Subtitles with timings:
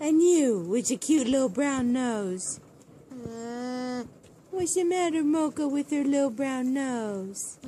[0.00, 2.60] And you with your cute little brown nose.
[4.50, 7.58] What's the matter, Mocha, with her little brown nose?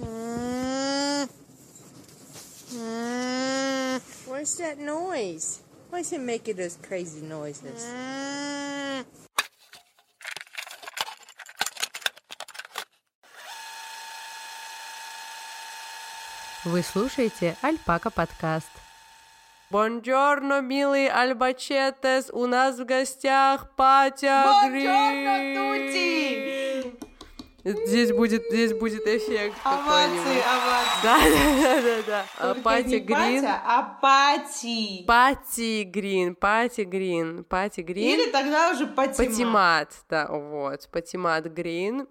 [4.27, 5.61] What's that noise?
[5.91, 7.87] Why is it making those crazy noises?
[16.65, 18.71] Вы слушаете Альпака подкаст.
[19.72, 26.00] Buongiorno, милый Альбачетес, у нас в гостях Патя Грин.
[27.64, 31.04] Здесь будет, здесь будет эффект Овации, овации.
[31.04, 31.20] Да,
[31.62, 32.26] да, да, да.
[32.64, 33.42] А, не Грин.
[33.44, 35.06] Патя, а Пати.
[35.06, 38.20] Пати Грин, Пати Грин, Пати Грин.
[38.20, 39.18] Или тогда уже Патима.
[39.18, 42.08] Патимат, да, вот, Патимат Грин.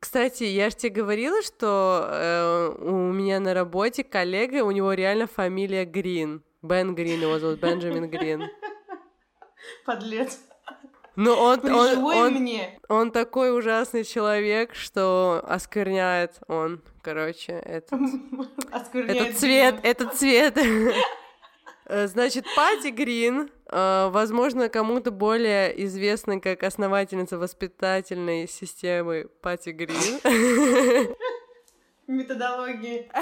[0.00, 5.28] Кстати, я же тебе говорила, что э, у меня на работе коллега, у него реально
[5.28, 6.42] фамилия Грин.
[6.62, 8.44] Бен Грин, его зовут Бенджамин Грин.
[9.84, 10.40] Подлец.
[11.16, 12.80] Но он, он, Приживой он, мне.
[12.88, 18.00] он такой ужасный человек, что оскверняет он, короче, этот,
[18.70, 20.58] Оскверняет этот цвет, этот цвет.
[21.86, 30.20] Значит, Пати Грин, э, возможно, кому-то более известна как основательница воспитательной системы Пати Грин.
[32.06, 33.10] Методологии.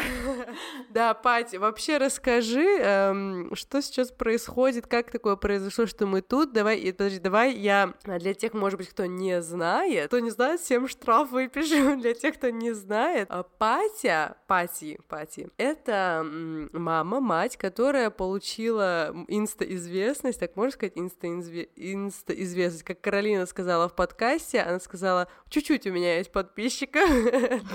[0.89, 6.53] Да, Пати, вообще расскажи, эм, что сейчас происходит, как такое произошло, что мы тут.
[6.53, 10.61] Давай, подожди, давай я а, для тех, может быть, кто не знает, кто не знает,
[10.61, 12.01] всем штраф выпишем.
[12.01, 16.27] Для тех, кто не знает, а, Патя, Пати, Пати, это
[16.73, 24.81] мама, мать, которая получила инста-известность, так можно сказать, инста-известность, как Каролина сказала в подкасте, она
[24.81, 27.09] сказала, чуть-чуть у меня есть подписчиков.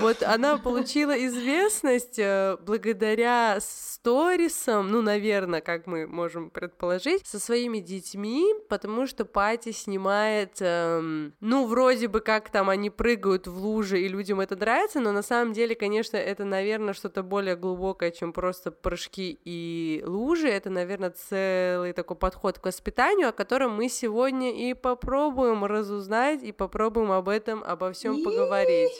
[0.00, 7.78] Вот она получила известность э, благодаря сторисам, ну, наверное, как мы можем предположить, со своими
[7.78, 14.00] детьми, потому что Пати снимает, эм, ну, вроде бы как там они прыгают в лужи,
[14.00, 18.32] и людям это нравится, но на самом деле, конечно, это, наверное, что-то более глубокое, чем
[18.32, 20.48] просто прыжки и лужи.
[20.48, 26.52] Это, наверное, целый такой подход к воспитанию, о котором мы сегодня и попробуем разузнать, и
[26.52, 28.92] попробуем об этом, обо всем поговорить.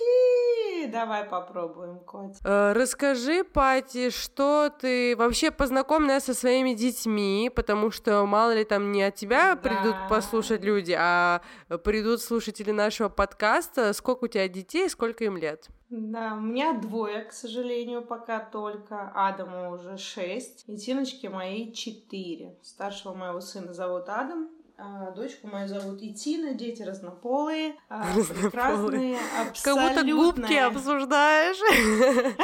[0.86, 2.38] Давай попробуем, Котя.
[2.44, 8.64] Э, Расскажи, Пати, что ты вообще познакомь нас со своими детьми, потому что мало ли
[8.64, 9.56] там не от тебя Да.
[9.56, 11.40] придут послушать люди, а
[11.84, 13.92] придут слушатели нашего подкаста.
[13.92, 15.68] Сколько у тебя детей, сколько им лет?
[15.88, 19.12] Да, у меня двое, к сожалению, пока только.
[19.14, 22.56] Адаму уже шесть, и Тиночке моей четыре.
[22.62, 24.48] Старшего моего сына зовут Адам,
[24.78, 28.04] а дочку мою зовут и Тина, дети разнополые, а,
[28.40, 29.18] прекрасные,
[29.62, 30.66] Как будто губки абсолютно.
[30.66, 31.56] обсуждаешь.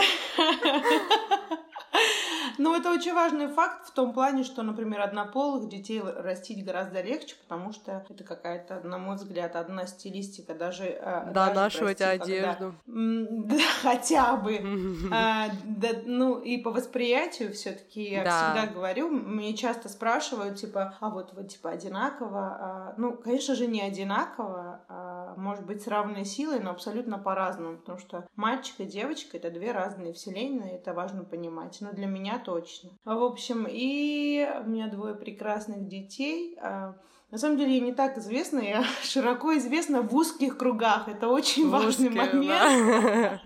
[2.58, 7.36] Ну, это очень важный факт в том плане, что, например, однополых детей растить гораздо легче,
[7.42, 10.84] потому что это какая-то, на мой взгляд, одна стилистика, даже...
[10.84, 12.74] э, Да, нашивать одежду.
[12.86, 14.60] Да, хотя бы.
[15.12, 18.30] А, да, ну, и по восприятию все таки я Да.
[18.54, 22.40] всегда говорю, мне часто спрашивают, типа, а вот вы, типа, одинаково?
[22.60, 27.78] А, ну, конечно же, не одинаково, а, может быть, с равной силой, но абсолютно по-разному,
[27.78, 32.38] потому что мальчик и девочка— это две разные вселенные, это важно понимать, но для меня
[32.38, 32.90] точно.
[33.04, 36.94] А, В общем, и у меня двое прекрасных детей, а,
[37.30, 41.08] на самом деле я не так известна, я широко известна в узких кругах.
[41.08, 42.46] Это очень важный Узкие, момент.
[42.46, 43.40] да.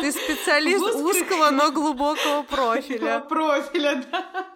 [0.00, 3.20] Ты специалист В узкого, но глубокого профиля.
[3.28, 4.46] профиля, да.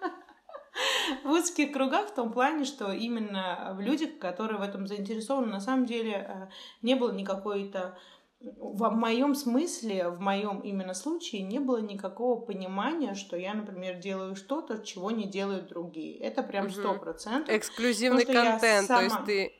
[1.23, 5.59] В узких кругах в том плане, что именно в людях, которые в этом заинтересованы, на
[5.59, 6.47] самом деле э,
[6.81, 7.97] не было никакой-то
[8.41, 14.35] в моем смысле, в моем именно случае, не было никакого понимания, что я, например, делаю
[14.35, 16.19] что-то, чего не делают другие.
[16.19, 17.53] Это прям сто процентов.
[17.53, 19.53] Эксклюзивный контент, то есть сама- ты...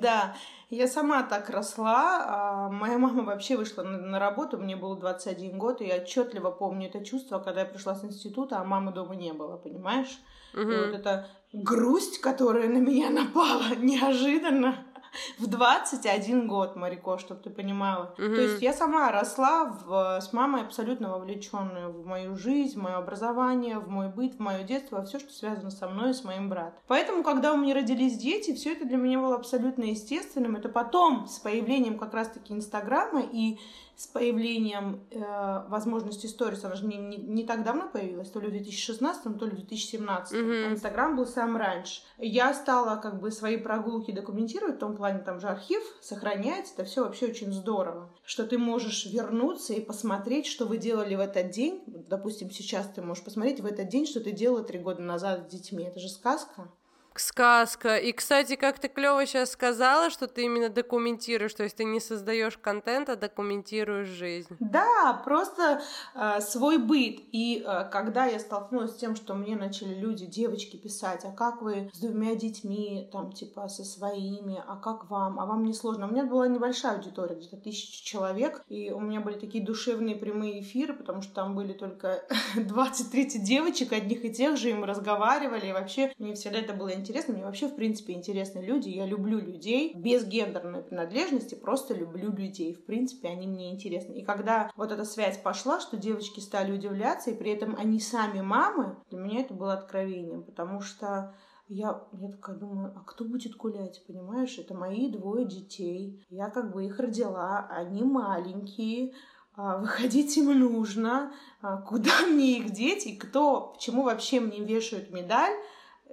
[0.00, 0.34] Да,
[0.70, 2.24] я сама так росла.
[2.26, 6.88] а, Моя мама вообще вышла на, работу, мне было 21 год, и я отчетливо помню
[6.88, 10.18] это чувство, когда я пришла с института, а мамы дома не было, понимаешь?
[10.54, 14.86] И вот эта грусть, которая на меня напала неожиданно
[15.38, 18.14] в 21 год, Марико, чтобы ты понимала.
[18.18, 18.34] Мгм.
[18.34, 22.96] То есть я сама росла в- с мамой абсолютно вовлеченную в мою жизнь, в мое
[22.96, 26.24] образование, в мой быт, в мое детство, во все, что связано со мной и с
[26.24, 26.74] моим братом.
[26.86, 30.56] Поэтому, когда у меня родились дети, все это для меня было абсолютно естественным.
[30.56, 33.58] Это потом, с появлением как раз-таки Инстаграма и
[33.96, 38.48] с появлением э, возможности сторис, она же не, не, не так давно появилась, то ли
[38.48, 40.32] в 2016, то ли в 2017.
[40.32, 40.50] Мгм.
[40.50, 42.02] А Инстаграм был сам раньше.
[42.18, 46.84] Я стала как бы свои прогулки документировать, в том плане там же архив сохраняется, это
[46.84, 51.50] все вообще очень здорово, что ты можешь вернуться и посмотреть, что вы делали в этот
[51.50, 51.82] день.
[51.86, 55.52] Допустим, сейчас ты можешь посмотреть в этот день, что ты делала три года назад с
[55.52, 55.84] детьми.
[55.84, 56.68] Это же сказка.
[57.14, 57.96] Сказка.
[57.96, 62.00] И, кстати, как ты клево сейчас сказала, что ты именно документируешь, то есть ты не
[62.00, 64.56] создаешь контент, а документируешь жизнь.
[64.60, 65.82] Да, просто
[66.14, 67.20] э, свой быт.
[67.32, 71.62] И э, когда я столкнулась с тем, что мне начали люди, девочки писать, а как
[71.62, 76.08] вы с двумя детьми, там, типа, со своими, а как вам, а вам не сложно.
[76.08, 80.60] У меня была небольшая аудитория, где-то тысяча человек, и у меня были такие душевные прямые
[80.60, 82.24] эфиры, потому что там были только
[82.56, 86.88] 20-30 девочек, одних и тех же, и мы разговаривали, и вообще мне всегда это было
[86.88, 87.01] интересно.
[87.32, 88.88] Мне вообще, в принципе, интересны люди.
[88.88, 92.74] Я люблю людей без гендерной принадлежности, просто люблю людей.
[92.74, 94.12] В принципе, они мне интересны.
[94.14, 98.40] И когда вот эта связь пошла, что девочки стали удивляться, и при этом они сами
[98.40, 101.34] мамы, для меня это было откровением, потому что
[101.68, 104.58] я, я такая думаю, а кто будет гулять, понимаешь?
[104.58, 106.24] Это мои двое детей.
[106.28, 109.14] Я как бы их родила, они маленькие,
[109.54, 115.10] а, выходить им нужно, а, куда мне их деть и кто, почему вообще мне вешают
[115.10, 115.52] медаль,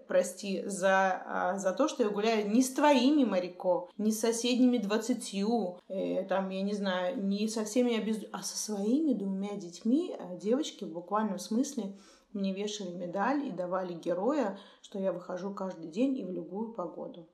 [0.10, 4.80] прости, за, а, за то, что я гуляю не с твоими, Марико, не с соседними
[4.80, 8.26] двадцатью, э, там, я не знаю, не со всеми обез...
[8.32, 11.96] а со своими двумя детьми, э, девочки в буквальном смысле
[12.34, 17.30] мне вешали медаль и давали героя, что я выхожу каждый день и в любую погоду.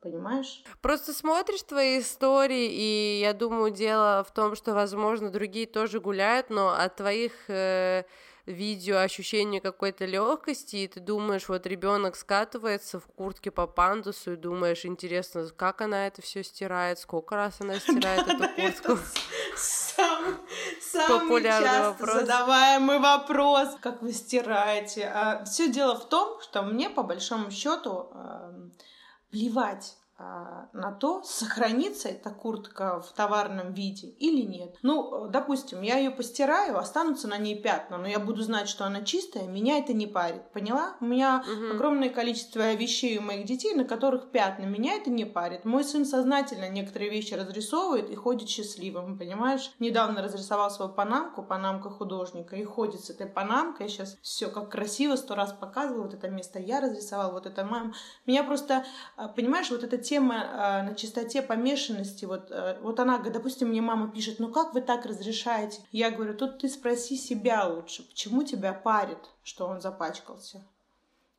[0.00, 0.64] Понимаешь?
[0.82, 6.50] Просто смотришь твои истории, и я думаю, дело в том, что, возможно, другие тоже гуляют,
[6.50, 8.02] но от твоих э,
[8.46, 14.36] видео ощущение какой-то легкости, и ты думаешь, вот ребенок скатывается в куртке по пандусу, и
[14.36, 18.98] думаешь, интересно, как она это все стирает, сколько раз она стирает эту куртку.
[19.56, 22.14] Самый, часто вопрос.
[22.20, 25.06] задаваемый вопрос, как вы стираете.
[25.06, 28.52] А, все дело в том, что мне по большому счету э,
[29.30, 29.96] плевать
[30.72, 34.76] на то, сохранится эта куртка в товарном виде или нет.
[34.82, 39.02] Ну, допустим, я ее постираю, останутся на ней пятна, но я буду знать, что она
[39.02, 40.50] чистая, меня это не парит.
[40.52, 40.96] Поняла?
[41.00, 41.74] У меня угу.
[41.74, 44.64] огромное количество вещей у моих детей, на которых пятна.
[44.64, 45.64] Меня это не парит.
[45.64, 49.72] Мой сын сознательно некоторые вещи разрисовывает и ходит счастливым, понимаешь?
[49.78, 53.88] Недавно разрисовал свою панамку, панамка художника, и ходит с этой панамкой.
[53.88, 57.94] Сейчас все как красиво, сто раз показываю, вот это место я разрисовал, вот это мама.
[58.26, 58.84] Меня просто,
[59.16, 63.80] а, понимаешь, вот эта тема э, на чистоте помешанности, вот, э, вот она, допустим, мне
[63.80, 65.80] мама пишет, ну как вы так разрешаете?
[65.92, 70.62] Я говорю, тут ты спроси себя лучше, почему тебя парит, что он запачкался?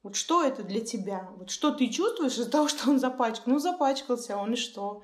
[0.04, 1.30] Вот что это для тебя?
[1.38, 3.54] Вот что ты чувствуешь из-за того, что он запачкал?
[3.54, 5.04] Ну, запачкался он, и что?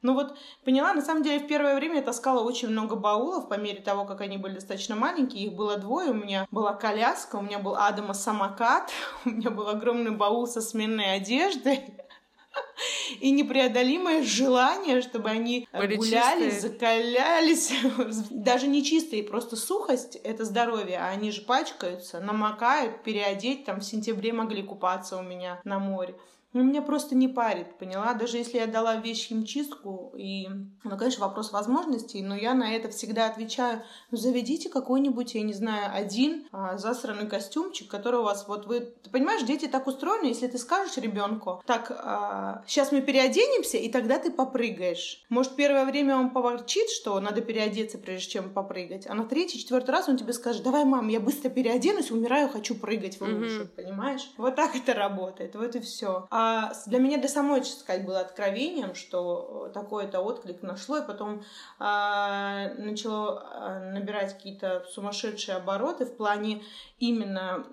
[0.00, 3.54] Ну вот, поняла, на самом деле в первое время я таскала очень много баулов по
[3.54, 5.46] мере того, как они были достаточно маленькие.
[5.46, 6.10] Их было двое.
[6.10, 8.92] У меня была коляска, у меня был Адама самокат,
[9.24, 11.80] у меня был огромный баул со сменной одеждой.
[13.20, 16.70] и непреодолимое желание, чтобы они Были гуляли, чистые.
[16.72, 17.72] закалялись.
[18.30, 23.84] Даже не чистые, просто сухость— это здоровье, а они же пачкаются, намокают, переодеть, там в
[23.84, 26.14] сентябре могли купаться у меня на море.
[26.54, 28.14] Ну, меня просто не парит, поняла?
[28.14, 30.48] Даже если я дала вещь химчистку, и,
[30.82, 35.52] ну, конечно, вопрос возможностей, но я на это всегда отвечаю, ну, заведите какой-нибудь, я не
[35.52, 38.80] знаю, один а, засранный костюмчик, который у вас вот вы...
[38.80, 43.90] Ты понимаешь, дети так устроены, если ты скажешь ребенку, так, а, сейчас мы переоденемся, и
[43.90, 45.24] тогда ты попрыгаешь.
[45.28, 49.90] Может, первое время он поворчит, что надо переодеться, прежде чем попрыгать, а на третий, четвертый
[49.90, 53.76] раз он тебе скажет, давай, мам, я быстро переоденусь, умираю, хочу прыгать в лужу, mm-hmm.
[53.76, 54.30] понимаешь?
[54.38, 56.26] Вот так это работает, вот и все.
[56.30, 56.47] А
[56.86, 61.42] для меня для самой, честно сказать, было откровением, что такой-то отклик нашло, и потом
[61.78, 66.62] а, начало а, набирать какие-то сумасшедшие обороты в плане
[66.98, 67.64] именно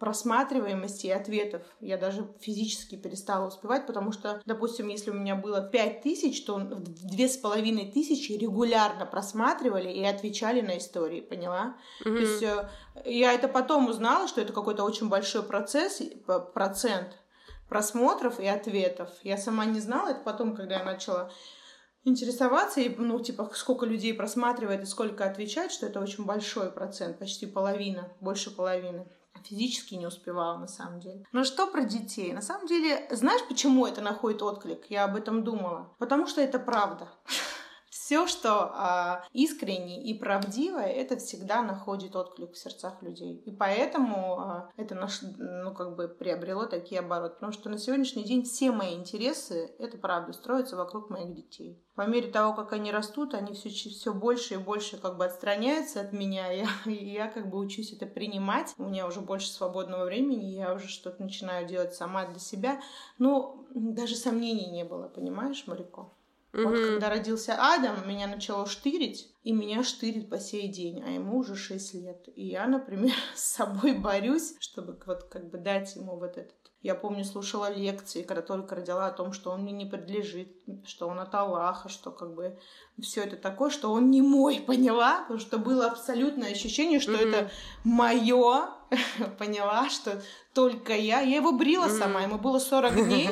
[0.00, 1.62] просматриваемости и ответов.
[1.80, 6.58] Я даже физически перестала успевать, потому что, допустим, если у меня было пять тысяч, то
[6.58, 11.76] две с половиной тысячи регулярно просматривали и отвечали на истории, поняла?
[12.02, 12.14] Mm-hmm.
[12.14, 12.68] То есть э,
[13.04, 16.00] я это потом узнала, что это какой-то очень большой процесс,
[16.54, 17.18] процент,
[17.70, 19.08] просмотров и ответов.
[19.22, 21.30] Я сама не знала это потом, когда я начала
[22.04, 27.18] интересоваться, и, ну, типа, сколько людей просматривает и сколько отвечает, что это очень большой процент,
[27.18, 29.06] почти половина, больше половины.
[29.44, 31.24] Физически не успевала, на самом деле.
[31.32, 32.32] Но что про детей?
[32.34, 34.90] На самом деле, знаешь, почему это находит отклик?
[34.90, 35.94] Я об этом думала.
[35.98, 37.08] Потому что это правда.
[38.10, 43.36] Все, что а, искренне и правдивое, это всегда находит отклик в сердцах людей.
[43.46, 47.34] И поэтому а, это наш, ну, как бы приобрело такие обороты.
[47.34, 51.80] Потому что на сегодняшний день все мои интересы, это правда, строятся вокруг моих детей.
[51.94, 56.00] По мере того, как они растут, они все, все больше и больше как бы отстраняются
[56.00, 56.52] от меня.
[56.52, 58.74] И и я как бы учусь это принимать.
[58.76, 62.80] У меня уже больше свободного времени, я уже что-то начинаю делать сама для себя.
[63.18, 66.12] Но даже сомнений не было, понимаешь, Марико?
[66.52, 66.62] Угу.
[66.62, 71.38] Вот когда родился Адам, меня начало штырить, и меня штырит по сей день, а ему
[71.38, 72.28] уже 6 лет.
[72.34, 76.94] И я, например, с собой борюсь, чтобы вот как бы дать ему вот этот Я
[76.94, 80.48] помню, слушала лекции, когда только родила о том, что он мне не принадлежит,
[80.84, 82.58] что он от Аллаха, что как бы
[83.00, 85.20] все это такое, что он не мой, поняла?
[85.22, 87.28] Потому что было абсолютное ощущение, что mm-hmm.
[87.28, 87.50] это
[87.84, 88.70] мое,
[89.38, 90.20] поняла, что
[90.52, 91.20] только я.
[91.20, 91.98] Я его брила mm-hmm.
[91.98, 93.28] сама, ему было 40 дней.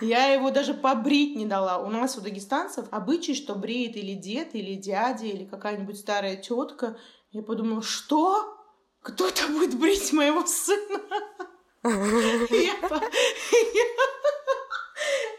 [0.00, 1.78] Я его даже побрить не дала.
[1.78, 6.96] У нас у дагестанцев обычай, что бреет или дед, или дядя, или какая-нибудь старая тетка.
[7.30, 8.56] Я подумала, что?
[9.02, 11.00] Кто-то будет брить моего сына?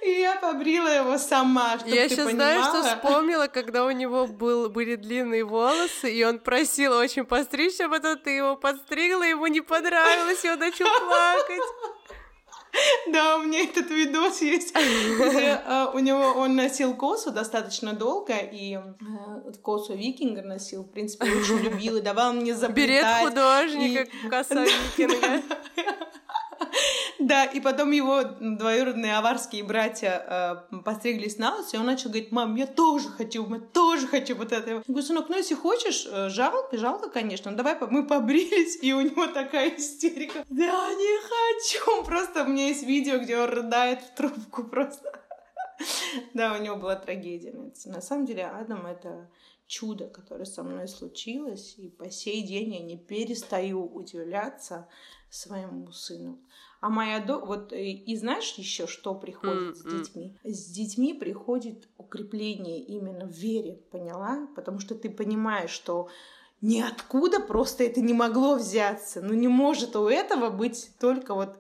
[0.04, 4.70] И я побрила его сама, чтобы Я сейчас знаю, что вспомнила, когда у него был,
[4.70, 9.62] были длинные волосы, и он просил очень постричься, а потом ты его подстригла, ему не
[9.62, 11.62] понравилось, и он начал плакать.
[13.12, 18.34] Да, у меня этот видос есть, где uh, у него он носил косу достаточно долго,
[18.38, 22.76] и uh, косу викинга носил, в принципе, очень любил и давал мне заплетать.
[22.76, 25.42] Берет художника, коса викинга.
[27.20, 32.32] Да, и потом его двоюродные аварские братья э, постриглись на лысо, и он начал говорить,
[32.32, 34.70] мам, я тоже хочу, я тоже хочу вот это.
[34.70, 38.94] Я говорю, сынок, ну если хочешь, э, жалко, жалко, конечно, ну давай мы побрились, и
[38.94, 40.44] у него такая истерика.
[40.50, 42.04] Да, не хочу.
[42.04, 45.22] Просто у меня есть видео, где он рыдает в трубку просто.
[46.34, 47.54] Да, у него была трагедия.
[47.86, 49.30] На самом деле, Адам— это
[49.68, 54.88] чудо, которое со мной случилось, и по сей день я не перестаю удивляться
[55.30, 56.40] своему сыну.
[56.82, 57.40] А моя до...
[57.40, 59.76] Вот и, и знаешь еще, что приходит mm-hmm.
[59.76, 60.38] с детьми?
[60.44, 64.48] С детьми приходит укрепление именно в вере, поняла?
[64.56, 66.10] Потому что ты понимаешь, что
[66.62, 69.22] ниоткуда просто это не могло взяться.
[69.22, 71.58] Ну не может у этого быть только вот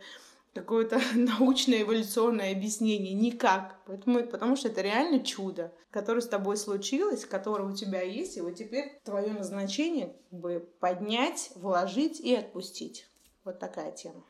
[0.55, 3.13] какое-то научное эволюционное объяснение.
[3.13, 3.79] Никак.
[3.86, 8.41] Поэтому, потому что это реально чудо, которое с тобой случилось, которое у тебя есть, и
[8.41, 13.07] вот теперь твое назначение как бы поднять, вложить и отпустить.
[13.43, 14.24] Вот такая тема.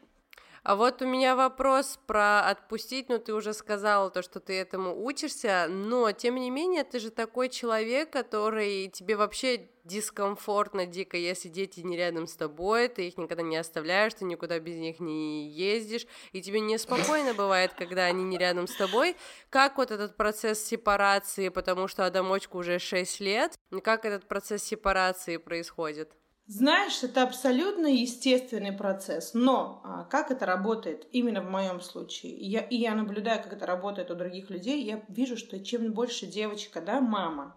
[0.66, 5.06] А вот у меня вопрос про отпустить, ну ты уже сказала то, что ты этому
[5.06, 11.50] учишься, но тем не менее ты же такой человек, который тебе вообще дискомфортно дико, если
[11.50, 15.52] дети не рядом с тобой, ты их никогда не оставляешь, ты никуда без них не
[15.52, 19.16] ездишь, и тебе неспокойно бывает, когда они не рядом с тобой.
[19.52, 23.54] Как вот этот процесс сепарации, потому что Адамочку уже 6 лет,
[23.84, 26.12] как этот процесс сепарации происходит?
[26.48, 32.48] Знаешь, это абсолютно естественный процесс, но а, как это работает именно в моем случае, и
[32.48, 36.28] я, и я наблюдаю, как это работает у других людей, я вижу, что чем больше
[36.28, 37.56] девочка, да, мама,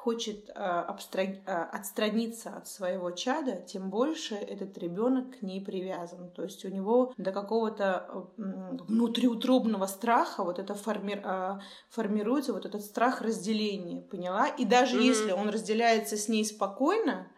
[0.00, 1.28] хочет а, абстраг...
[1.46, 6.30] а, отстраниться от своего чада, тем больше этот ребенок к ней привязан.
[6.30, 11.20] То есть у него до какого-то внутриутробного страха вот это форми...
[11.22, 11.60] а,
[11.90, 14.46] формируется, вот этот страх разделения, поняла?
[14.46, 15.04] И даже mm-hmm.
[15.04, 17.29] если он разделяется с ней спокойно,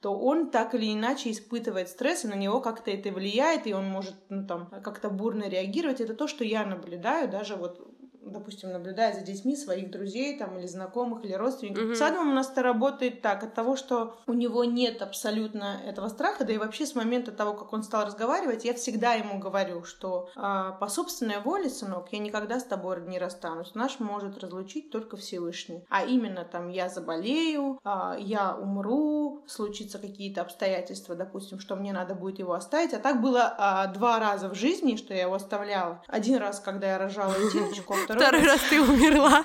[0.00, 3.86] то он так или иначе испытывает стресс, и на него как-то это влияет, и он
[3.86, 6.00] может ну, там, как-то бурно реагировать.
[6.00, 7.86] Это то, что я наблюдаю даже вот
[8.22, 11.84] допустим, наблюдая за детьми своих друзей там, или знакомых, или родственников.
[11.84, 11.94] Mm-hmm.
[11.94, 16.08] С Адамом у нас это работает так, от того, что у него нет абсолютно этого
[16.08, 19.84] страха, да и вообще с момента того, как он стал разговаривать, я всегда ему говорю,
[19.84, 23.74] что э, по собственной воле, сынок, я никогда с тобой не расстанусь.
[23.74, 25.84] Наш может разлучить только Всевышний.
[25.88, 32.14] А именно там я заболею, э, я умру, случится какие-то обстоятельства, допустим, что мне надо
[32.14, 32.94] будет его оставить.
[32.94, 36.02] А так было э, два раза в жизни, что я его оставляла.
[36.06, 39.44] Один раз, когда я рожала девочку, второй, второй раз ты умерла.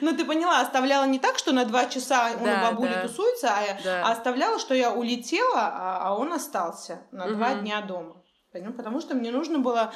[0.00, 3.02] Ну, ты поняла, оставляла не так, что на два часа он да, у бабули да.
[3.02, 4.06] тусуется, а, да.
[4.06, 7.34] а оставляла, что я улетела, а, а он остался на угу.
[7.34, 8.14] два дня дома.
[8.52, 9.92] Потому что мне нужно было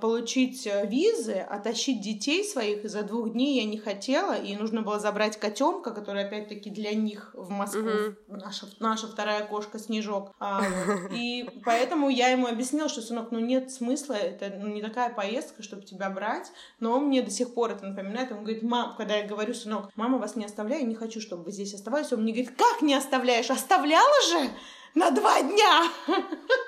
[0.00, 4.82] получить э, визы, оттащить детей своих, и за двух дней я не хотела, и нужно
[4.82, 8.36] было забрать котенка, который опять-таки для них в Москву, угу.
[8.36, 10.34] наша, наша вторая кошка Снежок.
[10.40, 10.60] А,
[11.12, 15.62] и поэтому я ему объяснила, что, сынок, ну нет смысла, это ну, не такая поездка,
[15.62, 19.16] чтобы тебя брать, но он мне до сих пор это напоминает, он говорит, мам, когда
[19.16, 22.32] я говорю, сынок, мама вас не оставляю, не хочу, чтобы вы здесь оставались, он мне
[22.32, 24.50] говорит, как не оставляешь, оставляла же
[24.94, 25.84] на два дня!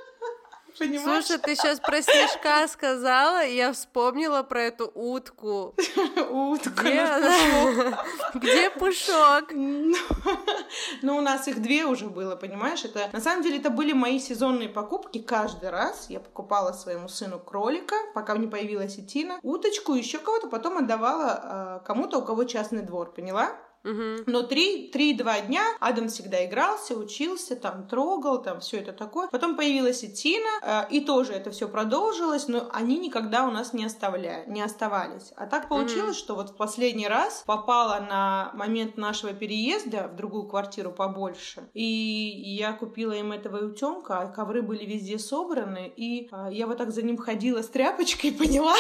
[0.80, 1.26] Понимаешь?
[1.26, 5.74] Слушай, ты сейчас про снежка сказала, и я вспомнила про эту утку.
[6.30, 7.94] Утка, ну,
[8.40, 9.52] Где пушок?
[9.52, 12.82] Ну, у нас их две уже было, понимаешь?
[12.86, 16.06] Это на самом деле это были мои сезонные покупки каждый раз.
[16.08, 21.78] Я покупала своему сыну кролика, пока не появилась Этина, уточку, еще кого-то, потом отдавала а,
[21.80, 23.54] кому-то, у кого частный двор, поняла?
[23.82, 24.24] Мгм.
[24.26, 29.28] Но три, три-два дня Адам всегда игрался, учился, там трогал, там все это такое.
[29.28, 33.72] Потом появилась и Тина, э, и тоже это все продолжилось, но они никогда у нас
[33.72, 35.32] не оставляли, не оставались.
[35.36, 40.44] А так получилось, что вот в последний раз попала на момент нашего переезда в другую
[40.44, 46.48] квартиру побольше, и я купила им этого утенка, а ковры были везде собраны, и э,
[46.52, 48.74] я вот так за ним ходила с тряпочкой, поняла?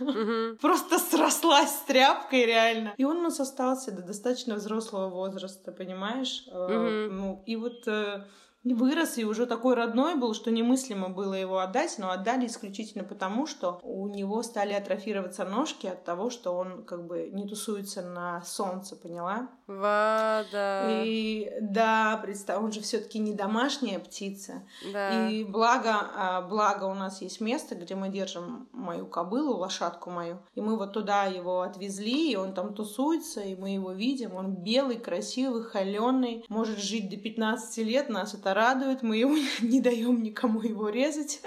[0.00, 0.58] Мгм.
[0.58, 2.94] Просто срослась с тряпкой реально.
[2.96, 6.44] И он у нас остался до достаточно взрослого возраста, понимаешь?
[6.50, 7.16] Э, Мгм.
[7.16, 8.24] Ну, и вот э,
[8.66, 13.04] и вырос, и уже такой родной был, что немыслимо было его отдать, но отдали исключительно
[13.04, 18.02] потому, что у него стали атрофироваться ножки от того, что он как бы не тусуется
[18.02, 19.48] на солнце, поняла?
[19.66, 21.02] Вада.
[21.04, 24.62] И да, представь, он же все-таки не домашняя птица.
[24.92, 25.28] Да.
[25.28, 30.38] И благо, а, благо у нас есть место, где мы держим мою кобылу, лошадку мою.
[30.54, 34.34] И мы вот туда его отвезли, и он там тусуется, и мы его видим.
[34.34, 39.02] Он белый, красивый, холеный, может жить до 15 лет, нас это радует.
[39.02, 41.40] Мы его не даем никому его резать.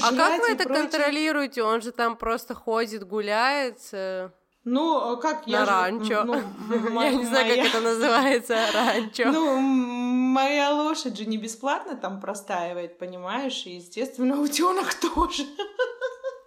[0.00, 0.82] А как вы это прочее.
[0.82, 1.62] контролируете?
[1.62, 4.30] Он же там просто ходит, гуляет э,
[4.64, 6.24] Ну, как я на ранчо.
[6.24, 6.34] ну,
[7.02, 9.24] Я не знаю, как это называется, ранчо.
[9.32, 13.64] Ну, моя лошадь же не бесплатно там простаивает, понимаешь?
[13.66, 15.44] И, естественно, утенок тоже.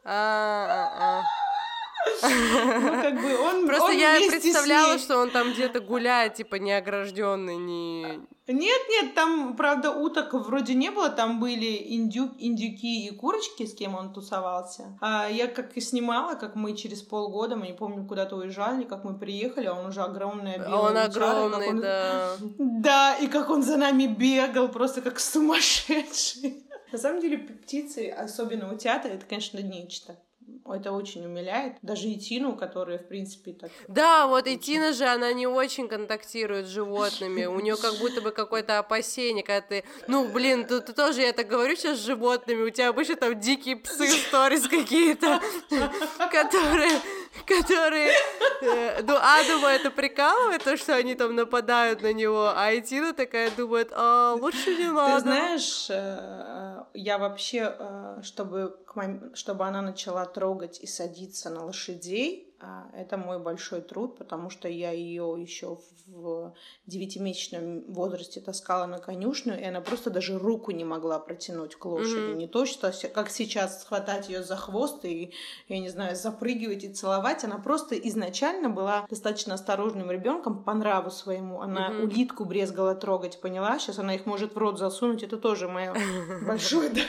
[0.06, 1.24] А, а,
[2.22, 3.68] Ну, как бы он а.
[3.68, 8.20] Просто он я представляла, что он там где-то гуляет, типа неогражденный, не...
[8.48, 12.30] Нет, нет, там, правда, уток вроде не было, там были индю...
[12.38, 14.98] индюки и курочки, с кем он тусовался.
[15.02, 19.04] А я как и снимала, как мы через полгода, мы не помню, куда-то уезжали, как
[19.04, 22.36] мы приехали, а он уже огромная белая Он утята, огромный, он- да.
[22.60, 26.68] Да, и как он за нами бегал, просто как сумасшедший.
[26.92, 30.18] На самом деле, птицы, особенно утята, это, конечно, нечто.
[30.68, 31.78] Это очень умиляет.
[31.84, 33.72] Даже и Тину, которая, в принципе, так...
[33.88, 37.46] Да, вот и Тина же, она не очень контактирует с животными.
[37.46, 39.84] У нее как будто бы какое-то опасение, когда ты...
[40.08, 43.40] Ну, блин, ты, ты тоже, я так говорю сейчас с животными, у тебя обычно там
[43.40, 45.40] дикие псы, сторис какие-то,
[46.32, 46.92] которые...
[47.46, 48.12] Которые...
[48.62, 53.14] э, Ну, Адама это прикалывает, то, что они там нападают на него, а и Тина
[53.14, 55.16] такая думает, а, лучше не надо.
[55.16, 61.50] Ты знаешь, э, я вообще, э, чтобы, к мом- чтобы она начала трогать и садиться
[61.50, 62.55] на лошадей, а,
[62.94, 66.54] это мой большой труд, потому что я ее еще в
[66.88, 72.30] девятимесячном возрасте таскала на конюшню, и она просто даже руку не могла протянуть к лошади.
[72.30, 72.38] Мгм.
[72.38, 75.34] Не то, что как сейчас схватать ее за хвост и,
[75.68, 77.44] я не знаю, запрыгивать и целовать.
[77.44, 81.62] Она просто изначально была достаточно осторожным ребенком по нраву своему.
[81.62, 82.04] Она Мгм.
[82.04, 83.80] улитку брезгала трогать, поняла?
[83.80, 85.24] Сейчас она их может в рот засунуть.
[85.24, 85.94] Это тоже мое
[86.46, 87.02] большое, да,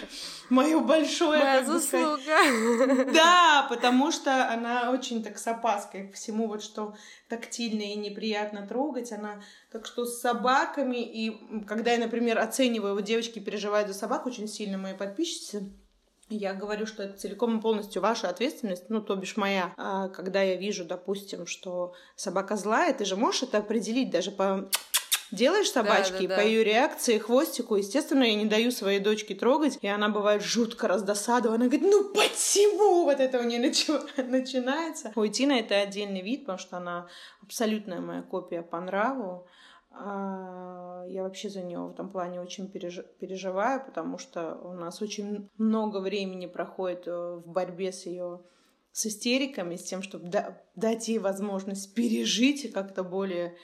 [0.48, 3.12] мое большое, Моя заслуга.
[3.12, 6.96] да, потому что она очень так с опаской к всему, вот что
[7.28, 9.12] тактильно и неприятно трогать.
[9.12, 14.26] Она так что с собаками, и когда я, например, оцениваю, вот девочки переживают за собак
[14.26, 15.72] очень сильно, мои подписчицы,
[16.28, 19.72] я говорю, что это целиком и полностью ваша ответственность, ну, то бишь моя.
[19.76, 24.68] А когда я вижу, допустим, что собака злая, ты же можешь это определить даже по
[25.32, 26.42] Делаешь собачки, да, по да.
[26.42, 31.56] ее реакции, хвостику, естественно, я не даю своей дочке трогать, и она бывает жутко раздосадована.
[31.56, 35.12] Она говорит, ну почему вот это у нее начи- начинается?
[35.16, 37.08] У Тина это отдельный вид, потому что она
[37.42, 39.46] абсолютная моя копия по нраву.
[39.90, 45.00] А, Я вообще за нее в этом плане очень переж- переживаю, потому что у нас
[45.02, 48.42] очень много времени проходит э, в борьбе с ее
[48.92, 53.56] с истериками, с тем, чтобы да- дать ей возможность пережить как-то более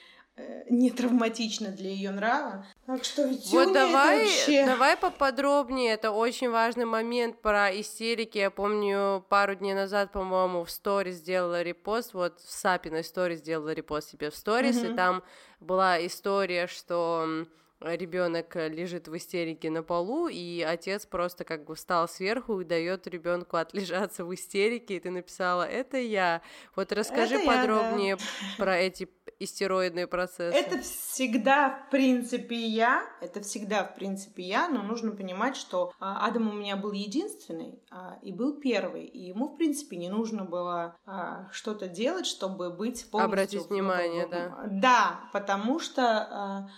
[0.69, 2.65] не травматично для ее нрава.
[2.85, 4.65] Так что Вот давай, вообще...
[4.65, 8.39] давай поподробнее, это очень важный момент про истерики.
[8.39, 13.73] Я помню, пару дней назад, по-моему, в сторис сделала репост, вот в Сапиной сторис сделала
[13.73, 14.95] репост себе в сторис, и Мгм.
[14.95, 15.23] там
[15.59, 17.45] была история, что
[17.83, 23.07] ребенок лежит в истерике на полу, и отец просто как бы встал сверху и дает
[23.07, 26.41] ребенку отлежаться в истерике, и ты написала, это я.
[26.75, 27.61] Вот расскажи Это я, да.
[27.61, 28.17] подробнее
[28.57, 29.07] про эти
[29.39, 30.57] истероидные процессы.
[30.57, 33.03] Это всегда, в принципе, я.
[33.21, 34.67] Это всегда, в принципе, я.
[34.69, 39.05] Но нужно понимать, что а, Адам у меня был единственный а, и был первый.
[39.05, 43.25] И ему, в принципе, не нужно было а, что-то делать, чтобы быть полностью...
[43.25, 44.63] Обратить внимание, да.
[44.67, 46.69] Да, потому что...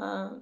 [0.00, 0.40] а,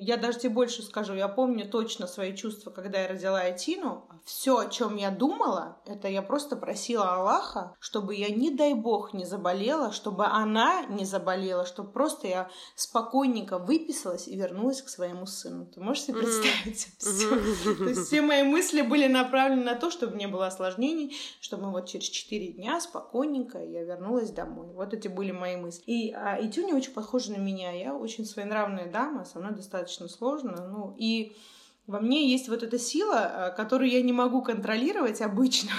[0.00, 4.08] я даже тебе больше скажу, я помню точно свои чувства, когда я родила Этину.
[4.26, 9.14] Все, о чем я думала, это я просто просила Аллаха, чтобы я, не дай бог,
[9.14, 15.26] не заболела, чтобы она не заболела, чтобы просто я спокойненько выписалась и вернулась к своему
[15.26, 15.66] сыну.
[15.66, 16.88] Ты можешь себе представить?
[16.98, 17.76] Все.
[17.76, 21.86] То есть все мои мысли были направлены на то, чтобы не было осложнений, чтобы вот
[21.86, 24.72] через 4 дня спокойненько я вернулась домой.
[24.72, 25.84] Вот эти были мои мысли.
[25.86, 27.70] И а, Итюня очень похожа на меня.
[27.70, 30.66] Я очень своенравная дама, со мной достаточно сложно.
[30.68, 31.36] Ну, и
[31.86, 35.70] во мне есть вот эта сила, э, которую я не могу контролировать обычно,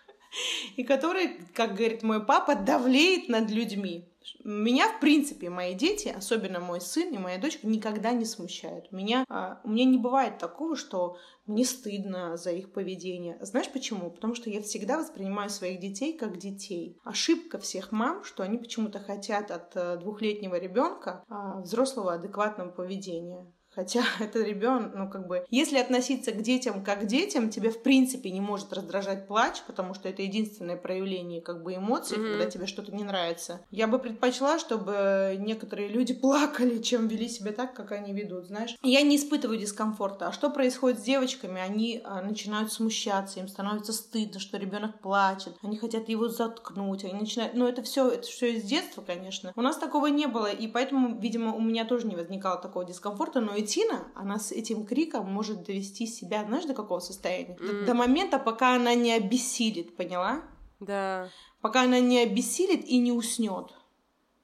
[0.76, 4.08] и которая, как говорит мой папа, давлеет над людьми.
[4.42, 8.90] Меня, в принципе, мои дети, особенно мой сын и моя дочка, никогда не смущают.
[8.90, 13.38] Меня, а, у меня не бывает такого, что мне стыдно за их поведение.
[13.40, 14.10] Знаешь почему?
[14.10, 16.98] Потому что я всегда воспринимаю своих детей как детей.
[17.04, 23.46] Ошибка всех мам, что они почему-то хотят от э, двухлетнего ребенка а, взрослого адекватного поведения.
[23.76, 27.82] Хотя это ребенок, ну как бы, если относиться к детям как к детям, тебе в
[27.82, 32.30] принципе не может раздражать плач, потому что это единственное проявление как бы эмоций, mm-hmm.
[32.30, 33.60] когда тебе что-то не нравится.
[33.70, 38.76] Я бы предпочла, чтобы некоторые люди плакали, чем вели себя так, как они ведут, знаешь.
[38.82, 40.28] Я не испытываю дискомфорта.
[40.28, 41.60] А что происходит с девочками?
[41.60, 47.20] Они а, начинают смущаться, им становится стыдно, что ребенок плачет, они хотят его заткнуть, они
[47.20, 47.54] начинают.
[47.54, 49.52] Ну это все, это все из детства, конечно.
[49.54, 53.40] У нас такого не было, и поэтому, видимо, у меня тоже не возникало такого дискомфорта,
[53.40, 57.56] но и Тина, она с этим криком может довести себя, знаешь, до какого состояния?
[57.60, 57.80] Mm.
[57.80, 60.42] До, до момента, пока она не обессилит, поняла?
[60.80, 61.28] Да.
[61.60, 63.72] Пока она не обессилит и не уснет.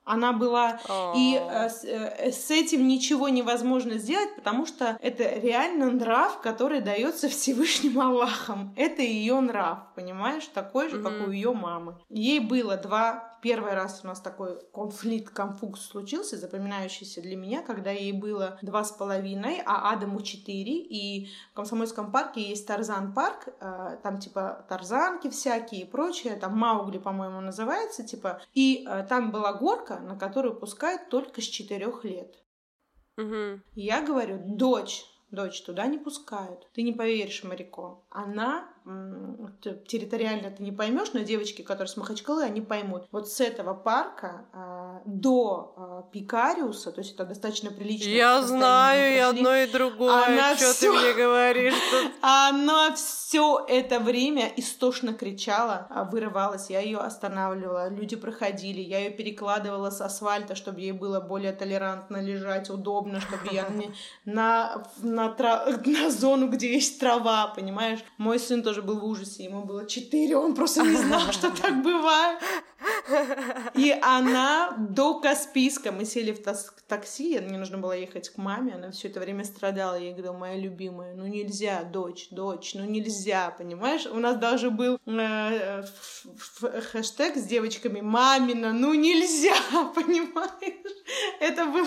[0.05, 0.81] Она была...
[0.89, 1.13] Oh.
[1.17, 6.81] И э, с, э, с этим ничего невозможно сделать, потому что это реально нрав, который
[6.81, 8.75] дается Всевышним Аллахом.
[8.77, 10.47] Это ее нрав, понимаешь?
[10.53, 11.03] Такой же, mm-hmm.
[11.03, 11.97] как у ее мамы.
[12.09, 17.91] Ей было два Первый раз у нас такой конфликт, конфукс случился, запоминающийся для меня, когда
[17.91, 23.49] ей было два с половиной, а Адаму четыре, и в Комсомольском парке есть Тарзан парк,
[23.49, 29.33] э, там типа тарзанки всякие и прочее, там Маугли, по-моему, называется, типа, и э, там
[29.33, 32.37] была горка, на которую пускают только с четырех лет.
[33.19, 33.61] Угу.
[33.75, 36.71] Я говорю, дочь, дочь, туда не пускают.
[36.75, 38.05] Ты не поверишь, Марико.
[38.09, 38.72] Она
[39.63, 43.07] территориально ты не поймешь, но девочки, которые с Махачкалы, они поймут.
[43.13, 48.09] Вот с этого парка а, до а, Пикариуса, то есть это достаточно прилично.
[48.09, 50.27] Я знаю и одно, и другое.
[50.27, 50.93] Она что всё...
[50.93, 51.75] ты мне говоришь?
[52.23, 56.71] Она все это время истошно кричала, а, вырывалась.
[56.71, 57.89] Я ее останавливала.
[57.89, 58.81] Люди проходили.
[58.81, 63.93] Я ее перекладывала с асфальта, чтобы ей было более толерантно лежать, удобно, чтобы я не
[64.25, 68.01] на, на, на, на зону, где есть трава, понимаешь?
[68.19, 69.45] Мой сын тоже тоже был в ужасе.
[69.45, 72.39] Ему было четыре, он просто не знал, что так бывает.
[73.75, 76.43] И она до Каспийска, мы сели в
[76.87, 80.57] такси, мне нужно было ехать к маме, она все это время страдала, я говорила, моя
[80.57, 84.07] любимая, ну нельзя, дочь, дочь, ну нельзя, понимаешь?
[84.07, 85.85] У нас даже был э,
[86.93, 89.55] хэштег с девочками «Мамина, ну нельзя»,
[89.95, 90.93] понимаешь?
[91.41, 91.87] Это был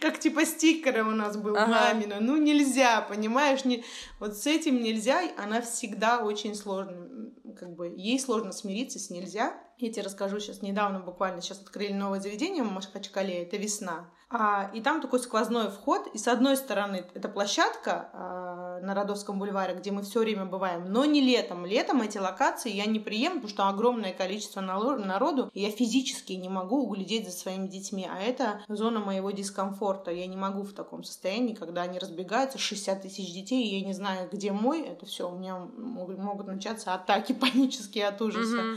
[0.00, 1.66] как типа стикером у нас был ага.
[1.66, 3.64] «Мамина, ну нельзя», понимаешь?
[3.64, 3.84] Не...
[4.20, 9.54] Вот с этим нельзя, она всегда очень сложно, как бы ей сложно смириться с нельзя.
[9.78, 14.10] Я тебе расскажу сейчас недавно, буквально сейчас открыли новое заведение в Махачкале, это «Весна».
[14.30, 19.38] А, и там такой сквозной вход, и с одной стороны это площадка а, на Родовском
[19.38, 21.66] бульваре, где мы все время бываем, но не летом.
[21.66, 26.48] Летом эти локации я не прием, потому что огромное количество народу, и я физически не
[26.48, 30.10] могу углядеть за своими детьми, а это зона моего дискомфорта.
[30.10, 33.92] Я не могу в таком состоянии, когда они разбегаются, 60 тысяч детей, и я не
[33.92, 38.56] знаю, где мой, это все, у меня могут начаться атаки панические от ужаса.
[38.56, 38.76] Mm-hmm.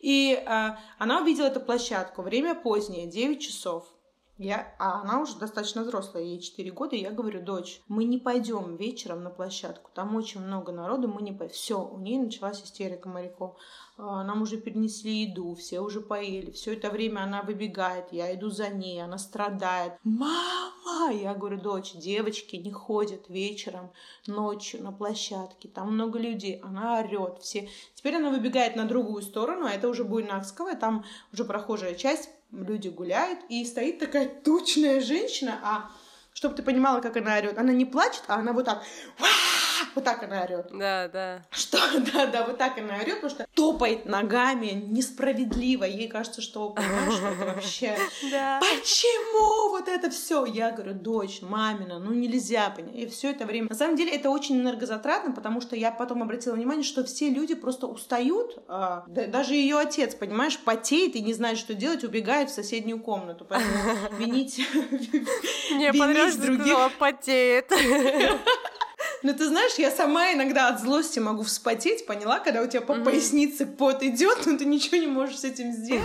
[0.00, 0.68] И э,
[0.98, 2.22] она увидела эту площадку.
[2.22, 3.86] Время позднее, 9 часов.
[4.38, 8.18] Я, а она уже достаточно взрослая, ей 4 года, и я говорю, дочь, мы не
[8.18, 11.54] пойдем вечером на площадку, там очень много народу, мы не пойдем.
[11.54, 13.56] Все, у нее началась истерика моряков.
[13.96, 16.50] А, нам уже перенесли еду, все уже поели.
[16.50, 19.94] Все это время она выбегает, я иду за ней, она страдает.
[20.04, 21.10] Мама!
[21.12, 23.90] Я говорю, дочь, девочки не ходят вечером,
[24.26, 27.68] ночью на площадке, там много людей, она орет, все.
[27.94, 32.88] Теперь она выбегает на другую сторону, а это уже Буйнакского, там уже прохожая часть, люди
[32.88, 35.90] гуляют, и стоит такая тучная женщина, а
[36.32, 38.82] чтобы ты понимала, как она орет, она не плачет, а она вот так
[39.96, 40.68] вот так она орет.
[40.72, 41.42] Да, да.
[41.50, 41.78] Что,
[42.12, 45.84] да, да, вот так она орет, потому что топает ногами несправедливо.
[45.84, 47.96] Ей кажется, что, понимаешь, что это вообще...
[48.30, 48.60] Да.
[48.60, 50.44] Почему вот это все?
[50.44, 52.94] Я говорю, дочь, мамина, ну нельзя, понять.
[52.94, 53.68] И все это время.
[53.68, 57.54] На самом деле это очень энергозатратно, потому что я потом обратила внимание, что все люди
[57.54, 58.62] просто устают.
[58.68, 63.00] А, да, даже ее отец, понимаешь, потеет и не знает, что делать, убегает в соседнюю
[63.00, 63.46] комнату.
[63.48, 64.60] Поэтому винить...
[65.70, 66.76] Мне понравилось, других.
[66.98, 67.72] потеет.
[69.22, 72.94] Ну, ты знаешь, я сама иногда от злости могу вспотеть, поняла, когда у тебя по
[72.94, 76.04] пояснице пот идет, но ты ничего не можешь с этим сделать.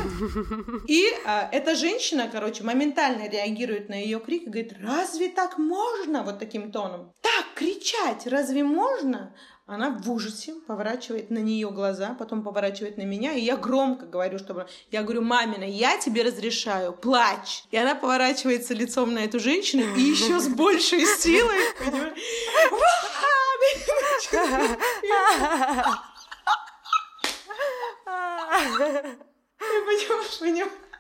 [0.88, 6.24] И а, эта женщина, короче, моментально реагирует на ее крик и говорит, разве так можно?
[6.24, 7.14] Вот таким тоном.
[7.22, 9.36] Так кричать, разве можно?
[9.72, 14.38] Она в ужасе поворачивает на нее глаза, потом поворачивает на меня, и я громко говорю,
[14.38, 14.68] чтобы...
[14.92, 17.64] Я говорю, мамина, я тебе разрешаю, плачь.
[17.72, 22.20] И она поворачивается лицом на эту женщину и еще с большей силой, понимаешь?
[29.58, 30.91] Понимаешь, понимаешь?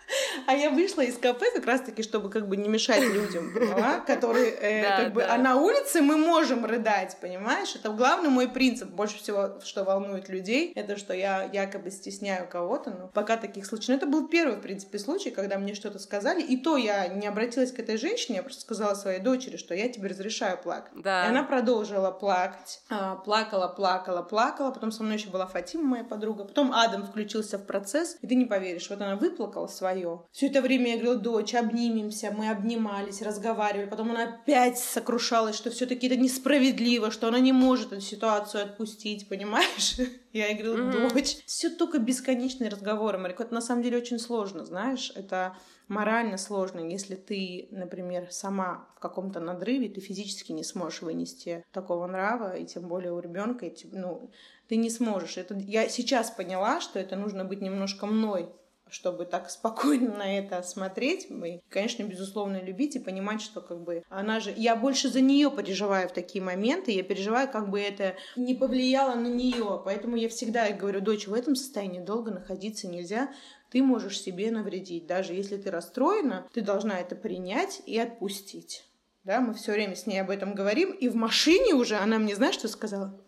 [0.47, 3.99] А я вышла из кафе как раз-таки, чтобы как бы не мешать людям, поняла?
[3.99, 5.35] Которые, э, Да, как бы, да.
[5.35, 7.75] а на улице мы можем рыдать, понимаешь?
[7.75, 8.89] Это главный мой принцип.
[8.89, 13.89] Больше всего, что волнует людей, это что я якобы стесняю кого-то, но пока таких случаев...
[13.89, 17.27] Ну, это был первый, в принципе, случай, когда мне что-то сказали, и то я не
[17.27, 20.91] обратилась к этой женщине, я просто сказала своей дочери, что я тебе разрешаю плакать.
[20.95, 21.25] Да.
[21.25, 22.81] И она продолжила плакать.
[22.89, 24.71] А, плакала, плакала, плакала.
[24.71, 26.45] Потом со мной еще была Фатима, моя подруга.
[26.45, 28.17] Потом Адам включился в процесс.
[28.21, 29.67] И ты не поверишь, вот она выплакала
[30.01, 30.21] свое.
[30.31, 32.31] Все это время я говорила, дочь, обнимемся.
[32.31, 33.89] Мы обнимались, разговаривали.
[33.89, 39.27] Потом она опять сокрушалась, что все-таки это несправедливо, что она не может эту ситуацию отпустить,
[39.29, 39.97] понимаешь?
[40.33, 43.17] Я ей говорила, дочь, все только бесконечные разговоры.
[43.17, 45.57] Марик, это на самом деле очень сложно, знаешь, это
[45.89, 52.07] морально сложно, если ты, например, сама в каком-то надрыве, ты физически не сможешь вынести такого
[52.07, 54.31] нрава, и тем более у ребенка, ну,
[54.69, 55.35] ты не сможешь.
[55.35, 58.49] Это, я сейчас поняла, что это нужно быть немножко мной,
[58.91, 64.03] чтобы так спокойно на это смотреть, и, конечно, безусловно, любить и понимать, что как бы
[64.09, 64.53] она же...
[64.55, 69.15] Я больше за нее переживаю в такие моменты, я переживаю, как бы это не повлияло
[69.15, 73.33] на нее, поэтому я всегда говорю, дочь, в этом состоянии долго находиться нельзя,
[73.71, 75.07] ты можешь себе навредить.
[75.07, 78.85] Даже если ты расстроена, ты должна это принять и отпустить.
[79.23, 82.35] Да, мы все время с ней об этом говорим, и в машине уже она мне,
[82.35, 83.23] знаешь, что сказала?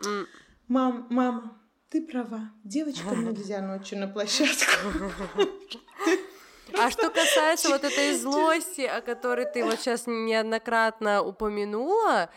[0.67, 1.61] Мам, мама,
[1.93, 4.89] ты права, девочкам нельзя ночью на площадку.
[6.75, 12.31] А что касается вот этой злости, о которой ты вот сейчас неоднократно упомянула,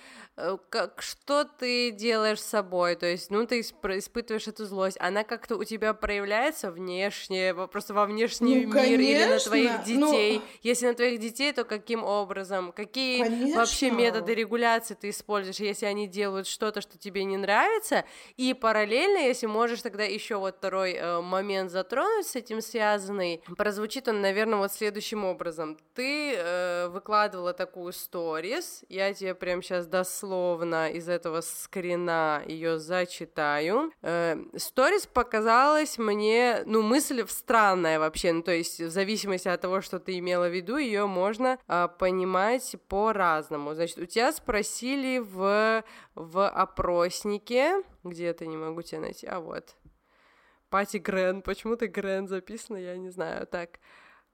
[0.68, 2.94] как, что ты делаешь с собой?
[2.96, 7.94] То есть, ну, ты исп- испытываешь эту злость, она как-то у тебя проявляется внешне, просто
[7.94, 9.50] во внешний Ну, мир или на конечно.
[9.50, 10.42] твоих Ну, детей?
[10.62, 12.72] Если на твоих детей, то каким образом?
[12.72, 13.22] Какие
[13.54, 13.96] вообще Конечно.
[13.98, 18.04] методы регуляции ты используешь, если они делают что-то, что тебе не нравится?
[18.36, 24.06] И параллельно, если можешь тогда еще вот второй э, момент затронуть с этим связанный, прозвучит
[24.08, 25.78] он, наверное, вот следующим образом.
[25.94, 29.86] Ты э, выкладывала такую сторис, я тебе прямо сейчас
[30.26, 33.92] дословно из этого скрина ее зачитаю.
[34.02, 39.80] Э, Сторис показалась мне, ну, мысль странная вообще, ну, то есть в зависимости от того,
[39.80, 43.74] что ты имела в виду, ее можно а, понимать по-разному.
[43.74, 45.84] Значит, у тебя спросили в,
[46.14, 49.76] в опроснике, где-то не могу тебя найти, а вот,
[50.70, 53.78] Пати Грен, почему-то Грен записано, я не знаю, так.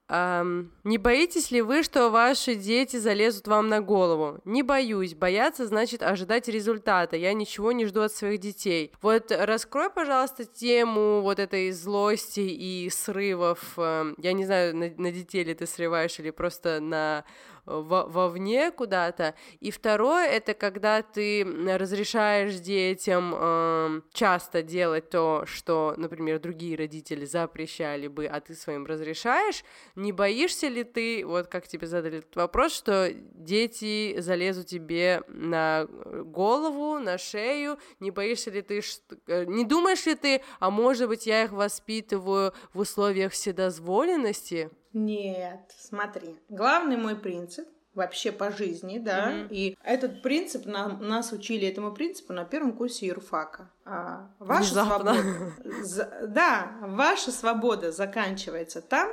[0.09, 4.41] Ам, не боитесь ли вы, что ваши дети залезут вам на голову?
[4.45, 5.15] Не боюсь.
[5.15, 7.17] Бояться значит ожидать результата.
[7.17, 8.93] Я ничего не жду от своих детей.
[9.01, 13.61] Вот раскрой, пожалуйста, тему вот этой злости и срывов.
[13.79, 17.25] Эм, Я не знаю, на, на детей ли ты срываешь или просто на
[17.65, 19.35] во- вовне куда-то.
[19.61, 21.45] И второе, это когда ты
[21.79, 28.87] разрешаешь детям эм, часто делать то, что, например, другие родители запрещали бы, а ты своим
[28.87, 29.65] разрешаешь.
[29.95, 35.87] Не боишься ли ты, вот как тебе задали этот вопрос, что дети залезут тебе на
[35.87, 37.79] голову, на шею?
[38.01, 38.83] Не боишься ли ты,
[39.27, 44.71] э, не думаешь ли ты, а может быть, я их воспитываю в условиях вседозволенности?
[44.93, 46.37] Нет, смотри.
[46.49, 49.49] Главный мой принцип вообще по жизни, да, Мгм.
[49.51, 53.71] и этот принцип, нам, нас учили этому принципу на первом курсе юрфака.
[53.85, 55.15] А, ваша Внезапно.
[55.15, 55.53] свобода,
[55.83, 59.11] за- да, ваша свобода заканчивается там,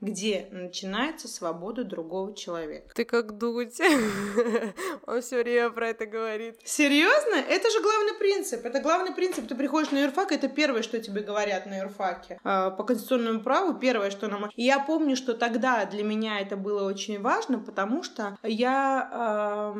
[0.00, 2.94] где начинается свобода другого человека.
[2.94, 3.80] Ты как дуть.
[5.06, 6.56] Он все время про это говорит.
[6.64, 7.34] Серьезно?
[7.34, 8.64] Это же главный принцип.
[8.64, 9.48] Это главный принцип.
[9.48, 12.38] Ты приходишь на юрфак, это первое, что тебе говорят на юрфаке.
[12.44, 14.50] А, по конституционному праву первое, что нам...
[14.54, 19.74] И я помню, что тогда для меня это было очень важно, потому что я,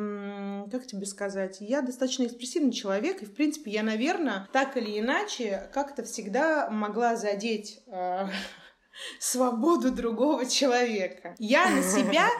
[0.71, 5.69] как тебе сказать, я достаточно экспрессивный человек, и, в принципе, я, наверное, так или иначе,
[5.73, 8.29] как-то всегда могла задеть а,
[9.19, 11.35] свободу другого человека.
[11.39, 12.29] Я на себя...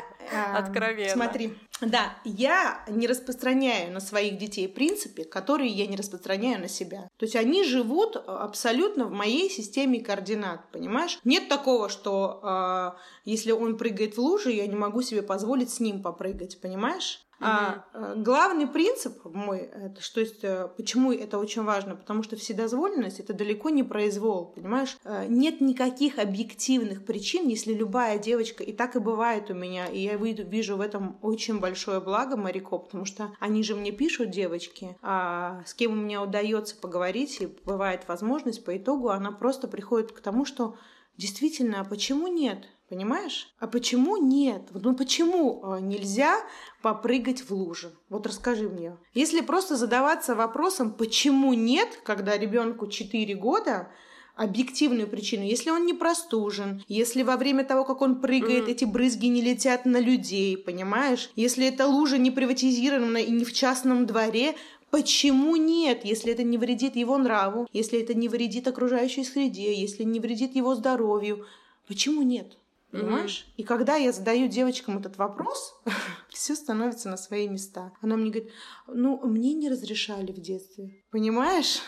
[0.54, 1.13] Откровенно.
[1.13, 7.10] Смотри, да, я не распространяю на своих детей принципы, которые я не распространяю на себя.
[7.17, 11.19] То есть они живут абсолютно в моей системе координат, понимаешь?
[11.24, 12.91] Нет такого, что э,
[13.26, 17.26] если он прыгает в лужу, я не могу себе позволить с ним попрыгать, понимаешь?
[17.41, 22.36] А э, главный принцип мой, это, что есть, э, почему это очень важно, потому что
[22.36, 24.97] вседозволенность это далеко не произвол, понимаешь?
[25.06, 29.99] Э, нет никаких объективных причин, если любая девочка, и так и бывает у меня, и
[29.99, 34.97] я вижу в этом очень большое благо моряко, потому что они же мне пишут, девочки,
[35.02, 40.12] а с кем у меня удается поговорить, и бывает возможность, по итогу она просто приходит
[40.12, 40.75] к тому, что
[41.15, 42.67] действительно, а почему нет?
[42.89, 43.54] Понимаешь?
[43.60, 44.63] А почему нет?
[44.73, 46.36] Ну почему а, нельзя
[46.82, 47.91] попрыгать в луже?
[48.10, 48.97] Вот расскажи мне.
[49.13, 53.89] Если просто задаваться вопросом, почему нет, когда ребенку 4 года,
[54.36, 55.43] объективную причину.
[55.43, 58.71] Если он не простужен, если во время того, как он прыгает, mm-hmm.
[58.71, 61.30] эти брызги не летят на людей, понимаешь?
[61.36, 64.56] Если эта лужа не приватизирована и не в частном дворе,
[64.91, 70.02] Почему нет, если это не вредит его нраву, если это не вредит окружающей среде, если
[70.02, 71.45] не вредит его здоровью?
[71.88, 72.58] Почему нет?
[72.91, 73.45] Понимаешь?
[73.45, 73.54] Mm-hmm.
[73.58, 75.80] И когда я задаю девочкам этот вопрос,
[76.30, 77.93] все становится на свои места.
[78.02, 78.52] Она мне говорит,
[78.88, 81.04] ну, мне не разрешали в детстве.
[81.12, 81.82] Понимаешь?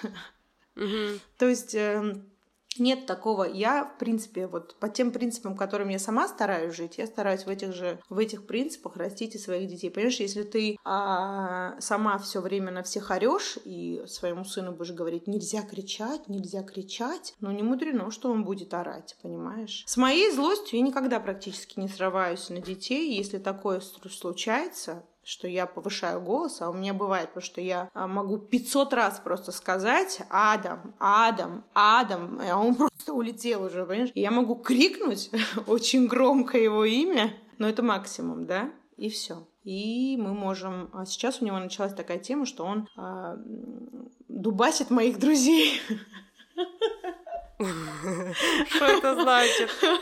[0.76, 1.20] Mm-hmm.
[1.38, 1.76] То есть...
[1.76, 2.24] Э,
[2.78, 3.44] нет такого.
[3.44, 7.50] Я, в принципе, вот по тем принципам, которым я сама стараюсь жить, я стараюсь в
[7.50, 9.90] этих же, в этих принципах растить и своих детей.
[9.90, 15.28] Понимаешь, если ты а, сама все время на всех орешь и своему сыну будешь говорить,
[15.28, 19.84] нельзя кричать, нельзя кричать, ну не мудрено, что он будет орать, понимаешь?
[19.86, 23.16] С моей злостью я никогда практически не срываюсь на детей.
[23.16, 28.08] Если такое случается, что я повышаю голос, а у меня бывает, потому что я а,
[28.08, 34.12] могу 500 раз просто сказать «Адам, Адам, Адам», а он просто улетел уже, понимаешь?
[34.14, 35.30] И я могу крикнуть
[35.68, 38.72] очень громко его имя, но это максимум, да?
[38.98, 39.48] И все.
[39.64, 40.90] И мы можем...
[40.94, 43.38] А сейчас у него началась такая тема, что он а,
[44.28, 45.82] дубасит моих друзей.
[47.58, 49.70] Что это значит?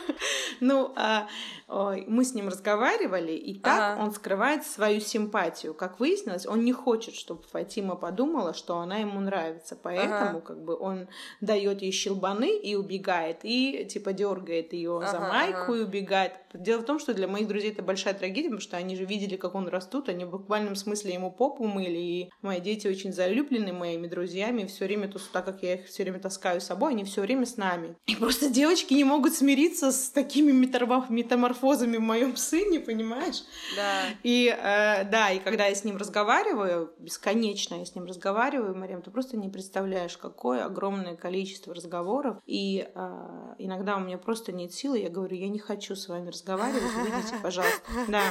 [0.62, 1.26] Ну, а,
[1.70, 4.02] мы с ним разговаривали, и так ага.
[4.02, 5.72] он скрывает свою симпатию.
[5.72, 9.78] Как выяснилось, он не хочет, чтобы Фатима подумала, что она ему нравится.
[9.80, 10.40] Поэтому, ага.
[10.40, 11.06] как бы, он
[11.40, 15.76] дает ей щелбаны и убегает, и типа дергает ее ага, за майку ага.
[15.76, 16.32] и убегает.
[16.52, 19.36] Дело в том, что для моих друзей это большая трагедия, потому что они же видели,
[19.36, 23.72] как он растут, они в буквальном смысле ему попу мыли, и мои дети очень залюблены
[23.72, 27.04] моими друзьями, все время, то, так как я их все время таскаю с собой, они
[27.04, 27.96] все время с нами.
[28.06, 33.44] И просто девочки не могут смириться с такими метаморфозами метаморфозами в моем сыне, понимаешь?
[33.76, 34.02] Да.
[34.22, 39.02] И э, да, и когда я с ним разговариваю, бесконечно я с ним разговариваю, Марьям,
[39.02, 42.38] ты просто не представляешь, какое огромное количество разговоров.
[42.46, 46.28] И э, иногда у меня просто нет силы, я говорю, я не хочу с вами
[46.28, 47.80] разговаривать, выйдите, пожалуйста.
[48.08, 48.22] Да,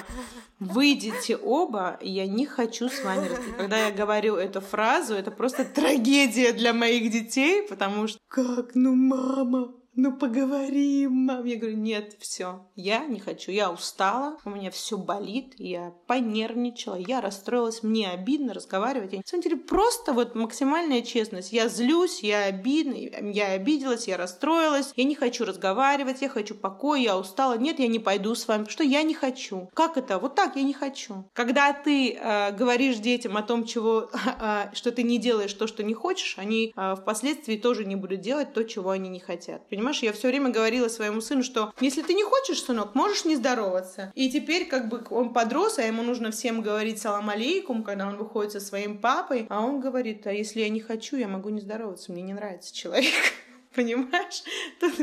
[0.60, 3.58] выйдите оба, я не хочу с вами разговаривать.
[3.58, 8.96] Когда я говорю эту фразу, это просто трагедия для моих детей, потому что как, ну
[8.96, 11.46] мама, ну поговорим, мам.
[11.46, 16.96] Я говорю, нет, все, я не хочу, я устала, у меня все болит, я понервничала,
[16.96, 19.12] я расстроилась, мне обидно разговаривать.
[19.12, 21.52] На самом деле просто вот максимальная честность.
[21.52, 22.96] Я злюсь, я обидна,
[23.32, 27.58] я обиделась, я расстроилась, я не хочу разговаривать, я хочу покоя, я устала.
[27.58, 29.70] Нет, я не пойду с вами, что я не хочу.
[29.74, 30.18] Как это?
[30.18, 31.26] Вот так я не хочу.
[31.34, 34.10] Когда ты э, говоришь детям о том, чего,
[34.42, 38.22] э, что ты не делаешь то, что не хочешь, они э, впоследствии тоже не будут
[38.22, 39.68] делать то, чего они не хотят.
[39.68, 39.89] Понимаешь?
[39.90, 43.36] Понимаешь, я все время говорила своему сыну, что если ты не хочешь, сынок, можешь не
[43.36, 44.12] здороваться.
[44.14, 48.16] И теперь как бы он подрос, а ему нужно всем говорить салам алейкум, когда он
[48.16, 49.48] выходит со своим папой.
[49.50, 52.72] А он говорит, а если я не хочу, я могу не здороваться, мне не нравится
[52.76, 53.16] человек
[53.76, 54.44] понимаешь?
[54.80, 54.94] Тут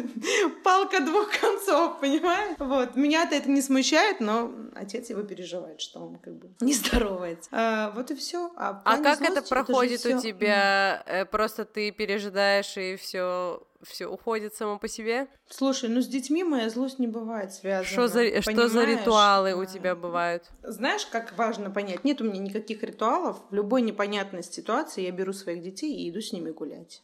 [0.62, 2.56] палка двух концов, понимаешь?
[2.58, 2.94] Вот.
[2.94, 7.48] Меня-то это не смущает, но отец его переживает, что он как бы не здоровается.
[7.52, 8.52] А, вот и все.
[8.56, 11.02] А, а как злости, это проходит это у тебя?
[11.06, 11.24] Mm.
[11.26, 15.28] Просто ты пережидаешь и все все уходит само по себе?
[15.48, 17.86] Слушай, ну с детьми моя злость не бывает связана.
[17.86, 20.50] Что за, что за ритуалы у тебя бывают?
[20.62, 22.04] Знаешь, как важно понять?
[22.04, 23.40] Нет у меня никаких ритуалов.
[23.50, 27.02] В любой непонятной ситуации я беру своих детей и иду с ними гулять.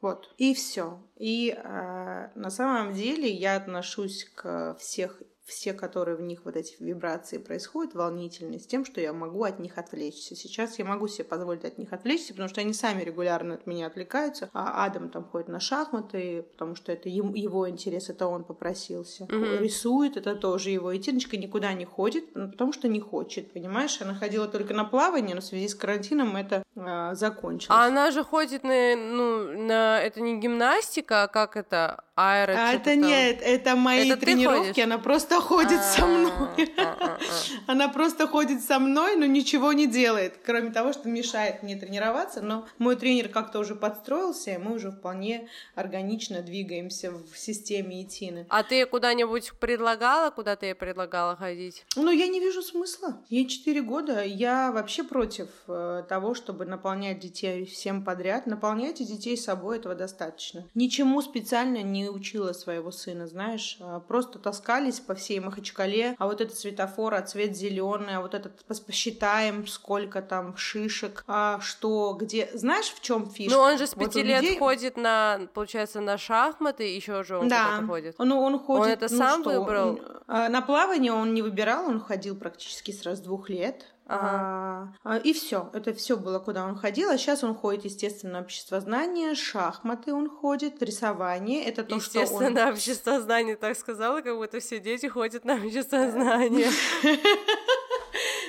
[0.00, 0.32] Вот.
[0.38, 1.00] И все.
[1.16, 6.76] И э, на самом деле я отношусь к всех все, которые в них вот эти
[6.78, 10.36] вибрации происходят, волнительные, с тем, что я могу от них отвлечься.
[10.36, 13.86] Сейчас я могу себе позволить от них отвлечься, потому что они сами регулярно от меня
[13.86, 14.50] отвлекаются.
[14.52, 19.24] А Адам там ходит на шахматы, потому что это его интерес, это он попросился.
[19.24, 19.58] Mm-hmm.
[19.58, 20.92] Рисует, это тоже его.
[20.92, 24.00] И Тиночка никуда не ходит, ну, потому что не хочет, понимаешь?
[24.02, 27.70] Она ходила только на плавание, но в связи с карантином это э, закончилось.
[27.70, 30.00] А она же ходит на, ну, на...
[30.02, 32.04] Это не гимнастика, а как это?
[32.18, 33.02] Аэро, а это там.
[33.02, 36.68] нет, это мои это тренировки, она просто ходит со мной.
[37.66, 42.40] Она просто ходит со мной, но ничего не делает, кроме того, что мешает мне тренироваться.
[42.40, 48.46] Но мой тренер как-то уже подстроился, и мы уже вполне органично двигаемся в системе Итины.
[48.48, 51.84] А ты куда-нибудь предлагала, куда ты ей предлагала ходить?
[51.94, 53.18] Ну, я не вижу смысла.
[53.28, 58.46] Ей 4 года, я вообще против э, того, чтобы наполнять детей всем подряд.
[58.46, 60.66] Наполняйте детей собой, этого достаточно.
[60.74, 66.40] Ничему специально не учила своего сына, знаешь, а, просто таскались по всей Махачкале, а вот
[66.40, 72.50] этот светофор, а цвет зеленый, а вот этот посчитаем, сколько там шишек, а что, где,
[72.54, 73.56] знаешь, в чем фишка?
[73.56, 74.58] Ну он же с пяти вот лет людей...
[74.58, 77.82] ходит на, получается, на шахматы, еще же он да.
[77.86, 78.16] ходит.
[78.18, 78.86] Ну он ходит.
[78.86, 79.60] Он это ну, сам что?
[79.60, 80.00] выбрал?
[80.26, 83.86] А, на плавание он не выбирал, он ходил практически с двух лет.
[84.08, 84.94] Ага.
[85.04, 85.70] А, и все.
[85.74, 87.10] Это все было, куда он ходил.
[87.10, 91.62] А сейчас он ходит, естественно, общество знания, шахматы он ходит, рисование.
[91.64, 92.56] Это то, что он...
[92.68, 96.70] общество знания, так сказала, как будто все дети ходят на общество знания.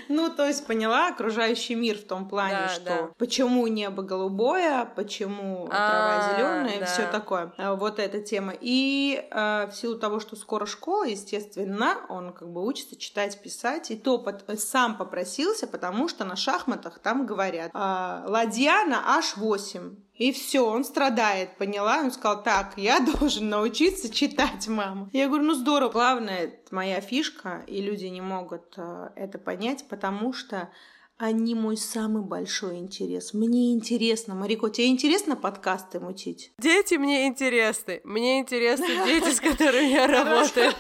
[0.10, 3.10] Ну, то есть поняла окружающий мир в том плане, да, что да.
[3.20, 6.86] почему небо голубое, почему трава зеленая, да.
[6.88, 7.54] все такое.
[7.58, 8.54] А, вот эта тема.
[8.60, 13.92] И э, в силу того, что скоро школа, естественно, он как бы учится читать, писать,
[13.92, 19.96] и то под, сам попросился, потому что на шахматах там говорят э, ладья на h8.
[20.20, 22.02] И все, он страдает, поняла?
[22.02, 25.10] Он сказал, так, я должен научиться читать, мама.
[25.14, 25.92] Я говорю, ну здорово.
[25.92, 30.70] Главное, это моя фишка, и люди не могут э, это понять, потому что
[31.18, 33.34] они мой самый большой интерес.
[33.34, 36.54] Мне интересно, Марико, тебе интересно подкасты мутить?
[36.58, 38.00] Дети мне интересны.
[38.06, 40.72] Мне интересны дети, с которыми я работаю.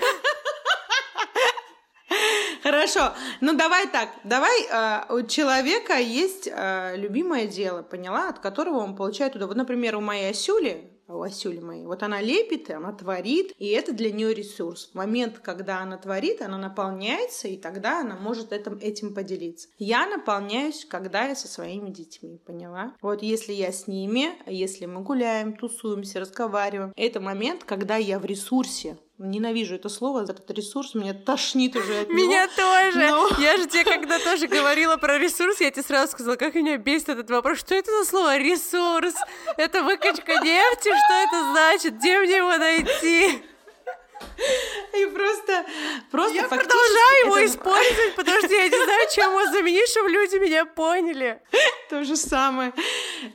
[2.69, 3.13] Хорошо.
[3.41, 4.09] Ну давай так.
[4.23, 9.47] Давай э, у человека есть э, любимое дело, поняла, от которого он получает туда.
[9.47, 13.91] Вот, например, у моей Асюли, у Асюли моей, вот она лепит, она творит, и это
[13.91, 14.91] для нее ресурс.
[14.91, 19.67] В момент, когда она творит, она наполняется, и тогда она может этим, этим поделиться.
[19.79, 22.93] Я наполняюсь, когда я со своими детьми, поняла?
[23.01, 28.25] Вот если я с ними, если мы гуляем, тусуемся, разговариваем, это момент, когда я в
[28.25, 32.19] ресурсе, Ненавижу это слово, этот ресурс, меня тошнит уже от него.
[32.19, 32.99] Меня тоже.
[32.99, 33.29] Но...
[33.39, 37.09] Я же тебе когда тоже говорила про ресурс, я тебе сразу сказала, как меня бесит
[37.09, 37.59] этот вопрос.
[37.59, 39.13] Что это за слово ресурс?
[39.57, 40.87] Это выкачка нефти?
[40.87, 41.97] Что это значит?
[41.97, 43.43] Где мне его найти?
[44.97, 45.65] И просто,
[46.11, 47.45] просто Я продолжаю его это...
[47.45, 51.41] использовать, потому что я не знаю, чем его заменить, чтобы люди меня поняли.
[51.89, 52.73] То же самое.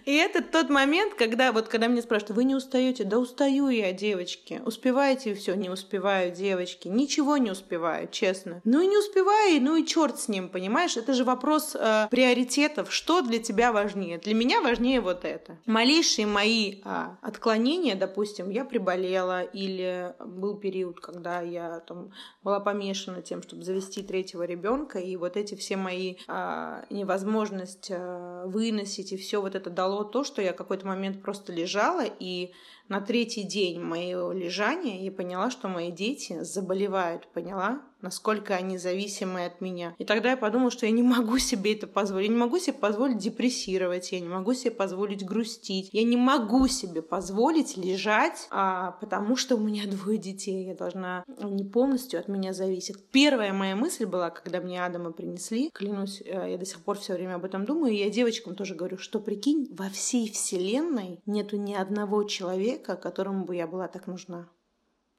[0.05, 3.05] И это тот момент, когда вот когда меня спрашивают, вы не устаете?
[3.05, 4.61] Да устаю я, девочки.
[4.65, 5.55] Успеваете все?
[5.55, 6.89] Не успеваю, девочки.
[6.89, 8.61] Ничего не успеваю, честно.
[8.65, 10.97] Ну и не успеваю, ну и черт с ним, понимаешь?
[10.97, 12.93] Это же вопрос э, приоритетов.
[12.93, 14.19] Что для тебя важнее?
[14.19, 15.57] Для меня важнее вот это.
[15.67, 22.11] Малейшие мои э, отклонения, допустим, я приболела или был период, когда я там
[22.43, 28.45] была помешана тем, чтобы завести третьего ребенка, и вот эти все мои э, невозможность э,
[28.47, 32.53] выносить и все вот это дало то, что я какой-то момент просто лежала и
[32.89, 37.81] на третий день моего лежания я поняла, что мои дети заболевают, поняла?
[38.05, 39.95] Насколько они зависимы от меня.
[39.99, 42.29] И тогда я подумала, что я не могу себе это позволить.
[42.29, 46.69] Я не могу себе позволить депрессировать, я не могу себе позволить грустить, я не могу
[46.69, 52.29] себе позволить лежать, а, потому что у меня двое детей, я должна не полностью от
[52.29, 53.11] меня зависит.
[53.11, 57.15] Первая моя мысль была, когда мне Адама принесли, клянусь, э, я до сих пор все
[57.15, 61.57] время об этом думаю, и я девочкам тоже говорю, что прикинь, во всей вселенной нету
[61.57, 64.49] ни одного человека, которому бы я была так нужна.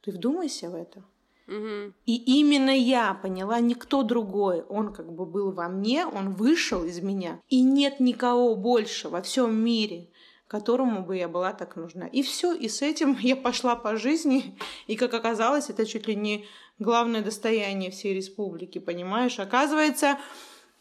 [0.01, 1.03] Ты вдумайся в это.
[1.47, 4.61] И именно я поняла, никто другой.
[4.63, 7.39] Он как бы был во мне, он вышел из меня.
[7.49, 10.09] И нет никого больше во всем мире,
[10.47, 12.07] которому бы я была так нужна.
[12.07, 14.57] И все, и с этим я пошла по жизни.
[14.87, 16.45] И как оказалось, это чуть ли не
[16.79, 19.39] главное достояние всей республики, понимаешь?
[19.39, 20.17] Оказывается,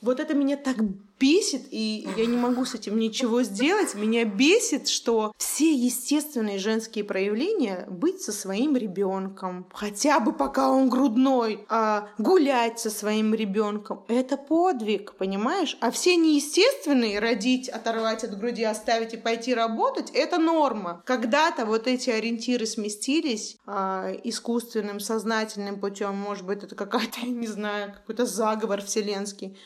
[0.00, 0.76] вот это меня так
[1.18, 3.94] бесит, и я не могу с этим ничего сделать.
[3.94, 10.88] Меня бесит, что все естественные женские проявления быть со своим ребенком, хотя бы пока он
[10.88, 15.76] грудной, а гулять со своим ребенком, это подвиг, понимаешь?
[15.80, 21.02] А все неестественные родить, оторвать от груди, оставить и пойти работать, это норма.
[21.04, 27.46] Когда-то вот эти ориентиры сместились а, искусственным, сознательным путем, может быть, это какая-то, я не
[27.46, 29.56] знаю, какой-то заговор вселенский.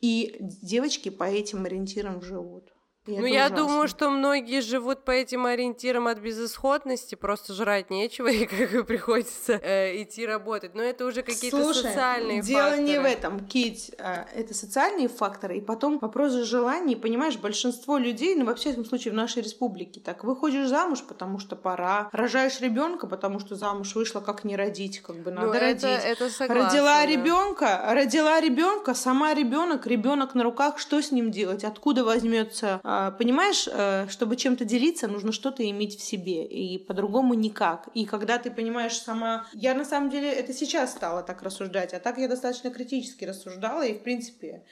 [0.00, 2.69] И девочки по этим ориентирам живут.
[3.06, 3.56] И ну, я ужасно.
[3.56, 8.84] думаю, что многие живут по этим ориентирам от безысходности, просто жрать нечего, и как бы
[8.84, 10.74] приходится э, идти работать.
[10.74, 12.82] Но это уже какие-то Слушай, социальные дело факторы.
[12.82, 13.92] не в этом, Кить.
[13.98, 16.94] А, это социальные факторы, и потом вопрос же желаний.
[16.94, 21.56] Понимаешь, большинство людей, ну, во всяком случае, в нашей республике, так, выходишь замуж, потому что
[21.56, 25.84] пора, рожаешь ребенка, потому что замуж вышла, как не родить, как бы надо ну, родить.
[25.84, 31.30] Это, это согласна, родила ребенка, родила ребенка, сама ребенок, ребенок на руках, что с ним
[31.30, 31.64] делать?
[31.64, 32.80] Откуда возьмется
[33.18, 37.88] понимаешь, э, чтобы чем-то делиться, нужно что-то иметь в себе, и по-другому никак.
[37.94, 39.46] И когда ты понимаешь сама...
[39.52, 43.86] Я на самом деле это сейчас стала так рассуждать, а так я достаточно критически рассуждала
[43.86, 44.64] и, в принципе,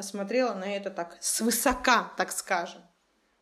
[0.00, 2.82] смотрела на это так свысока, так скажем.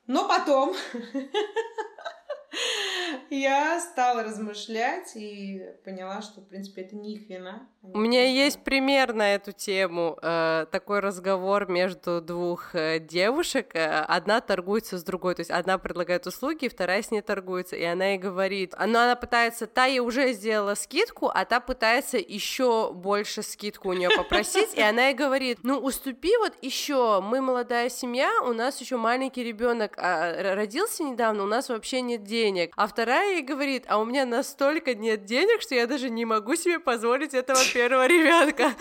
[0.06, 0.74] Но потом
[3.30, 7.68] я стала размышлять и поняла, что, в принципе, это не их вина.
[7.82, 10.18] У меня есть пример на эту тему.
[10.22, 13.74] Э, такой разговор между двух э, девушек.
[13.74, 15.34] Э, одна торгуется с другой.
[15.34, 17.76] То есть одна предлагает услуги, вторая с ней торгуется.
[17.76, 18.74] И она ей говорит...
[18.78, 19.66] Но она пытается...
[19.66, 24.72] Та ей уже сделала скидку, а та пытается еще больше скидку у нее попросить.
[24.74, 27.20] И она ей говорит, ну, уступи вот еще.
[27.20, 32.24] Мы молодая семья, у нас еще маленький ребенок а, родился недавно, у нас вообще нет
[32.24, 32.43] денег.
[32.76, 36.56] А вторая ей говорит, а у меня настолько нет денег, что я даже не могу
[36.56, 38.72] себе позволить этого первого ребенка.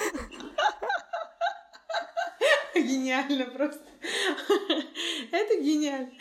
[2.76, 3.93] Гениально просто.
[5.32, 6.12] Это гениально.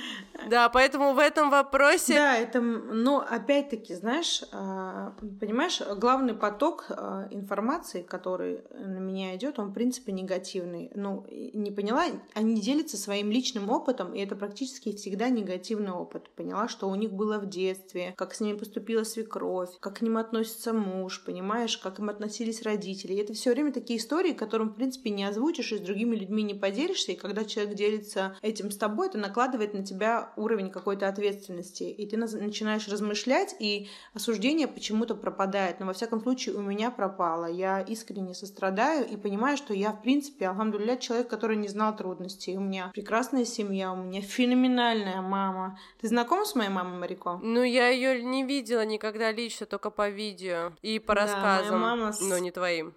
[0.49, 2.15] Да, поэтому в этом вопросе...
[2.15, 9.59] Да, это, но опять-таки, знаешь, а, понимаешь, главный поток а, информации, который на меня идет,
[9.59, 10.91] он, в принципе, негативный.
[10.95, 16.31] Ну, не поняла, они делятся своим личным опытом, и это практически всегда негативный опыт.
[16.31, 20.17] Поняла, что у них было в детстве, как с ними поступила свекровь, как к ним
[20.17, 23.13] относится муж, понимаешь, как им относились родители.
[23.13, 26.43] И это все время такие истории, которым, в принципе, не озвучишь и с другими людьми
[26.43, 31.09] не поделишься, и когда человек делится этим с тобой, это накладывает на тебя уровень какой-то
[31.09, 35.81] ответственности, и ты начинаешь размышлять, и осуждение почему-то пропадает.
[35.81, 37.47] Но во всяком случае у меня пропало.
[37.47, 42.57] Я искренне сострадаю и понимаю, что я, в принципе, алхамдулилля, человек, который не знал трудностей.
[42.57, 45.79] У меня прекрасная семья, у меня феноменальная мама.
[46.01, 47.39] Ты знакома с моей мамой Марико?
[47.43, 52.13] Ну, я ее не видела никогда лично, только по видео и по да, рассказам, мама...
[52.21, 52.95] но не твоим.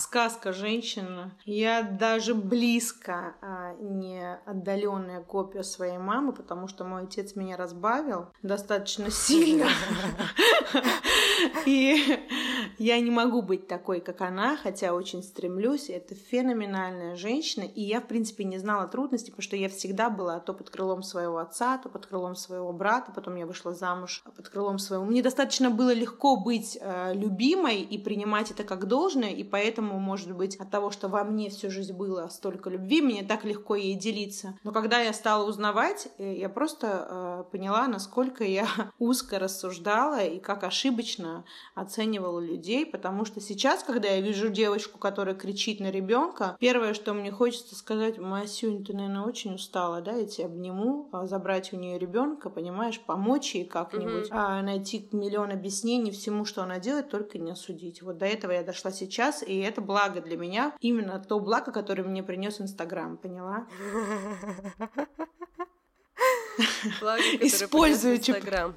[0.00, 1.32] Сказка женщина.
[1.44, 8.26] Я даже близко а, не отдаленная копия своей мамы, потому что мой отец меня разбавил
[8.42, 9.68] достаточно сильно.
[11.66, 12.18] И
[12.78, 15.90] я не могу быть такой, как она, хотя очень стремлюсь.
[15.90, 17.64] Это феноменальная женщина.
[17.64, 21.02] И я, в принципе, не знала трудностей, потому что я всегда была то под крылом
[21.02, 23.10] своего отца, то под крылом своего брата.
[23.12, 25.04] Потом я вышла замуж под крылом своего.
[25.04, 29.30] Мне достаточно было легко быть э, любимой и принимать это как должное.
[29.30, 33.24] И поэтому, может быть, от того, что во мне всю жизнь было столько любви, мне
[33.24, 34.56] так легко ей делиться.
[34.62, 38.68] Но когда я стала узнавать, э, я просто э, поняла, насколько я
[39.00, 45.34] узко рассуждала и как ошибочно оценивала людей, потому что сейчас, когда я вижу девочку, которая
[45.34, 50.26] кричит на ребенка, первое, что мне хочется сказать, Масюнь, ты, наверное, очень устала, да, я
[50.26, 54.32] тебя обниму, а, забрать у нее ребенка, понимаешь, помочь ей как-нибудь, mm-hmm.
[54.32, 58.02] а, найти миллион объяснений всему, что она делает, только не осудить.
[58.02, 62.02] Вот до этого я дошла сейчас, и это благо для меня, именно то благо, которое
[62.02, 63.66] мне принес Инстаграм, поняла?
[67.00, 68.74] Благо, Использую Инстаграм.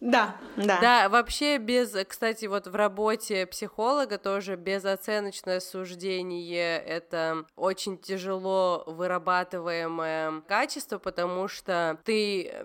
[0.00, 0.80] Да, да.
[0.80, 10.40] Да, вообще без, кстати, вот в работе психолога тоже безоценочное суждение— это очень тяжело вырабатываемое
[10.48, 12.64] качество, потому что ты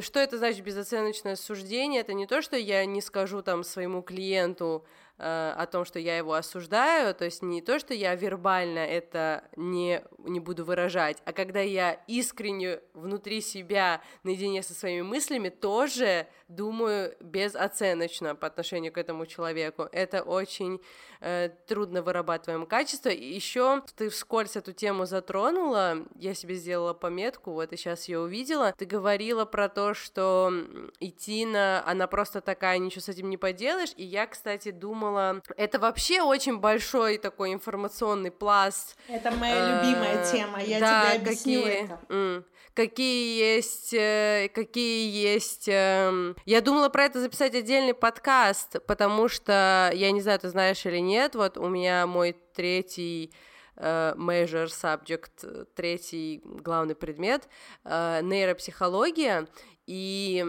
[0.00, 2.00] что это значит безоценочное суждение?
[2.00, 4.84] Это не то, что я не скажу там своему клиенту,
[5.20, 9.42] Э, о том, что я его осуждаю, то есть не то, что я вербально это
[9.56, 16.28] не, не буду выражать, а когда я искренне внутри себя наедине со своими мыслями тоже
[16.46, 19.88] думаю безоценочно по отношению к этому человеку.
[19.90, 20.80] Это очень
[21.20, 23.08] э, трудно вырабатываемое качество.
[23.08, 28.20] И еще ты вскользь эту тему затронула, я себе сделала пометку, вот и сейчас ее
[28.20, 28.72] увидела.
[28.78, 30.52] Ты говорила про то, что
[31.00, 35.42] идти на, она просто такая, ничего с этим не поделаешь, и я, кстати, думала думала,
[35.56, 38.96] это вообще очень большой такой информационный пласт.
[39.08, 42.44] Это моя любимая э, тема, я да, тебе объясню какие, это.
[42.74, 45.68] Какие есть, э, какие есть...
[45.68, 50.86] Эм, я думала про это записать отдельный подкаст, потому что, я не знаю, ты знаешь
[50.86, 53.32] или нет, вот у меня мой третий
[53.76, 57.48] uh, major subject, третий главный предмет,
[57.84, 59.48] нейропсихология,
[59.88, 60.44] и,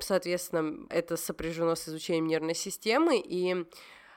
[0.00, 3.66] соответственно, это сопряжено с изучением нервной системы, и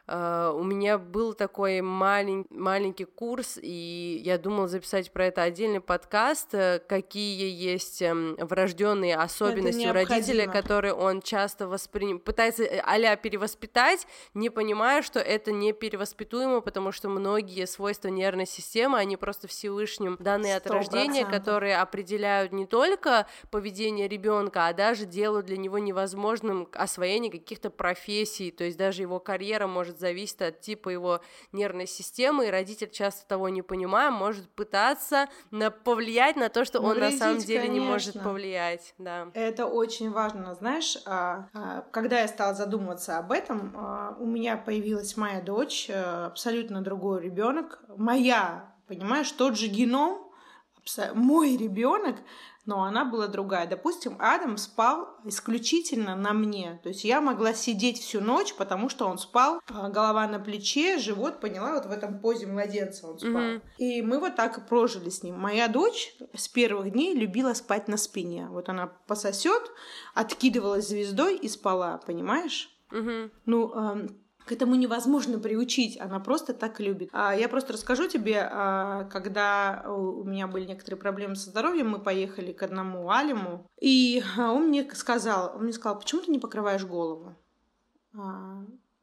[0.05, 2.45] Uh, у меня был такой малень...
[2.49, 9.15] маленький курс, и я думала записать про это отдельный подкаст, э, какие есть эм, врожденные
[9.15, 12.19] особенности у родителя, которые он часто восприним...
[12.19, 18.97] пытается а перевоспитать, не понимая, что это не перевоспитуемо, потому что многие свойства нервной системы,
[18.97, 20.57] они просто Всевышним данные 100%.
[20.57, 27.31] от рождения, которые определяют не только поведение ребенка, а даже делают для него невозможным освоение
[27.31, 31.21] каких-то профессий, то есть даже его карьера может может зависеть от типа его
[31.51, 36.81] нервной системы, и родитель, часто того не понимая, может пытаться на повлиять на то, что
[36.81, 37.73] он на самом деле конечно.
[37.73, 38.93] не может повлиять.
[38.97, 39.27] Да.
[39.33, 40.55] Это очень важно.
[40.55, 45.89] Знаешь, а, а, когда я стала задумываться об этом, а, у меня появилась моя дочь,
[45.89, 47.83] э, абсолютно другой ребенок.
[47.97, 50.19] Моя, понимаешь, тот же геном,
[51.13, 52.17] мой ребенок,
[52.65, 53.67] но она была другая.
[53.67, 56.79] Допустим, Адам спал исключительно на мне.
[56.83, 60.97] То есть я могла сидеть всю ночь, потому что он спал, а, голова на плече,
[60.97, 63.31] живот, поняла, вот в этом позе младенца он спал.
[63.31, 63.61] Mm-hmm.
[63.79, 65.39] И мы вот так и прожили с ним.
[65.39, 68.47] Моя дочь с первых дней любила спать на спине.
[68.49, 69.71] Вот она пососет,
[70.13, 72.69] откидывалась звездой и спала, понимаешь?
[72.91, 73.31] Mm-hmm.
[73.45, 74.09] Ну,
[74.45, 77.09] к этому невозможно приучить, она просто так любит.
[77.13, 81.99] А я просто расскажу тебе, а, когда у меня были некоторые проблемы со здоровьем, мы
[81.99, 86.85] поехали к одному алиму, и он мне сказал, он мне сказал, почему ты не покрываешь
[86.85, 87.35] голову?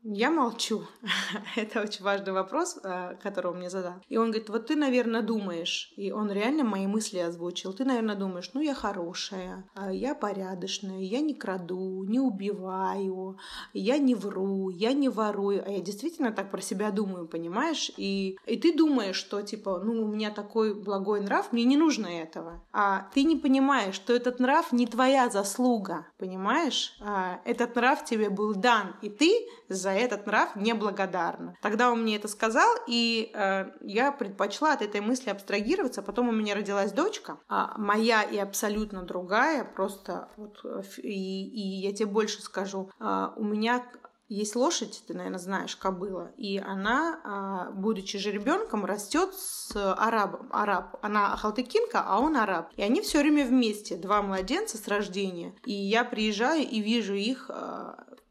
[0.03, 0.85] Я молчу.
[1.57, 3.95] Это очень важный вопрос, э, который он мне задал.
[4.09, 8.17] И он говорит, вот ты, наверное, думаешь, и он реально мои мысли озвучил, ты, наверное,
[8.17, 13.39] думаешь, ну, я хорошая, а я порядочная, я не краду, не убиваю,
[13.75, 15.63] я не вру, я не ворую.
[15.67, 17.93] А я действительно так про себя думаю, понимаешь?
[17.99, 22.07] И, и ты думаешь, что, типа, ну, у меня такой благой нрав, мне не нужно
[22.07, 22.63] этого.
[22.73, 26.97] А ты не понимаешь, что этот нрав не твоя заслуга, понимаешь?
[27.01, 29.31] А этот нрав тебе был дан, и ты
[29.69, 31.57] за за этот нрав неблагодарна.
[31.61, 36.03] Тогда он мне это сказал, и э, я предпочла от этой мысли абстрагироваться.
[36.03, 41.87] Потом у меня родилась дочка, а моя и абсолютно другая, просто вот, э, и, и
[41.87, 43.85] я тебе больше скажу, э, у меня
[44.29, 50.49] есть лошадь, ты, наверное, знаешь, кобыла, и она, а, будучи же ребенком, растет с арабом.
[50.53, 50.99] Араб.
[51.03, 52.71] Она халтыкинка, а он араб.
[52.77, 55.57] И они все время вместе, два младенца с рождения.
[55.65, 57.51] И я приезжаю и вижу их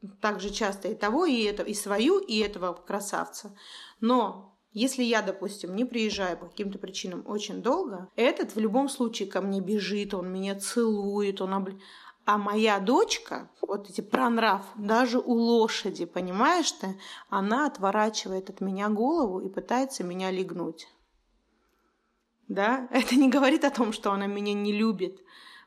[0.01, 3.55] а, так же часто и того, и, это, и свою, и этого красавца.
[3.99, 9.29] Но если я, допустим, не приезжаю по каким-то причинам очень долго, этот в любом случае
[9.29, 11.71] ко мне бежит, он меня целует, он обл...
[12.25, 18.87] А моя дочка, вот эти пронрав, даже у лошади, понимаешь ты, она отворачивает от меня
[18.89, 20.87] голову и пытается меня легнуть.
[22.47, 25.19] Да, это не говорит о том, что она меня не любит.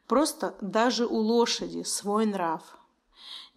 [0.07, 2.63] Просто даже у лошади свой нрав–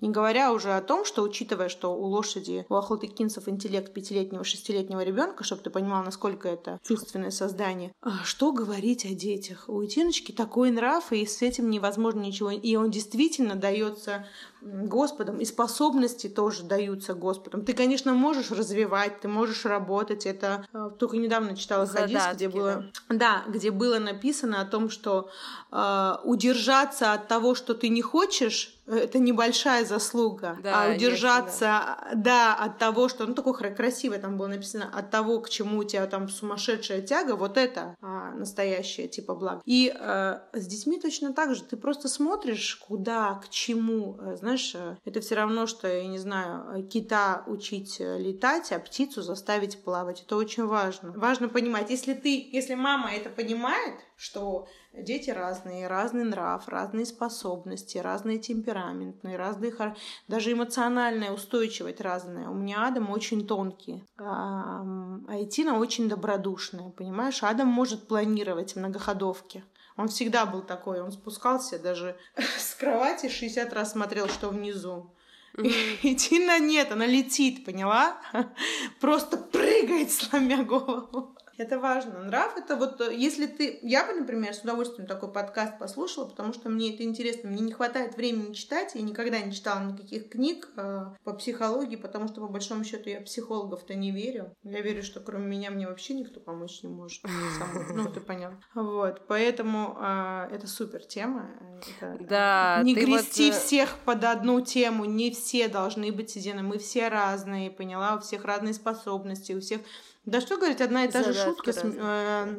[0.01, 5.03] не говоря уже о том, что учитывая, что у лошади, у охлотыкинцев интеллект пятилетнего, шестилетнего
[5.03, 9.65] ребенка, чтобы ты понимал, насколько это чувственное создание, а что говорить о детях?
[9.67, 12.51] У Тиночки такой нрав, и с этим невозможно ничего.
[12.51, 14.27] И он действительно дается
[14.65, 17.63] Господом, и способности тоже даются Господом.
[17.63, 20.25] Ты, конечно, можешь развивать, ты можешь работать.
[20.25, 23.43] Это э, только недавно читала хадис, где было, да.
[23.45, 25.29] да, где было написано о том, что
[25.71, 32.15] э, удержаться от того, что ты не хочешь, это небольшая заслуга, да, а удержаться, есть,
[32.23, 32.55] да.
[32.55, 35.83] да, от того, что, ну, такое красивое там было написано, от того, к чему у
[35.83, 39.61] тебя там сумасшедшая тяга, вот это а, настоящее, типа, благо.
[39.65, 44.54] И э, с детьми точно так же, ты просто смотришь, куда, к чему, э, знаешь,
[44.75, 49.83] э, это все равно, что, я не знаю, кита учить э, летать, а птицу заставить
[49.83, 51.11] плавать, это очень важно.
[51.15, 57.97] Важно понимать, если ты, если мама это понимает, что Дети разные, разный нрав, разные способности,
[57.97, 59.73] разные темпераментные, разные,
[60.27, 62.47] даже эмоциональная устойчивость разная.
[62.47, 64.85] У меня Адам очень тонкий, а
[65.27, 67.43] Айтина очень добродушная, понимаешь?
[67.43, 69.63] Адам может планировать многоходовки.
[69.97, 72.17] Он всегда был такой, он спускался даже
[72.57, 75.11] с кровати 60 раз смотрел, что внизу.
[75.57, 78.17] И Тина нет, она летит, поняла?
[78.99, 81.34] Просто прыгает, сломя голову.
[81.57, 82.19] Это важно.
[82.23, 83.79] Нрав это вот, э, если ты...
[83.81, 87.49] Я бы, например, с удовольствием такой подкаст послушала, потому что мне это интересно.
[87.49, 88.91] Мне не хватает времени читать.
[88.93, 93.21] Я никогда не читала никаких книг э, по психологии, потому что, по большому счету, я
[93.21, 94.53] психологов-то не верю.
[94.63, 97.23] Я верю, что кроме меня мне вообще никто помочь не может.
[97.95, 98.51] Ну, ты понял.
[98.73, 99.21] Вот.
[99.27, 101.49] Поэтому э, это супер тема.
[101.99, 102.17] Это...
[102.23, 102.81] Да.
[102.83, 103.59] Не грести вот...
[103.59, 105.05] Всех под одну тему.
[105.05, 106.63] Не все должны быть едины.
[106.63, 108.15] Мы все разные, поняла?
[108.15, 109.81] У всех разные способности, у всех
[110.25, 111.71] да что говорить, одна и та же шутка.
[111.71, 112.55] Э,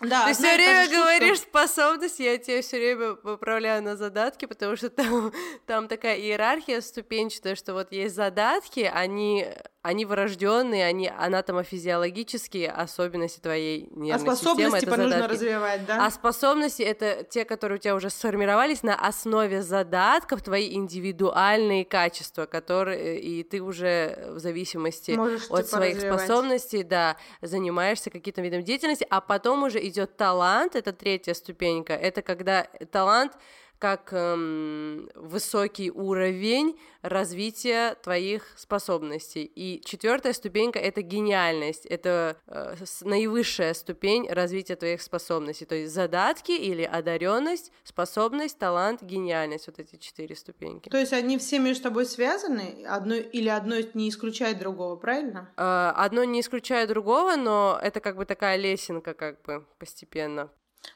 [0.00, 4.90] да, Ты все время говоришь способность, я тебе все время поправляю на задатки, потому что
[4.90, 5.32] там,
[5.66, 9.46] там такая иерархия ступенчатая, что вот есть задатки, они
[9.84, 14.80] они врожденные, они анатомофизиологические особенности твоей нервной а способности системы.
[14.80, 16.06] типа нужно развивать, да?
[16.06, 22.46] А способности это те, которые у тебя уже сформировались на основе задатков, твои индивидуальные качества,
[22.46, 26.20] которые и ты уже в зависимости Можешь, от типа, своих развивать.
[26.20, 32.22] способностей, да, занимаешься каким-то видом деятельности, а потом уже идет талант, это третья ступенька, это
[32.22, 33.32] когда талант
[33.78, 39.44] как эм, высокий уровень развития твоих способностей.
[39.44, 45.66] И четвертая ступенька это гениальность, это э, наивысшая ступень развития твоих способностей.
[45.66, 49.66] То есть задатки или одаренность, способность, талант, гениальность.
[49.66, 50.88] Вот эти четыре ступеньки.
[50.88, 55.50] То есть они все между собой связаны, одно или одно не исключает другого, правильно?
[55.56, 60.50] Э, одно не исключает другого, но это как бы такая лесенка, как бы постепенно.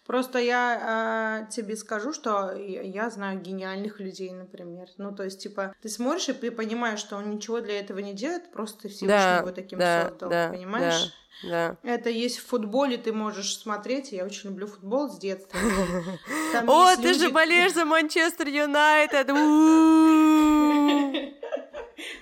[0.06, 4.88] Просто я э, тебе скажу, что я знаю гениальных людей, например.
[4.96, 8.14] Ну, то есть, типа, ты смотришь и ты понимаешь, что он ничего для этого не
[8.14, 11.12] делает, просто Всевышний да, его таким да, создал, да, понимаешь?
[11.44, 11.76] Да.
[11.82, 14.10] Это есть в футболе, ты можешь смотреть.
[14.12, 15.58] Я очень люблю футбол с детства.
[16.66, 19.28] О, ты же болеешь за Манчестер Юнайтед!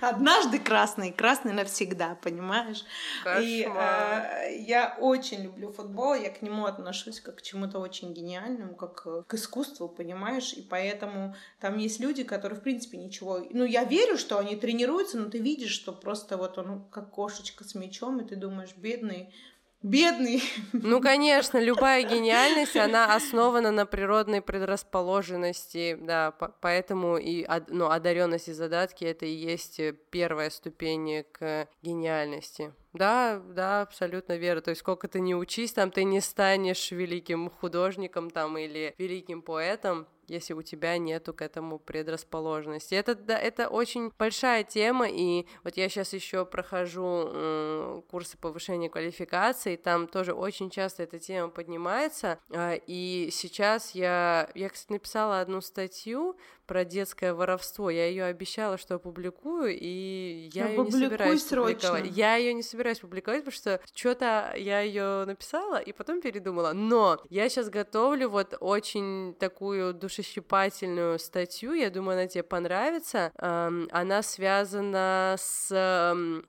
[0.01, 2.83] Однажды красный, красный навсегда, понимаешь?
[3.23, 3.43] Кошмар.
[3.43, 8.75] И э, я очень люблю футбол, я к нему отношусь как к чему-то очень гениальному,
[8.75, 10.53] как к искусству, понимаешь?
[10.53, 13.39] И поэтому там есть люди, которые, в принципе, ничего...
[13.51, 17.63] Ну, я верю, что они тренируются, но ты видишь, что просто вот он как кошечка
[17.63, 19.33] с мячом, и ты думаешь, бедный,
[19.81, 20.41] бедный.
[20.73, 28.53] Ну, конечно, любая гениальность, она основана на природной предрасположенности, да, поэтому и ну, одаренность и
[28.53, 32.73] задатки это и есть первая ступень к гениальности.
[32.93, 34.61] Да, да, абсолютно верно.
[34.61, 39.41] То есть сколько ты не учись, там ты не станешь великим художником там или великим
[39.41, 42.95] поэтом, если у тебя нету к этому предрасположенности.
[42.95, 48.89] Это, да, это очень большая тема, и вот я сейчас еще прохожу э, курсы повышения
[48.89, 55.39] квалификации, там тоже очень часто эта тема поднимается, э, и сейчас я, я, кстати, написала
[55.39, 56.37] одну статью
[56.67, 57.89] про детское воровство.
[57.89, 61.73] Я ее обещала, что опубликую, и я ее не собираюсь срочно.
[61.73, 62.17] публиковать.
[62.17, 66.73] Я ее не собираюсь публиковать, потому что что-то я ее написала и потом передумала.
[66.73, 71.73] Но я сейчас готовлю вот очень такую душещипательную статью.
[71.73, 73.31] Я думаю, она тебе понравится.
[73.37, 75.69] Она связана с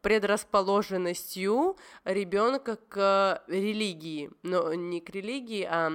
[0.02, 4.30] предрасположенностью ребенка к религии.
[4.42, 5.92] Но не к религии, а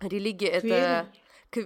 [0.00, 1.08] религия это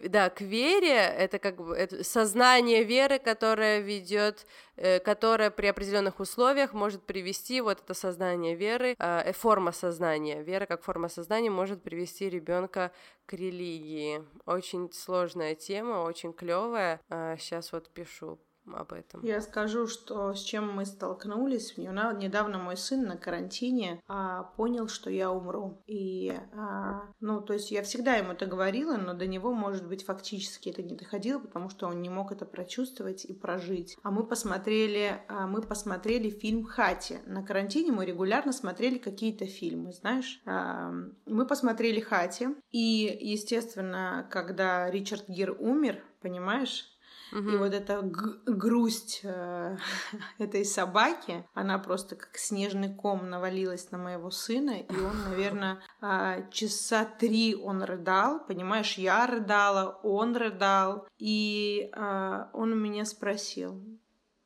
[0.08, 6.20] да, к вере, это как бы это сознание веры, которое ведет, э, которое при определенных
[6.20, 11.50] условиях может привести вот это сознание веры, э, э, форма сознания, вера как форма сознания
[11.50, 12.92] может привести ребенка
[13.26, 14.24] к религии.
[14.46, 17.00] Очень сложная тема, очень клевая.
[17.10, 19.22] Э, сейчас вот пишу об этом.
[19.22, 21.76] Я скажу, что с чем мы столкнулись.
[21.76, 25.82] Недавно мой сын на карантине а, понял, что я умру.
[25.86, 30.04] И, а, ну, то есть я всегда ему это говорила, но до него, может быть,
[30.04, 33.96] фактически это не доходило, потому что он не мог это прочувствовать и прожить.
[34.02, 37.20] А мы посмотрели, а, мы посмотрели фильм «Хати».
[37.26, 40.40] На карантине мы регулярно смотрели какие-то фильмы, знаешь.
[40.46, 40.92] А,
[41.26, 42.48] мы посмотрели «Хати».
[42.70, 46.86] И, естественно, когда Ричард Гир умер, понимаешь,
[47.32, 47.50] Угу.
[47.50, 49.76] И вот эта грусть э,
[50.38, 56.50] этой собаки, она просто как снежный ком навалилась на моего сына, и он, наверное, э,
[56.50, 63.80] часа три он рыдал, понимаешь, я рыдала, он рыдал, и э, он у меня спросил,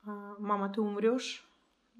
[0.06, 1.48] «А, мама, ты умрешь?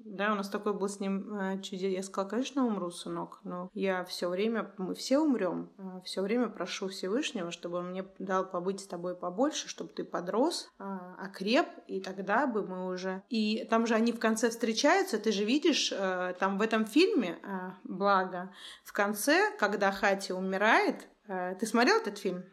[0.05, 1.91] Да, у нас такой был с ним э, чудес.
[1.91, 6.47] Я сказала, конечно, умру, сынок, но я все время, мы все умрем, э, все время
[6.47, 10.83] прошу Всевышнего, чтобы он мне дал побыть с тобой побольше, чтобы ты подрос, э,
[11.17, 13.23] окреп, и тогда бы мы уже...
[13.29, 17.39] И там же они в конце встречаются, ты же видишь, э, там в этом фильме,
[17.83, 18.53] благо,
[18.83, 22.43] в конце, когда Хати умирает, ты смотрел этот фильм?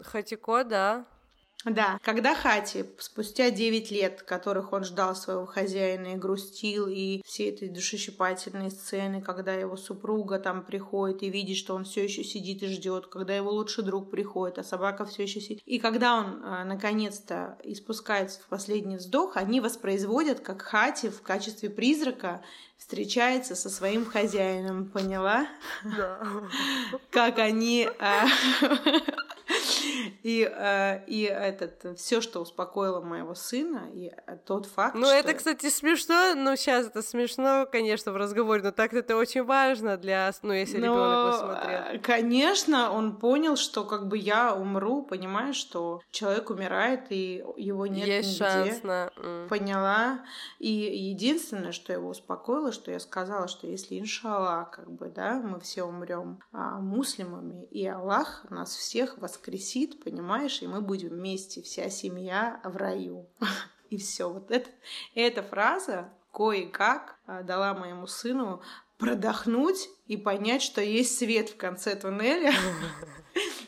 [0.00, 1.06] Хатико, да.
[1.64, 7.48] Да, когда Хати спустя 9 лет, которых он ждал своего хозяина и грустил, и все
[7.48, 12.62] эти душещипательные сцены, когда его супруга там приходит и видит, что он все еще сидит
[12.62, 15.60] и ждет, когда его лучший друг приходит, а собака все еще сидит.
[15.66, 21.70] И когда он э, наконец-то испускается в последний вздох, они воспроизводят, как Хати в качестве
[21.70, 22.40] призрака
[22.76, 25.48] встречается со своим хозяином, поняла?
[25.82, 26.20] Да.
[27.10, 28.26] Как они э,
[30.22, 34.12] и, э, и этот, все, что успокоило моего сына, и
[34.46, 35.14] тот факт, Ну, что...
[35.14, 36.34] это, кстати, смешно.
[36.34, 40.30] Ну, сейчас это смешно, конечно, в разговоре, но так это очень важно для...
[40.42, 41.80] Ну, если Но, ребенок посмотрел.
[41.94, 47.86] э, Конечно, он понял, что как бы я умру, понимаешь, что человек умирает, и его
[47.86, 48.44] нет Есть нигде.
[48.44, 49.10] шанс на...
[49.48, 50.20] Поняла.
[50.58, 55.60] И единственное, что его успокоило, что я сказала, что если, иншаллах, как бы, да, мы
[55.60, 61.88] все умрем а, муслимами, и Аллах нас всех воскресит, понимаешь, и мы будем вместе, вся
[61.90, 63.28] семья в раю.
[63.90, 64.30] И все.
[64.30, 64.68] Вот это,
[65.14, 68.62] эта фраза кое-как а, дала моему сыну
[68.98, 72.52] продохнуть и понять, что есть свет в конце туннеля.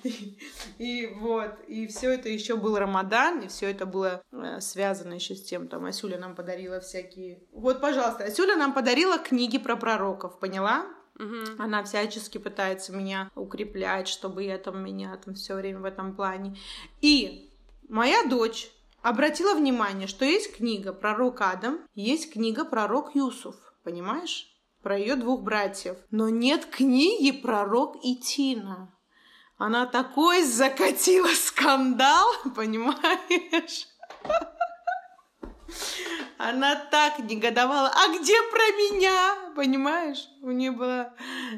[0.03, 0.39] И,
[0.79, 5.35] и вот, и все это еще был Рамадан, и все это было э, связано еще
[5.35, 7.43] с тем, там Асюля нам подарила всякие.
[7.53, 10.87] Вот, пожалуйста, Асюля нам подарила книги про пророков, поняла?
[11.21, 11.57] Мгм.
[11.59, 16.57] Она всячески пытается меня укреплять, чтобы я там меня там все время в этом плане.
[17.03, 17.53] И
[17.91, 18.71] моя дочь
[19.03, 23.55] обратила внимание, что есть книга пророк Адам, есть книга пророк Юсуф,
[23.85, 24.47] понимаешь?
[24.83, 25.99] Про ее двух братьев.
[26.11, 28.91] Но нет книги пророк Итина.
[29.59, 33.89] Она такой закатила скандал, понимаешь?
[36.39, 37.93] Она так негодовала.
[37.95, 39.50] А где про меня?
[39.55, 40.29] Понимаешь?
[40.43, 41.13] У нее была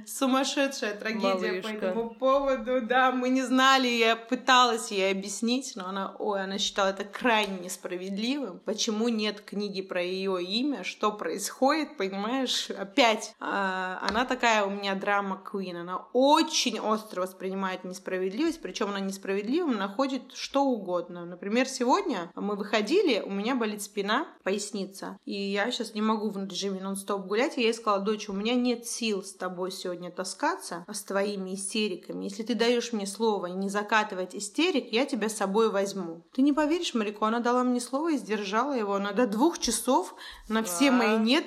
[0.07, 1.87] сумасшедшая трагедия по Малышка.
[1.87, 2.81] этому поводу.
[2.83, 3.87] Да, мы не знали.
[3.89, 8.61] Я пыталась ей объяснить, но она, ой, она считала это крайне несправедливым.
[8.65, 10.85] Почему нет книги про ее имя?
[10.85, 11.97] Что происходит?
[11.97, 12.71] Понимаешь?
[12.71, 13.35] Опять.
[13.41, 15.77] а, она такая у меня драма Куин.
[15.77, 18.61] Она очень остро воспринимает несправедливость.
[18.63, 21.25] Причем она несправедливым находит что угодно.
[21.25, 25.19] Например, сегодня мы выходили, у меня болит спина, поясница.
[25.25, 27.59] И я сейчас не могу в режиме нон-стоп гулять.
[27.59, 32.25] И я сказала, дочь, у меня нет сил с тобой сегодня таскаться, с твоими истериками.
[32.25, 36.23] Если ты даешь мне слово не закатывать истерик, я тебя с собой возьму.
[36.33, 38.95] Ты не поверишь, Марико, она дала мне слово и сдержала его.
[38.95, 40.15] Она до двух часов
[40.49, 40.97] на все Да.
[40.97, 41.45] мои нет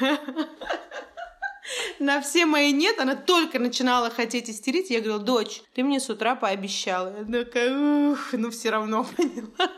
[1.98, 4.90] на все мои нет, она только начинала хотеть истерить.
[4.90, 7.08] Я говорила, дочь, ты мне с утра пообещала.
[7.08, 9.48] Она такая, ух, ну все равно поняла.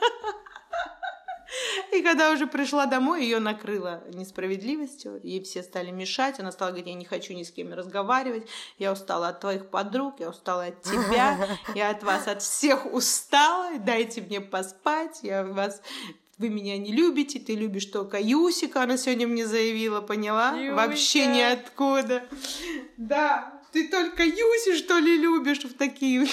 [1.93, 5.21] И когда уже пришла домой, ее накрыло несправедливостью.
[5.23, 6.41] Ей все стали мешать.
[6.41, 8.47] Она стала говорить, я не хочу ни с кем разговаривать.
[8.79, 11.39] Я устала от твоих подруг, я устала от тебя.
[11.75, 13.79] Я от вас, от всех устала.
[13.79, 15.21] Дайте мне поспать.
[15.23, 15.81] Я вас
[16.39, 20.53] вы меня не любите, ты любишь только Юсика, она сегодня мне заявила, поняла?
[20.53, 20.75] Юся.
[20.75, 22.25] Вообще ниоткуда.
[22.97, 26.27] Да, ты только Юси, что ли, любишь в такие...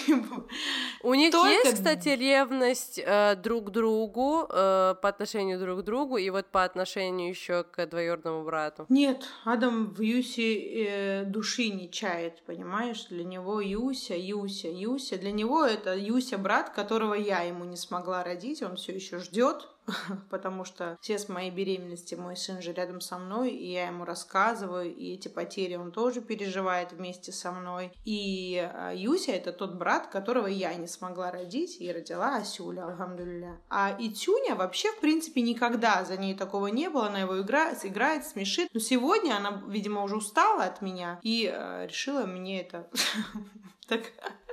[1.03, 5.83] У них Только- есть, кстати, ревность э, друг к другу, э, по отношению друг к
[5.83, 8.85] другу, и вот по отношению еще к двоюродному брату.
[8.89, 13.05] Нет, Адам в Юсе э, души не чает, понимаешь?
[13.09, 15.17] Для него Юся, Юся, Юся.
[15.17, 19.67] Для него это Юся брат, которого я ему не смогла родить, он все еще ждет,
[20.29, 24.05] потому что все с моей беременности мой сын же рядом со мной, и я ему
[24.05, 27.91] рассказываю, и эти потери он тоже переживает вместе со мной.
[28.03, 33.59] И э, Юся это тот брат, которого я не смогла родить, и родила Асюля, алхамдулилля.
[33.69, 38.25] А Итюня вообще, в принципе, никогда за ней такого не было, она его играет, играет,
[38.25, 38.69] смешит.
[38.73, 42.89] Но сегодня она, видимо, уже устала от меня и э, решила мне это
[43.87, 44.01] так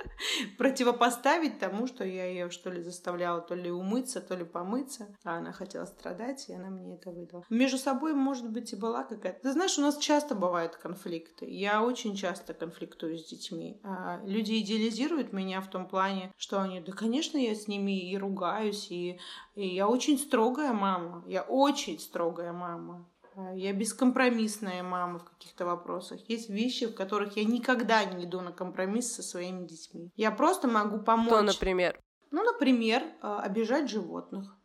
[0.57, 5.37] противопоставить тому, что я ее что ли заставляла то ли умыться, то ли помыться, а
[5.37, 7.43] она хотела страдать, и она мне это выдала.
[7.49, 9.41] Между собой, может быть, и была какая-то...
[9.41, 11.45] Ты знаешь, у нас часто бывают конфликты.
[11.49, 13.79] Я очень часто конфликтую с детьми.
[13.83, 18.17] А люди идеализируют меня в том плане, что они, да, конечно, я с ними и
[18.17, 19.19] ругаюсь, и,
[19.55, 21.23] и я очень строгая мама.
[21.27, 23.05] Я очень строгая мама.
[23.35, 26.19] А, Я бескомпромиссная мама в каких-то вопросах.
[26.29, 30.09] Есть вещи, в которых я никогда не иду на компромисс со своими детьми.
[30.15, 31.27] Я просто могу помочь.
[31.27, 31.99] Кто, например?
[32.31, 34.55] Ну, например, а, обижать животных,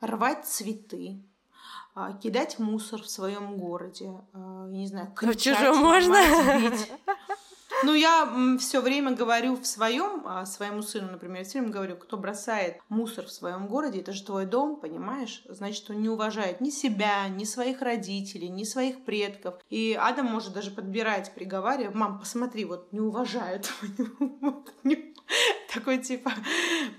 [0.00, 1.22] рвать цветы,
[1.94, 6.16] а, кидать мусор в своем городе, не знаю, А в кричать, чужом можно?
[6.58, 6.90] бить.
[7.84, 12.16] Ну, я все время говорю в своем, а, своему сыну, например, все время говорю, кто
[12.16, 15.42] бросает мусор в своем городе, это же твой дом, понимаешь?
[15.48, 19.54] Значит, он не уважает ни себя, ни своих родителей, ни своих предков.
[19.68, 23.72] И Адам может даже подбирать, приговаривая, мам, посмотри, вот не уважают.
[25.74, 26.32] Такой типа,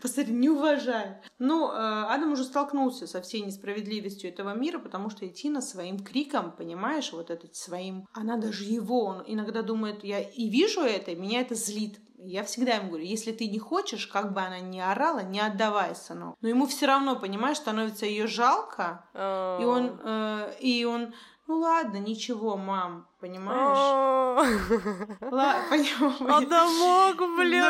[0.02, 1.18] посмотри, не уважает.
[1.40, 6.52] Ну, э, Адам уже столкнулся со всей несправедливостью этого мира, потому что Этина своим криком,
[6.52, 11.16] понимаешь, вот этот своим, она даже его, он иногда думает, я и вижу это, и
[11.16, 12.00] меня это злит.
[12.26, 15.94] Я всегда ему говорю, если ты не хочешь, как бы она ни орала, не отдавай,
[15.94, 16.38] сынок.
[16.40, 21.14] Но ему все равно, понимаешь, становится ее жалко, и он, э, и он
[21.48, 23.78] ну ладно, ничего, мам, понимаешь?
[25.22, 26.22] Ладно, понимаешь.
[26.30, 27.64] А мог, блин.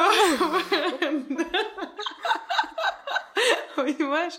[3.75, 4.33] Понимаешь?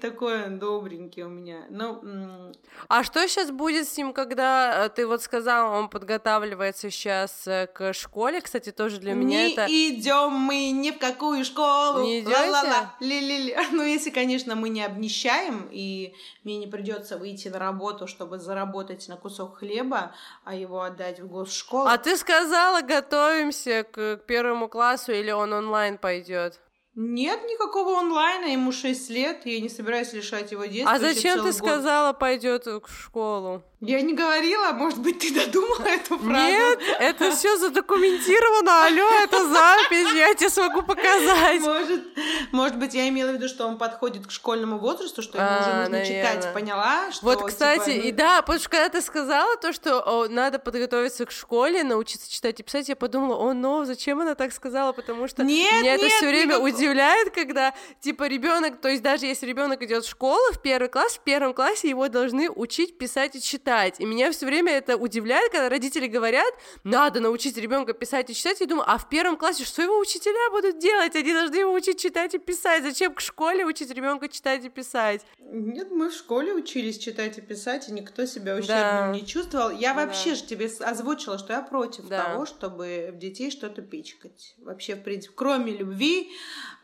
[0.00, 1.64] Такой он добренький у меня.
[1.70, 2.52] Ну,
[2.88, 7.66] а что сейчас будет с ним, когда э, ты вот сказал, он подготавливается сейчас э,
[7.66, 8.40] к школе?
[8.40, 9.66] Кстати, тоже для меня не это...
[9.66, 12.02] Не идем мы ни в какую школу.
[12.02, 12.22] Не?
[12.22, 12.94] Ла-ла-ла.
[13.00, 13.56] Ли-ли-ли.
[13.72, 19.08] Ну, если, конечно, мы не обнищаем, и мне не придется выйти на работу, чтобы заработать
[19.08, 21.86] на кусок хлеба, а его отдать в госшколу.
[21.86, 26.60] А ты сказала, готовимся к первому классу, или он онлайн пойдет?
[26.94, 30.92] Нет никакого онлайна, ему 6 лет, я не собираюсь лишать его детства.
[30.92, 31.54] А зачем ты год.
[31.54, 33.62] сказала, пойдет в школу?
[33.84, 36.30] Я не говорила, может быть, ты додумала эту фразу?
[36.30, 41.60] Нет, это все задокументировано, алло, это запись, я тебе смогу показать.
[41.60, 42.04] Может,
[42.52, 45.60] может быть, я имела в виду, что он подходит к школьному возрасту, что ему а,
[45.60, 46.36] уже нужно наверное.
[46.36, 47.10] читать, поняла?
[47.10, 48.08] Что, вот, кстати, типа, ну...
[48.08, 52.30] и да, потому что когда ты сказала то, что о, надо подготовиться к школе, научиться
[52.30, 55.82] читать и писать, я подумала, о, но зачем она так сказала, потому что нет, меня
[55.82, 56.62] нет, это все время никак...
[56.62, 61.14] удивляет, когда, типа, ребенок, то есть даже если ребенок идет в школу в первый класс,
[61.16, 64.00] в первом классе его должны учить писать и читать читать.
[64.00, 66.52] И меня все время это удивляет, когда родители говорят,
[66.84, 68.60] надо научить ребенка писать и читать.
[68.60, 71.14] Я думаю, а в первом классе что его учителя будут делать?
[71.16, 72.82] Они должны его учить читать и писать.
[72.82, 75.24] Зачем к школе учить ребенка читать и писать?
[75.38, 79.12] Нет, мы в школе учились читать и писать, и никто себя ущербным да.
[79.12, 79.70] не чувствовал.
[79.70, 80.04] Я да.
[80.06, 82.24] вообще же тебе озвучила, что я против да.
[82.24, 84.54] того, чтобы в детей что-то пичкать.
[84.58, 86.30] Вообще, в принципе, кроме любви,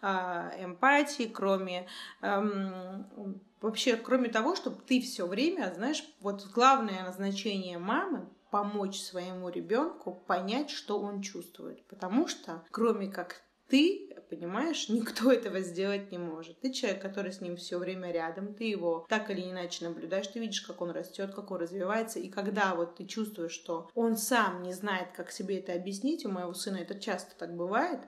[0.01, 1.87] а, эмпатии, кроме
[2.23, 9.49] эм, вообще, кроме того, чтобы ты все время, знаешь, вот главное назначение мамы помочь своему
[9.49, 11.85] ребенку понять, что он чувствует.
[11.87, 16.61] Потому что, кроме как ты, понимаешь, никто этого сделать не может.
[16.61, 20.41] Ты человек, который с ним все время рядом, ты его так или иначе наблюдаешь, ты
[20.41, 24.63] видишь, как он растет, как он развивается, и когда вот ты чувствуешь, что он сам
[24.63, 28.01] не знает, как себе это объяснить, у моего сына это часто так бывает,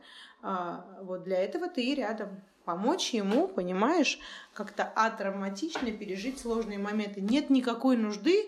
[0.43, 4.21] а, вот для этого ты и рядом помочь ему, понимаешь,
[4.55, 7.21] как-то атравматично пережить сложные моменты.
[7.21, 8.47] Нет никакой нужды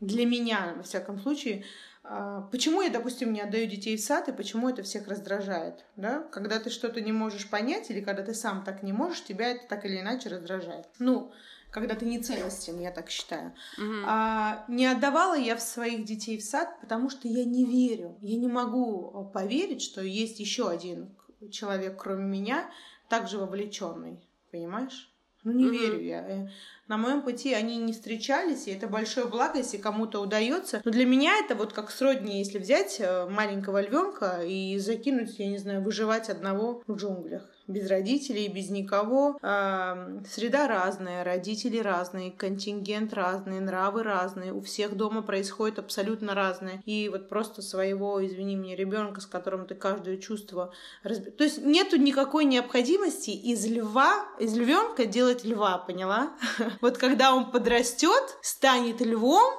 [0.00, 1.64] для меня, во всяком случае,
[2.06, 5.86] а, Почему я, допустим, не отдаю детей в сад, и почему это всех раздражает?
[5.96, 6.20] Да?
[6.30, 9.66] Когда ты что-то не можешь понять, или когда ты сам так не можешь, тебя это
[9.66, 10.86] так или иначе раздражает.
[10.98, 11.32] Ну,
[11.70, 13.54] когда ты не целостен, я так считаю.
[13.80, 14.04] Mm-hmm.
[14.06, 18.18] А, не отдавала я в своих детей в сад, потому что я не верю.
[18.20, 21.08] Я не могу поверить, что есть еще один
[21.50, 22.70] человек, кроме меня,
[23.08, 25.10] также вовлеченный, понимаешь?
[25.44, 25.70] Ну, не mm-hmm.
[25.70, 26.28] верю я.
[26.28, 26.48] Э,
[26.88, 30.80] на моем пути они не встречались, и это большое благо, если кому-то удается.
[30.84, 35.48] Но для меня это вот как сродни, если взять э, маленького львенка и закинуть, я
[35.48, 39.38] не знаю, выживать одного в джунглях без родителей, без никого.
[39.40, 44.52] Среда разная, родители разные, контингент разный, нравы разные.
[44.52, 46.82] У всех дома происходит абсолютно разное.
[46.84, 51.30] И вот просто своего, извини меня, ребенка, с которым ты каждое чувство разби...
[51.30, 56.32] То есть нету никакой необходимости из льва, из львенка делать льва, поняла?
[56.80, 59.54] Вот когда он подрастет, станет львом,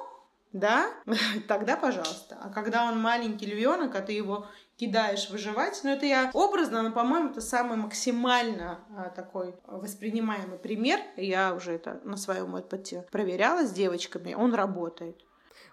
[0.52, 0.90] да,
[1.48, 2.38] тогда пожалуйста.
[2.40, 4.46] А когда он маленький львенок, а ты его
[4.76, 5.80] кидаешь выживать.
[5.84, 11.00] Но это я образно, но, по-моему, это самый максимально а, такой воспринимаемый пример.
[11.16, 14.34] Я уже это на своем опыте проверяла с девочками.
[14.34, 15.16] Он работает.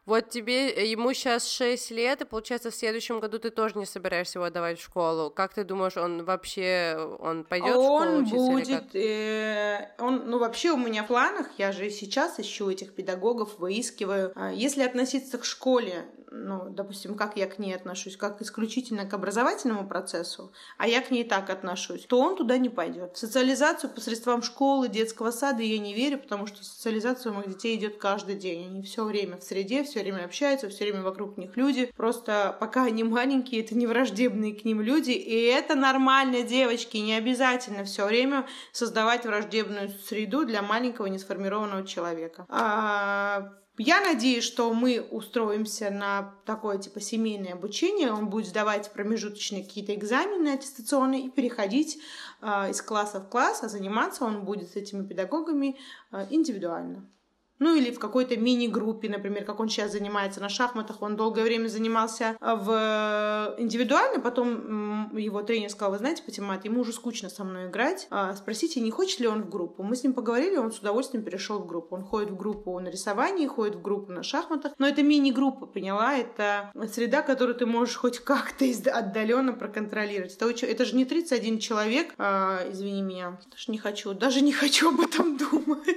[0.05, 3.85] Вот тебе, э, ему сейчас 6 лет, и получается в следующем году ты тоже не
[3.85, 5.29] собираешься его отдавать в школу.
[5.29, 10.71] Как ты думаешь, он вообще, он пойдет в школу Он будет, э, он, ну вообще
[10.71, 14.33] у меня в планах, я же сейчас ищу этих педагогов, выискиваю.
[14.35, 19.13] А если относиться к школе, ну, допустим, как я к ней отношусь, как исключительно к
[19.13, 23.15] образовательному процессу, а я к ней так отношусь, то он туда не пойдет.
[23.15, 27.77] В социализацию посредством школы, детского сада я не верю, потому что социализация у моих детей
[27.77, 28.65] идет каждый день.
[28.65, 31.91] Они все время в среде, все время общаются, все время вокруг них люди.
[31.95, 37.13] Просто пока они маленькие, это не враждебные к ним люди, и это нормально, девочки, не
[37.13, 42.47] обязательно все время создавать враждебную среду для маленького несформированного человека.
[42.49, 48.11] А я надеюсь, что мы устроимся на такое типа семейное обучение.
[48.11, 51.97] Он будет сдавать промежуточные какие-то экзамены аттестационные и переходить
[52.41, 55.77] э, из класса в класс, а заниматься он будет с этими педагогами
[56.11, 57.09] э, индивидуально.
[57.63, 61.01] Ну или в какой-то мини-группе, например, как он сейчас занимается на шахматах.
[61.01, 66.81] Он долгое время занимался а, в индивидуально, потом его тренер сказал, вы знаете, Патимат, ему
[66.81, 68.07] уже скучно со мной играть.
[68.09, 69.81] А, спросите, не хочет ли он в группу.
[69.81, 71.95] Мы с ним поговорили, он с удовольствием перешел в группу.
[71.95, 74.73] Он ходит в группу на рисовании, ходит в группу на шахматах.
[74.77, 76.17] Но это мини-группа, поняла?
[76.17, 80.35] Это среда, которую ты можешь хоть как-то отдаленно проконтролировать.
[80.35, 84.89] Это, это же не 31 человек, а, извини меня, даже не хочу, даже не хочу
[84.89, 85.87] об этом думать.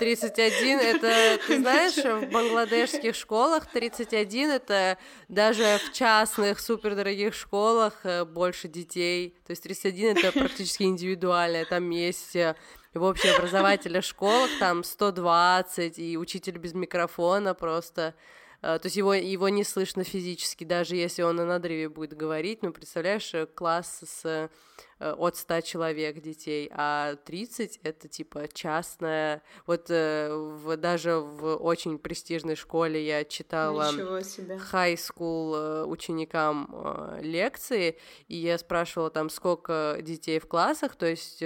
[0.00, 4.96] 31 это, ты знаешь, в бангладешских школах 31 это
[5.28, 9.36] даже в частных супердорогих школах э, больше детей.
[9.46, 11.66] То есть 31 это практически индивидуально.
[11.66, 12.56] Там есть э,
[12.94, 18.14] в общеобразовательных школах там 120, и учитель без микрофона просто
[18.60, 22.72] то есть его, его не слышно физически, даже если он на надрыве будет говорить, ну,
[22.72, 24.48] представляешь, э, класс с э,
[24.98, 29.42] от 100 человек детей, а 30— это, типа, частная...
[29.66, 33.90] Вот в, даже в очень престижной школе я читала
[34.72, 37.96] high school ученикам лекции,
[38.28, 41.42] и я спрашивала там, сколько детей в классах, то есть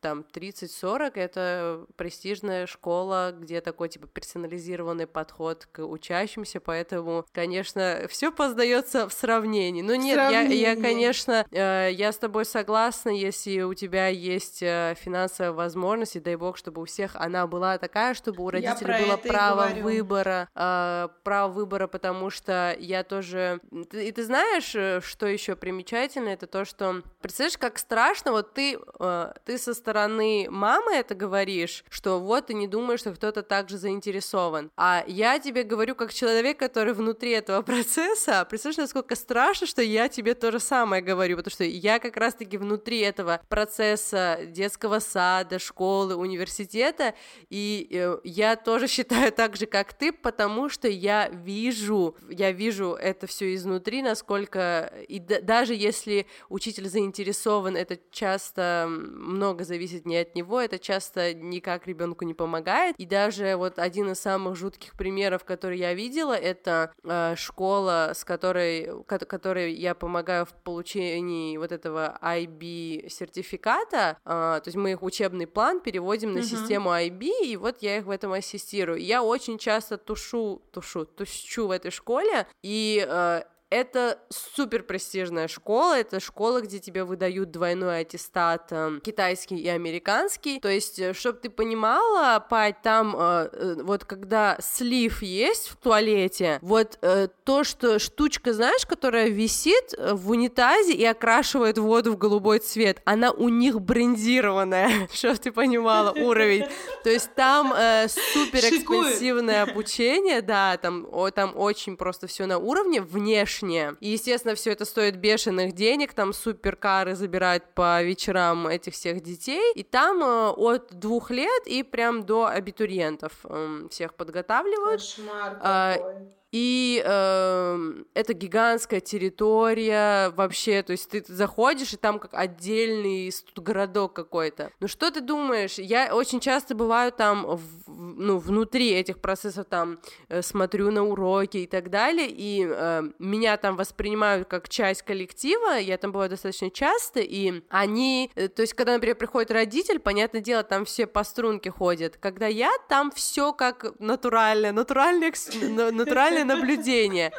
[0.00, 8.30] там 30-40 это престижная школа, где такой типа персонализированный подход к учащимся, поэтому, конечно, все
[8.30, 9.82] познается в сравнении.
[9.82, 14.94] Ну нет, я, я, конечно, э, я с тобой согласна, если у тебя есть э,
[14.98, 19.16] финансовая возможность, и дай бог, чтобы у всех она была такая, чтобы у родителей было
[19.16, 23.60] право выбора, э, право выбора, потому что я тоже...
[23.92, 27.02] И ты знаешь, э, что еще примечательно, это то, что...
[27.20, 32.54] Представляешь, как страшно, вот ты, э, ты со стороны мамы это говоришь, что вот ты
[32.54, 34.70] не думаешь, что кто-то также заинтересован.
[34.76, 40.10] А я тебе говорю как человек, который внутри этого процесса, представляешь, насколько страшно, что я
[40.10, 45.58] тебе то же самое говорю, потому что я как раз-таки внутри этого процесса детского сада,
[45.58, 47.14] школы, университета,
[47.48, 52.92] и э, я тоже считаю так же, как ты, потому что я вижу, я вижу
[52.92, 60.16] это все изнутри, насколько, и даже если учитель заинтересован, это часто много зависит зависит не
[60.16, 62.96] от него, это часто никак ребенку не помогает.
[62.98, 68.24] И даже вот один из самых жутких примеров, который я видела, это э, школа, с
[68.24, 74.18] которой, которой я помогаю в получении вот этого IB сертификата.
[74.24, 76.42] Э, то есть мы их учебный план переводим на uh-huh.
[76.42, 79.00] систему IB, и вот я их в этом ассистирую.
[79.00, 85.98] Я очень часто тушу, тушу, тущу в этой школе, и э, это супер престижная школа,
[85.98, 90.58] это школа, где тебе выдают двойной аттестат э, китайский и американский.
[90.60, 95.76] То есть, э, чтобы ты понимала, Пать, там э, э, вот когда слив есть в
[95.76, 102.12] туалете, вот э, то, что штучка, знаешь, которая висит э, в унитазе и окрашивает воду
[102.12, 106.64] в голубой цвет, она у них брендированная, чтобы ты понимала уровень.
[107.04, 112.56] То есть там э, супер экспенсивное обучение, да, там, о, там очень просто все на
[112.58, 113.94] уровне внешне внешне.
[114.00, 119.72] И, естественно, все это стоит бешеных денег, там суперкары забирают по вечерам этих всех детей,
[119.74, 125.00] и там э, от двух лет и прям до абитуриентов э, всех подготавливают.
[125.00, 126.14] Кошмар а, какой.
[126.50, 134.14] И э, это гигантская территория вообще, то есть ты заходишь, и там как отдельный городок
[134.14, 134.70] какой-то.
[134.80, 135.78] Ну что ты думаешь?
[135.78, 141.58] Я очень часто бываю там, в, ну, внутри этих процессов, там, э, смотрю на уроки
[141.58, 146.70] и так далее, и э, меня там воспринимают как часть коллектива, я там бываю достаточно
[146.70, 151.24] часто, и они, э, то есть когда, например, приходит родитель, понятное дело, там все по
[151.24, 152.16] струнке ходят.
[152.16, 155.30] Когда я, там все как натурально, натуральный,
[155.92, 157.32] натуральный визуальное наблюдение.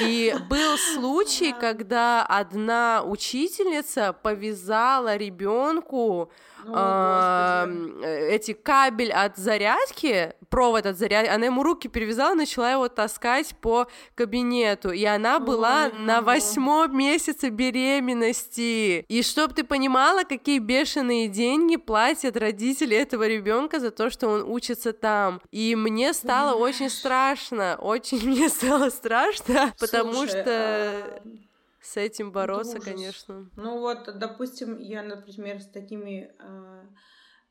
[0.00, 6.30] И был случай, когда одна учительница повязала ребенку
[8.02, 13.86] эти кабель от зарядки, провод от зарядки, она ему руки перевязала, начала его таскать по
[14.14, 19.04] кабинету, и она была Ой, на восьмом месяце беременности.
[19.08, 24.42] И чтоб ты понимала, какие бешеные деньги платят родители этого ребенка за то, что он
[24.42, 25.40] учится там.
[25.50, 31.22] И мне стало очень страшно, очень мне стало страшно, потому что...
[31.82, 33.50] А с этим бороться, конечно.
[33.56, 36.84] Ну вот, допустим, я, например, с такими э,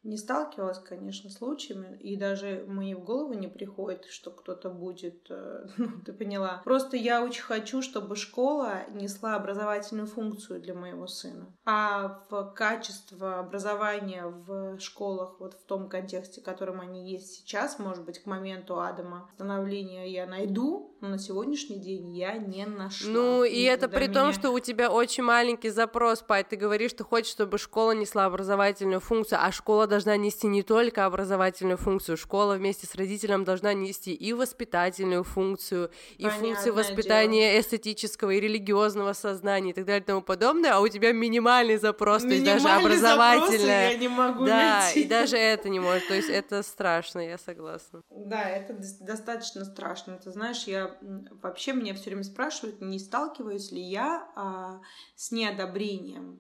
[0.04, 5.68] не сталкивалась, конечно, случаями, и даже мне в голову не приходит, что кто-то будет, э,
[5.78, 6.62] ну, ты поняла.
[6.64, 11.54] Просто я очень хочу, чтобы школа несла образовательную функцию для моего сына.
[11.66, 17.78] А в качество образования в школах, вот в том контексте, в котором они есть сейчас,
[17.78, 23.12] может быть, к моменту Адама становления я найду, но на сегодняшний день я не нашла.
[23.12, 24.14] Ну, и, и это при меня...
[24.14, 28.26] том, что у тебя очень маленький запрос, Пай, ты говоришь, что хочешь, чтобы школа несла
[28.26, 33.74] образовательную функцию, а школа должна нести не только образовательную функцию, школа вместе с родителем должна
[33.74, 40.02] нести и воспитательную функцию, и Понятное функцию воспитания эстетического и религиозного сознания и так далее
[40.02, 43.92] и тому подобное, а у тебя минимальный запрос, то есть даже Минимальный образовательное.
[43.92, 45.02] я не могу Да, найти.
[45.02, 48.02] и даже это не может, то есть это страшно, я согласна.
[48.10, 50.18] Да, это дос- достаточно страшно.
[50.18, 50.98] Ты знаешь, я
[51.42, 54.80] вообще меня все время спрашивают, не сталкиваюсь ли я а,
[55.16, 56.40] с неодобрением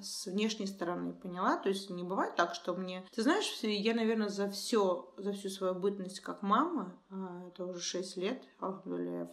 [0.00, 1.56] с внешней стороны, поняла?
[1.56, 3.04] То есть не бывает так, что мне...
[3.14, 7.80] Ты знаешь, я, наверное, за все, за всю свою бытность как мама, а, это уже
[7.80, 8.42] 6 лет,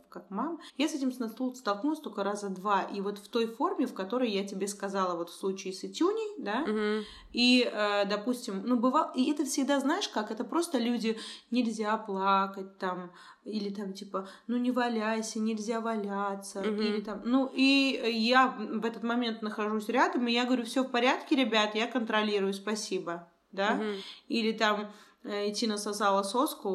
[0.10, 2.82] как мама, я с этим стол- столкнулась только раза два.
[2.84, 6.42] И вот в той форме, в которой я тебе сказала, вот в случае с Итюней,
[6.44, 7.04] да, Мгм.
[7.32, 11.18] и, э, допустим, ну, бывало, и это всегда, знаешь, как, это просто люди,
[11.52, 13.12] нельзя плакать там,
[13.44, 16.82] или там, типа, ну, не валяйся, нельзя валяться, Мгм.
[16.82, 20.92] или там, ну, и я в этот момент нахожусь рядом, и я говорю, все в
[20.92, 23.94] порядке, ребят, я контролирую, спасибо, да, Мгм.
[24.28, 24.92] или там
[25.24, 26.70] э, Тина сосала соску,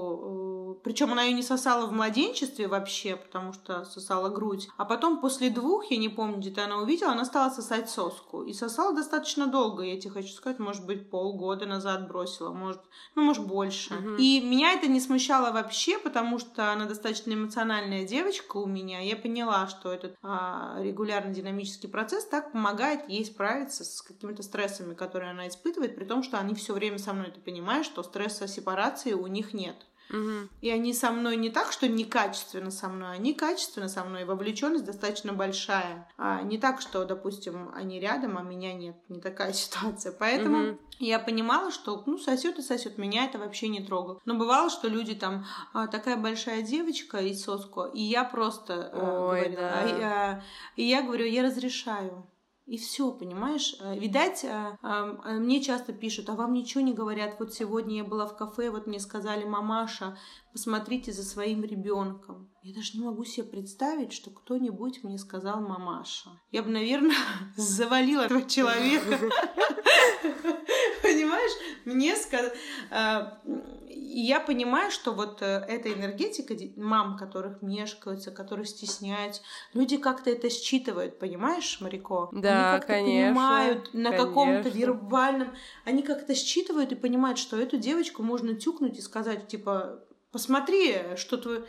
[0.83, 5.51] причем она ее не сосала в младенчестве вообще, потому что сосала грудь, а потом после
[5.51, 8.43] двух, я не помню, где-то она увидела, она стала сосать соску.
[8.43, 12.81] И сосала достаточно долго, я тебе хочу сказать, может быть, полгода назад бросила, может,
[13.15, 13.95] ну, может, больше.
[13.95, 14.17] Мгм.
[14.17, 19.01] И меня это не смущало вообще, потому что она достаточно эмоциональная девочка у меня.
[19.01, 24.95] Я поняла, что этот а, регулярный динамический процесс так помогает ей справиться с какими-то стрессами,
[24.95, 28.49] которые она испытывает, при том, что они все время со мной, ты понимаешь, что стресса
[28.49, 29.77] сепарации у них нет.
[30.09, 30.51] Мгм.
[30.61, 34.25] И они со мной не так, что некачественно со мной, они качественно со мной.
[34.25, 36.09] Вовлеченность достаточно большая.
[36.17, 38.97] А не так, что, допустим, они рядом, а меня нет.
[39.09, 40.13] Не такая ситуация.
[40.13, 40.79] Поэтому Мгм.
[40.99, 44.21] я понимала, что ну сосет и сосет, меня это вообще не трогало.
[44.25, 48.99] Но бывало, что люди там «А, такая большая девочка и соску, и я просто э,
[49.01, 50.11] Ой, говорила, да.
[50.13, 50.43] а,
[50.77, 52.27] и я говорю, я разрешаю.
[52.67, 53.77] И все, понимаешь?
[53.81, 57.37] Э, Видать, э, э, мне часто пишут, а вам ничего не говорят.
[57.39, 60.19] Вот сегодня я была в кафе, вот мне сказали, мамаша,
[60.53, 62.51] посмотрите за своим ребенком.
[62.67, 66.31] Я даже не могу себе представить, что кто-нибудь мне сказал мамаша.
[66.51, 67.15] Я бы, наверное,
[67.57, 69.21] завалила этого человека.
[71.01, 71.53] Понимаешь?
[71.85, 72.53] Мне сказали...
[73.89, 80.31] И я понимаю, что вот э, эта энергетика мам, которых мешкаются, которые стесняются, люди как-то
[80.31, 82.31] это считывают, понимаешь, Марико?
[82.33, 85.55] Да, они как-то конечно, понимают на каком-то вербальном...
[85.85, 90.01] Они как-то считывают и понимают, что эту девочку можно тюкнуть и сказать, типа,
[90.33, 91.65] посмотри, что твой...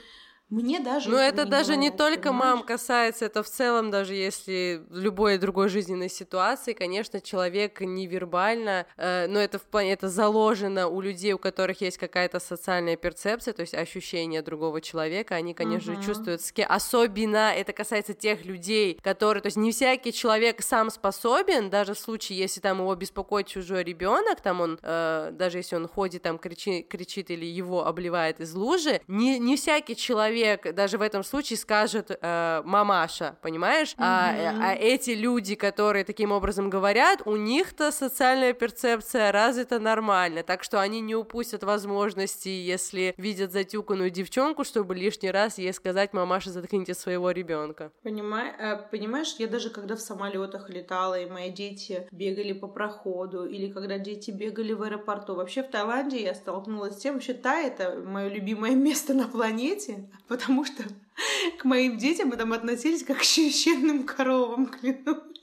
[0.49, 2.55] Мне даже Ну, этого это даже не только понимаешь?
[2.55, 9.27] мам касается, это в целом, даже если любой другой жизненной ситуации, конечно, человек невербально, э,
[9.27, 13.59] но это в плане, это заложено у людей, у которых есть какая-то социальная перцепция, то
[13.61, 16.01] есть ощущение другого человека, они, конечно Мгм.
[16.01, 20.89] чувствуют, с ке- особенно это касается тех людей, которые, то есть не всякий человек сам
[20.89, 25.75] способен, даже в случае, если там его беспокоит чужой ребенок, там он, э, даже если
[25.75, 30.36] он ходит, там кричит, кричит или его обливает из лужи, не, не всякий человек
[30.75, 33.93] даже в этом случае скажет э, мамаша, понимаешь?
[33.97, 34.61] А, Мгм.
[34.63, 40.79] а эти люди, которые таким образом говорят, у них-то социальная перцепция развита нормально, так что
[40.79, 46.93] они не упустят возможности, если видят затюканную девчонку, чтобы лишний раз ей сказать, мамаша, заткните
[46.93, 47.91] своего ребенка.
[48.03, 53.45] Понимай- э, понимаешь, я даже когда в самолетах летала, и мои дети бегали по проходу,
[53.45, 55.35] или когда дети бегали в аэропорту.
[55.35, 60.09] Вообще в Таиланде я столкнулась с тем, вообще Тай это мое любимое место на планете,
[60.27, 60.83] потому что
[61.59, 65.36] к моим детям мы там относились как к священным коровам, клянусь.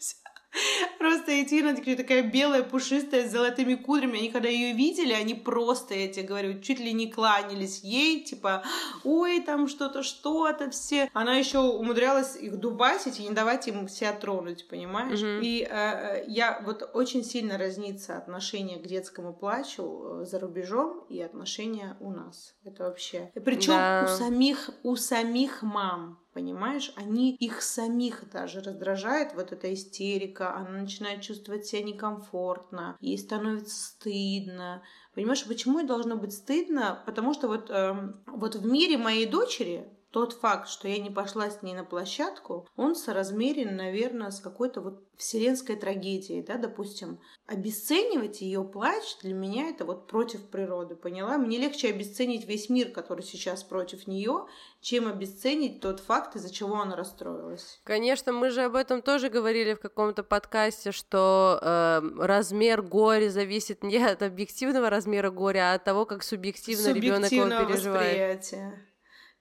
[0.98, 4.18] Просто Этина такая белая, пушистая, с золотыми кудрями.
[4.18, 8.62] Они когда ее видели, они просто, я тебе говорю, чуть ли не кланялись ей, типа,
[9.04, 11.10] ой, там что-то, что-то все.
[11.12, 15.20] Она еще умудрялась их дубасить и не давать им себя тронуть, понимаешь?
[15.20, 15.40] Мгм.
[15.42, 21.04] И э, э, я вот очень сильно разнится отношение к детскому плачу э, за рубежом
[21.08, 22.54] и отношение у нас.
[22.64, 23.30] Это вообще.
[23.44, 24.04] Причем Да.
[24.04, 26.23] у самих, у самих мам.
[26.34, 33.16] Понимаешь, они их самих даже раздражает вот эта истерика, она начинает чувствовать себя некомфортно, ей
[33.18, 34.82] становится стыдно.
[35.14, 37.00] Понимаешь, почему ей должно быть стыдно?
[37.06, 41.50] Потому что вот, эм, вот в мире моей дочери тот факт, что я не пошла
[41.50, 47.18] с ней на площадку, он соразмерен, наверное, с какой-то вот вселенской трагедией, да, допустим.
[47.48, 51.36] Обесценивать ее плач для меня это вот против природы, поняла?
[51.36, 54.46] Мне легче обесценить весь мир, который сейчас против нее,
[54.80, 57.80] чем обесценить тот факт, из-за чего она расстроилась.
[57.82, 63.82] Конечно, мы же об этом тоже говорили в каком-то подкасте, что э, размер горя зависит
[63.82, 67.80] не от объективного размера горя, а от того, как субъективно ребенок его переживает.
[67.80, 68.93] восприятия.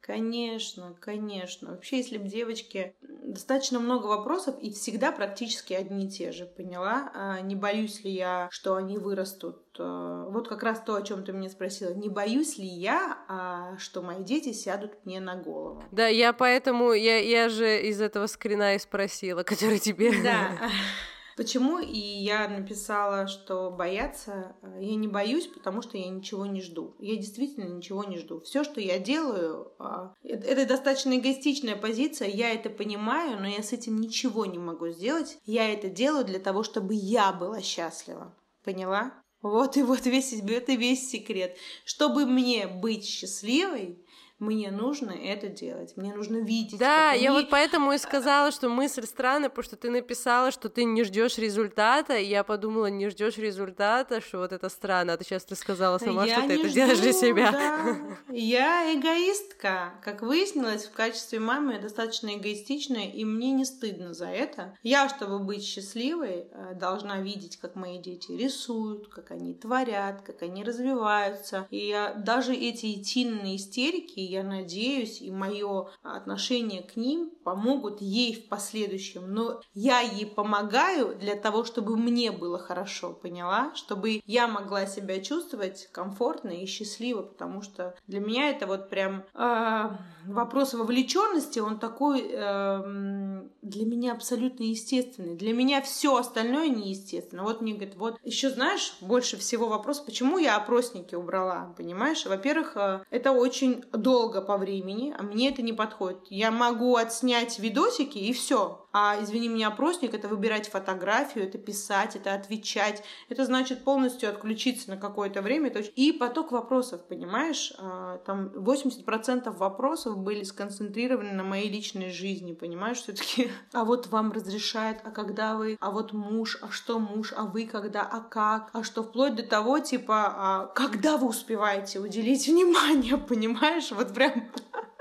[0.05, 1.71] Конечно, конечно.
[1.71, 2.93] Вообще, если бы девочки...
[3.01, 7.09] Достаточно много вопросов, и всегда практически одни и те же, поняла?
[7.15, 9.63] А не боюсь ли я, что они вырастут?
[9.79, 11.93] А, вот как раз то, о чем ты меня спросила.
[11.93, 15.81] Не боюсь ли я, а, что мои дети сядут мне на голову?
[15.91, 16.91] Да, я поэтому...
[16.91, 20.11] Я, я же из этого скрина и спросила, который тебе...
[20.21, 20.59] Да.
[21.35, 21.79] Почему?
[21.79, 26.95] И я написала, что бояться э, я не боюсь, потому что я ничего не жду.
[26.99, 28.41] Я действительно ничего не жду.
[28.41, 33.73] Все, что я делаю, а, это достаточно эгоистичная позиция, я это понимаю, но я с
[33.73, 35.37] этим ничего не могу сделать.
[35.45, 38.35] Я это делаю для того, чтобы я была счастлива.
[38.63, 39.13] Поняла?
[39.43, 41.57] Вот и вот весь, это весь секрет.
[41.83, 44.02] Чтобы мне быть счастливой,
[44.43, 46.77] мне нужно это делать, мне нужно видеть.
[46.79, 47.41] Да, я они...
[47.41, 51.37] вот поэтому и сказала, что мысль странная, потому что ты написала, что ты не ждешь
[51.37, 55.55] результата, и я подумала, не ждешь результата, что вот это странно, а ты сейчас ты
[55.55, 57.51] сказала сама, я что ты это жду, делаешь для себя.
[57.51, 57.97] Да.
[58.29, 64.27] Я эгоистка, как выяснилось, в качестве мамы я достаточно эгоистичная, и мне не стыдно за
[64.27, 64.77] это.
[64.81, 70.41] Я, чтобы быть счастливой, э, должна видеть, как мои дети рисуют, как они творят, как
[70.41, 77.31] они развиваются, и я, даже эти идтинные истерики я надеюсь, и мое отношение к ним
[77.43, 79.33] помогут ей в последующем.
[79.33, 83.71] Но я ей помогаю для того, чтобы мне было хорошо, поняла?
[83.75, 89.23] Чтобы я могла себя чувствовать комфортно и счастливо, потому что для меня это вот прям
[89.33, 89.89] э,
[90.25, 95.35] вопрос вовлеченности, он такой э, для меня абсолютно естественный.
[95.35, 97.43] Для меня все остальное неестественно.
[97.43, 102.25] Вот мне говорят, вот еще знаешь, больше всего вопрос, почему я опросники убрала, понимаешь?
[102.25, 106.19] Во-первых, э, это очень долго долго по времени, а мне это не подходит.
[106.29, 108.82] Я могу отснять видосики и все.
[108.93, 113.03] А, извини меня, опросник— это выбирать фотографию, это писать, это отвечать.
[113.27, 115.69] Это значит полностью отключиться на какое-то время.
[115.95, 117.73] И поток вопросов, понимаешь?
[117.79, 122.97] А, там 80% вопросов были сконцентрированы на моей личной жизни, понимаешь?
[122.97, 127.33] все таки а вот вам разрешает, а когда вы, а вот муж, а что муж,
[127.35, 131.99] а вы когда, а как, а что вплоть до того, типа, а когда вы успеваете
[131.99, 133.91] уделить внимание, понимаешь?
[133.91, 134.51] Вот прям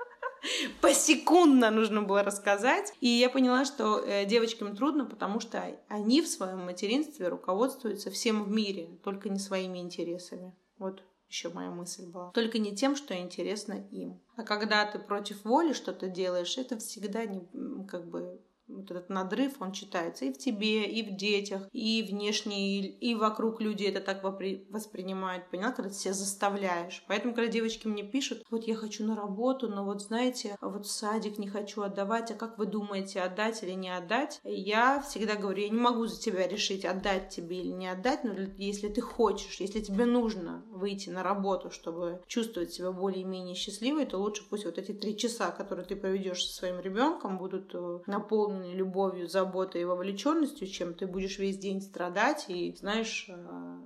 [0.80, 2.92] посекундно нужно было рассказать.
[3.00, 8.44] И я поняла, что э, девочкам трудно, потому что они в своем материнстве руководствуются всем
[8.44, 10.54] в мире, только не своими интересами.
[10.78, 12.30] Вот еще моя мысль была.
[12.32, 14.20] Только не тем, что интересно им.
[14.36, 17.40] А когда ты против воли что-то делаешь, это всегда не
[17.86, 22.80] как бы вот этот надрыв, он читается и в тебе, и в детях, и внешне,
[22.80, 27.04] и, вокруг люди это так воспринимают, поняла, когда ты себя заставляешь.
[27.06, 31.38] Поэтому, когда девочки мне пишут, вот я хочу на работу, но вот знаете, вот садик
[31.38, 34.40] не хочу отдавать, а как вы думаете, отдать или не отдать?
[34.44, 38.32] Я всегда говорю, я не могу за тебя решить, отдать тебе или не отдать, но
[38.56, 44.18] если ты хочешь, если тебе нужно выйти на работу, чтобы чувствовать себя более-менее счастливой, то
[44.18, 48.51] лучше пусть вот эти три часа, которые ты проведешь со своим ребенком, будут э, наполнены
[48.52, 53.34] наполненный любовью, заботой и вовлеченностью, чем ты будешь весь день страдать и, знаешь, э,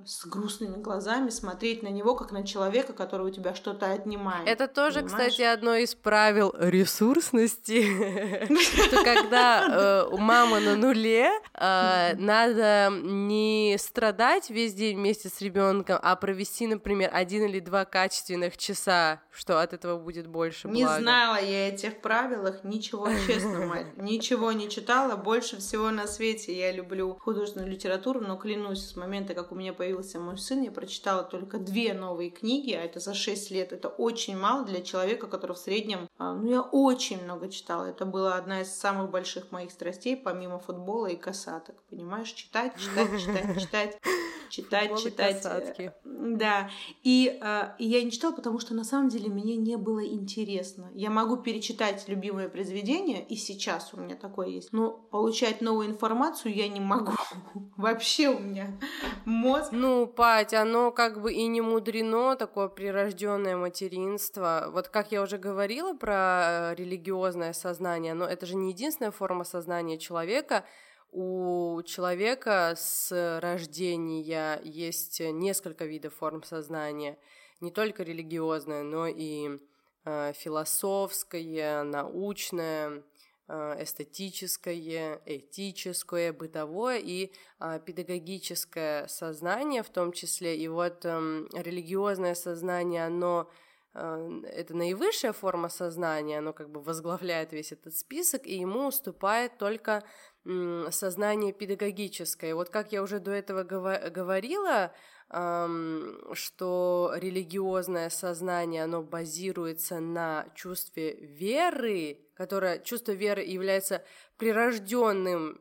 [0.05, 4.49] с грустными глазами смотреть на него, как на человека, который у тебя что-то отнимает.
[4.49, 5.33] Это тоже, понимаешь?
[5.33, 7.83] кстати, одно из правил ресурсности,
[8.63, 15.99] что когда э, мама на нуле, э, надо не страдать весь день вместе с ребенком,
[16.03, 21.41] а провести, например, один или два качественных часа, что от этого будет больше Не знала
[21.41, 25.17] я этих правилах, ничего, честно, мать, ничего не читала.
[25.17, 29.73] Больше всего на свете я люблю художественную литературу, но клянусь, с момента, как у меня
[29.73, 33.73] появился мой сын, я прочитала только две новые книги, а это за 6 лет.
[33.73, 36.09] Это очень мало для человека, который в среднем...
[36.19, 37.87] А, ну, я очень много читала.
[37.87, 41.77] Это была одна из самых больших моих страстей, помимо футбола и касаток.
[41.91, 42.33] Понимаешь?
[42.33, 43.99] Читать, читать, читать,
[44.51, 45.95] читать, читать, читать.
[46.05, 46.71] Да.
[47.03, 50.91] И, э, и я не читала, потому что на самом деле мне не было интересно.
[50.95, 54.73] Я могу перечитать любимое произведение, и сейчас у меня такое есть.
[54.73, 57.13] Но получать новую информацию я не могу.
[57.77, 58.79] Вообще у меня
[59.25, 59.73] мозг...
[59.73, 64.71] Ну, Пать, оно как бы и не мудрено, такое прирожденное материнство.
[64.73, 69.45] Вот как я уже говорила про э, религиозное сознание, но это же не единственная форма
[69.45, 70.65] сознания человека,
[71.13, 77.19] у человека с рождения есть несколько видов форм сознания,
[77.61, 79.59] не только религиозное, но и
[80.05, 83.03] э, философское, научное,
[83.49, 90.57] эстетическое, этическое, бытовое и э, педагогическое сознание в том числе.
[90.57, 91.09] И вот э,
[91.55, 93.49] религиозное сознание, оно
[93.95, 100.05] это наивысшая форма сознания, оно как бы возглавляет весь этот список, и ему уступает только
[100.45, 102.55] сознание педагогическое.
[102.55, 104.93] Вот как я уже до этого говорила,
[105.29, 114.05] что религиозное сознание, оно базируется на чувстве веры, которое чувство веры является
[114.37, 115.61] прирожденным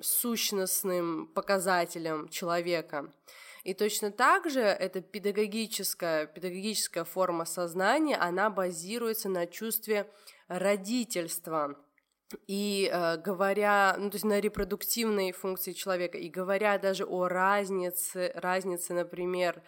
[0.00, 3.12] сущностным показателем человека.
[3.64, 10.10] И точно так же эта педагогическая, педагогическая форма сознания, она базируется на чувстве
[10.48, 11.76] родительства–
[12.46, 18.32] и э, говоря, ну, то есть на репродуктивной функции человека, и говоря даже о разнице,
[18.34, 19.62] разнице, например,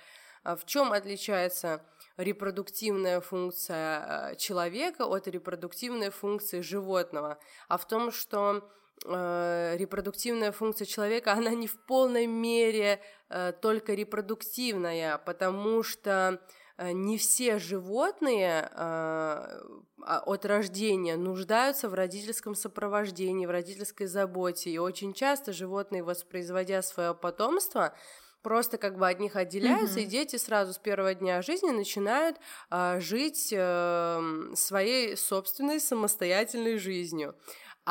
[0.45, 1.83] э, в чем отличается
[2.17, 7.39] репродуктивная функция э, человека от репродуктивной функции животного,
[7.69, 8.71] а в том, что
[9.07, 13.01] э, репродуктивная функция человека, она не в полной мере
[13.31, 16.41] э, только репродуктивная, потому что
[16.81, 19.63] не все животные э,
[19.99, 24.71] от рождения нуждаются в родительском сопровождении, в родительской заботе.
[24.71, 27.95] И очень часто животные, воспроизводя свое потомство,
[28.43, 30.05] просто как бы от них отделяются, mm-hmm.
[30.05, 32.39] и дети сразу с первого дня жизни начинают
[32.71, 37.35] э, жить э, своей собственной самостоятельной жизнью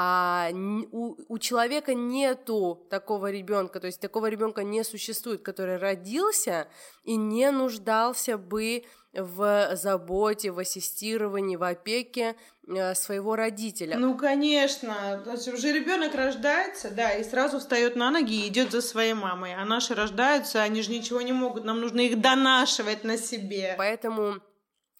[0.02, 0.50] а
[0.94, 6.70] у, у человека нету такого ребенка, то есть такого ребенка не существует, который родился
[7.04, 13.98] и не нуждался бы в заботе, в ассистировании, в опеке э, своего родителя.
[13.98, 15.22] Ну, конечно.
[15.26, 19.14] То есть уже ребенок рождается, да, и сразу встает на ноги и идет за своей
[19.14, 19.54] мамой.
[19.54, 23.76] А наши рождаются, они же ничего не могут, нам нужно их донашивать на себе.
[23.78, 24.40] Поэтому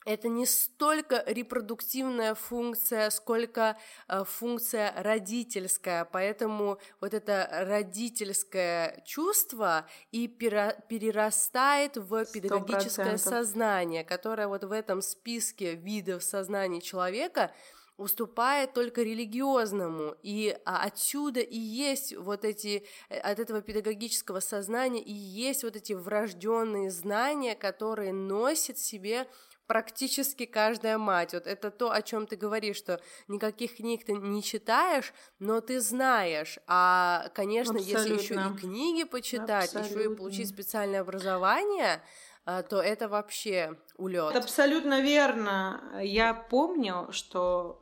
[0.10, 3.78] это не столько репродуктивная функция, сколько
[4.08, 6.04] э, функция родительская.
[6.04, 13.18] Поэтому вот это родительское чувство и перерастает в педагогическое 100%.
[13.18, 17.52] сознание, которое вот в этом списке видов сознания человека
[17.98, 25.04] уступает только религиозному, и а, отсюда и есть вот эти, э, от этого педагогического сознания
[25.04, 29.28] и есть вот эти врожденные знания, которые носит себе
[29.70, 31.36] практически каждая мать.
[31.36, 35.80] Вот это то, о чем ты говоришь, что никаких книг ты не читаешь, но ты
[35.80, 36.58] знаешь.
[36.66, 38.10] А, конечно, Абсолютно.
[38.10, 42.02] если еще и книги почитать, еще и получить специальное образование,
[42.46, 44.36] то это вообще улет.
[44.36, 45.82] Абсолютно верно.
[46.02, 47.82] Я помню, что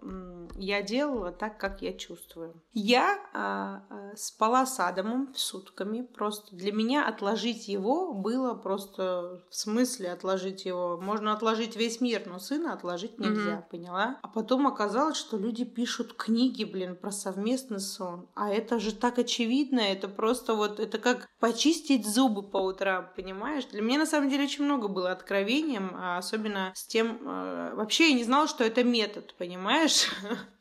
[0.56, 2.62] я делала так, как я чувствую.
[2.74, 6.02] Я а, а, спала с Адамом сутками.
[6.02, 10.98] Просто для меня отложить его было просто в смысле отложить его.
[10.98, 13.70] Можно отложить весь мир, но сына отложить нельзя, mm-hmm.
[13.70, 14.20] поняла?
[14.22, 18.28] А потом оказалось, что люди пишут книги, блин, про совместный сон.
[18.36, 19.80] А это же так очевидно.
[19.80, 23.66] Это просто вот, это как почистить зубы по утрам, понимаешь?
[23.66, 27.20] Для меня на самом деле очень много было откровением а особенно с тем...
[27.26, 30.10] Э, вообще я не знала, что это метод, понимаешь?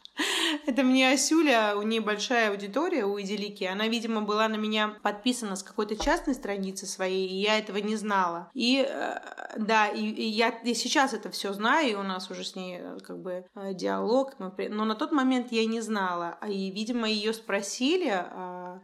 [0.66, 3.64] Это мне Асюля, у нее большая аудитория у Иделики.
[3.64, 7.94] Она, видимо, была на меня подписана с какой-то частной страницы своей, и я этого не
[7.96, 8.50] знала.
[8.52, 9.18] И э,
[9.56, 12.78] да, и, и я, я сейчас это все знаю, и у нас уже с ней
[12.80, 14.34] э, как бы диалог.
[14.38, 16.38] Но на тот момент я не знала.
[16.48, 18.24] И, видимо, ее спросили,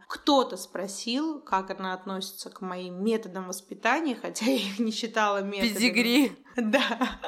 [0.07, 5.73] кто-то спросил, как она относится к моим методам воспитания, хотя я их не считала методами.
[5.73, 6.31] Педигри.
[6.55, 7.19] Да.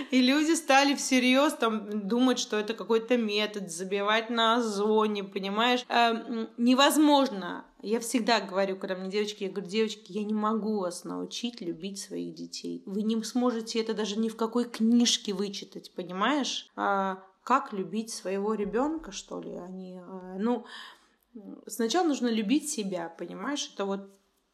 [0.10, 5.84] И люди стали всерьез там думать, что это какой-то метод, забивать на озоне, понимаешь?
[5.88, 7.64] Э, невозможно.
[7.82, 11.98] Я всегда говорю, когда мне девочки, я говорю, девочки, я не могу вас научить любить
[11.98, 12.82] своих детей.
[12.86, 16.70] Вы не сможете это даже ни в какой книжке вычитать, понимаешь?
[16.76, 19.54] А, как любить своего ребенка, что ли?
[19.56, 20.66] Они, а, ну,
[21.66, 23.70] сначала нужно любить себя, понимаешь?
[23.72, 24.10] Это вот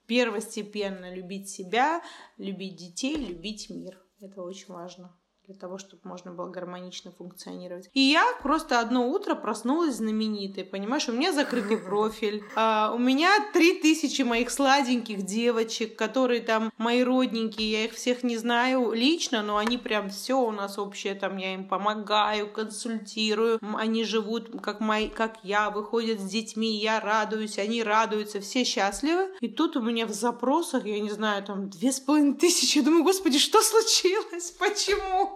[0.07, 2.01] первостепенно любить себя,
[2.39, 4.01] любить детей, любить мир.
[4.21, 5.13] Это очень важно
[5.47, 7.89] для того, чтобы можно было гармонично функционировать.
[7.93, 11.09] И я просто одно утро проснулась знаменитой, понимаешь?
[11.09, 17.05] У меня закрытый профиль, а, у меня три тысячи моих сладеньких девочек, которые там мои
[17.05, 21.37] родненькие, я их всех не знаю лично, но они прям все у нас общее, там
[21.37, 27.59] я им помогаю, консультирую, они живут как, мои, как я, выходят с детьми, я радуюсь,
[27.59, 29.29] они радуются, все счастливы.
[29.41, 32.85] И тут у меня в запросах, я не знаю, там две с половиной тысячи, я
[32.85, 34.51] думаю, господи, что случилось?
[34.51, 35.36] Почему?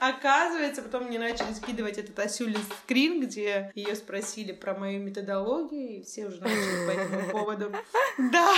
[0.00, 6.02] Оказывается, потом мне начали скидывать этот Асюлин скрин, где ее спросили про мою методологию, и
[6.02, 7.72] все уже начали по этому поводу...
[8.18, 8.54] Да,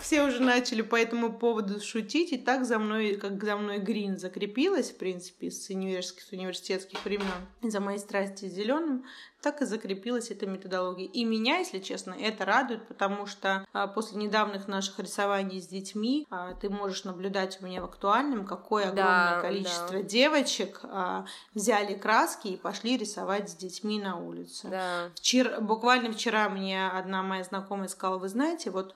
[0.00, 4.18] все уже начали по этому поводу шутить, и так за мной, как за мной Грин
[4.18, 7.26] закрепилась, в принципе, с университетских, с университетских времен,
[7.62, 9.04] за моей страсти зеленым,
[9.46, 11.06] так и закрепилась эта методология.
[11.06, 16.26] И меня, если честно, это радует, потому что а, после недавних наших рисований с детьми
[16.30, 20.02] а, ты можешь наблюдать у меня в актуальном, какое огромное Да, количество да.
[20.02, 24.66] девочек а, взяли краски и пошли рисовать с детьми на улице.
[24.66, 25.10] Да.
[25.14, 28.94] Вчера, буквально вчера мне одна моя знакомая сказала, вы знаете, вот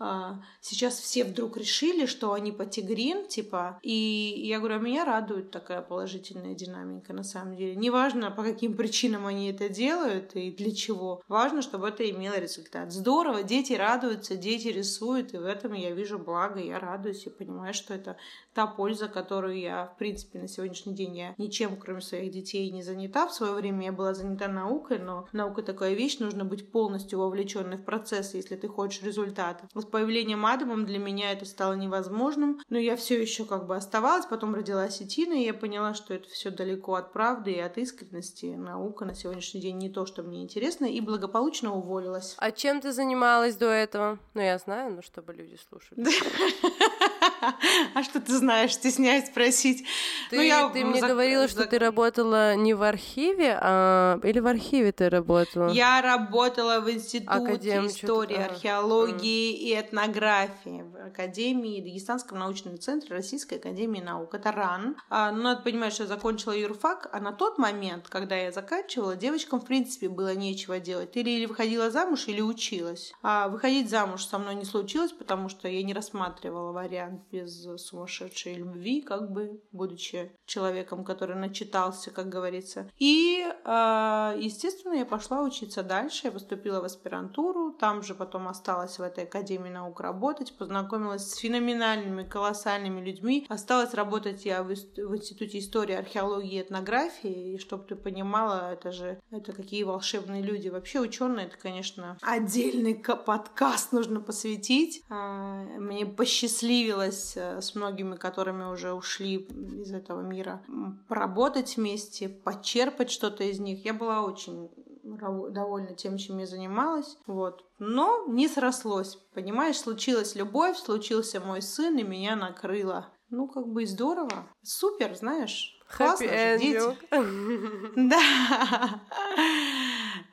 [0.61, 5.53] сейчас все вдруг решили, что они по тигрин, типа, и я говорю, а меня радует
[5.53, 7.77] такая положительная динамика на самом деле.
[7.77, 11.23] Неважно, по каким причинам они это делают и для чего.
[11.29, 12.93] Важно, чтобы это имело результат.
[12.93, 17.75] Здорово, дети радуются, дети рисуют, и в этом я вижу благо, я радуюсь и понимаю,
[17.75, 18.17] что это
[18.55, 22.83] та польза, которую я, в принципе, на сегодняшний день я ничем, кроме своих детей, не
[22.83, 23.27] занята.
[23.27, 27.77] В свое время я была занята наукой, но наука такая вещь, нужно быть полностью вовлеченной
[27.77, 29.69] в процесс, если ты хочешь результата.
[29.75, 34.27] С появлением Адамом для меня это стало невозможным, но я все еще как бы оставалась,
[34.27, 38.47] потом родилась Этина, и я поняла, что это все далеко от правды и от искренности.
[38.47, 42.35] Наука на сегодняшний день не то, что мне интересно, и благополучно уволилась.
[42.39, 44.19] А чем ты занималась до этого?
[44.35, 46.05] Ну, я знаю, но чтобы люди слушали.
[47.95, 48.75] А что ты знаешь?
[48.75, 49.85] Стесняюсь спросить.
[50.31, 54.19] Ты, Ну, я ты мне зак- говорила, что зак- ты работала не в архиве, а...
[54.23, 55.71] или в архиве ты работала?
[55.71, 58.53] Я работала в Институте Академ, истории, ага.
[58.53, 64.35] археологии и этнографии в Академии, Дагестанском научном центре Российской Академии Наук.
[64.35, 64.97] Это РАН.
[65.09, 69.17] А, ну, надо понимать, что я закончила юрфак, а на тот момент, когда я заканчивала,
[69.17, 71.13] девочкам, в принципе, было нечего делать.
[71.13, 73.13] Ты или выходила замуж, или училась.
[73.23, 78.55] А выходить замуж со мной не случилось, потому что я не рассматривала вариант без сумасшедшей
[78.55, 82.91] любви, как бы, будучи человеком, который начитался, как говорится.
[82.99, 86.27] И, а, естественно, я пошла учиться дальше.
[86.27, 91.37] Я поступила в аспирантуру, там же потом осталась в этой Академии наук работать, познакомилась с
[91.37, 93.47] феноменальными, колоссальными людьми.
[93.49, 97.55] Осталась работать я в, Институте истории, археологии и этнографии.
[97.55, 100.69] И чтобы ты понимала, это же это какие волшебные люди.
[100.69, 105.03] Вообще ученые, это, конечно, отдельный ка- подкаст нужно посвятить.
[105.09, 110.63] А, Мне посчастливилось э, с многими, которыми уже ушли из этого мира,
[111.09, 113.85] поработать вместе, почерпать что-то из них.
[113.85, 114.71] Я была очень
[115.03, 117.19] довольна тем, чем я занималась.
[117.27, 117.65] Вот.
[117.79, 119.17] Но не срослось.
[119.35, 123.09] Понимаешь, случилась любовь, случился мой сын, и меня накрыло.
[123.31, 124.49] Ну, как бы здорово.
[124.63, 125.79] Супер, знаешь.
[125.97, 126.81] Классно же, дети.
[127.97, 129.01] Да.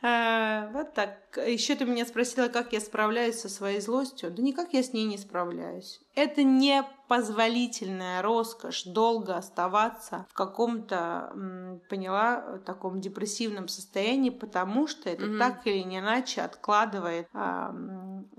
[0.02, 1.38] Э, Вот так.
[1.38, 4.32] Еще ты меня спросила, как я справляюсь со своей злостью.
[4.32, 6.00] Да никак я с ней не справляюсь.
[6.16, 11.32] Это непозволительная роскошь долго оставаться в каком-то,
[11.90, 15.38] поняла, таком депрессивном состоянии, потому что это Мгм.
[15.40, 17.72] так или иначе откладывает а,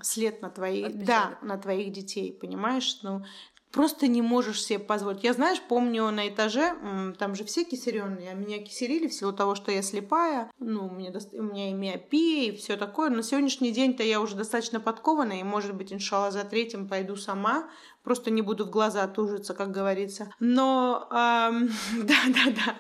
[0.03, 1.07] след на твоих, Отпечаток.
[1.07, 2.99] да, на твоих детей, понимаешь?
[3.03, 3.25] Ну,
[3.73, 5.25] просто не можешь себе позволить.
[5.25, 6.75] Я, знаешь, помню на этаже,
[7.19, 10.91] там же все кисеренные, а меня кисерили в силу того, что я слепая, ну, у
[10.91, 13.11] меня, у меня и миопия, и все такое.
[13.11, 17.69] На сегодняшний день-то я уже достаточно подкована, и, может быть, иншалла, за третьим пойду сама,
[18.03, 20.33] просто не буду в глаза тужиться, как говорится.
[20.41, 22.77] Но, да-да-да,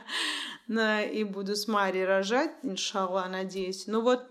[1.02, 3.86] и буду с Марией рожать, иншалла, надеюсь.
[3.86, 4.27] Ну вот,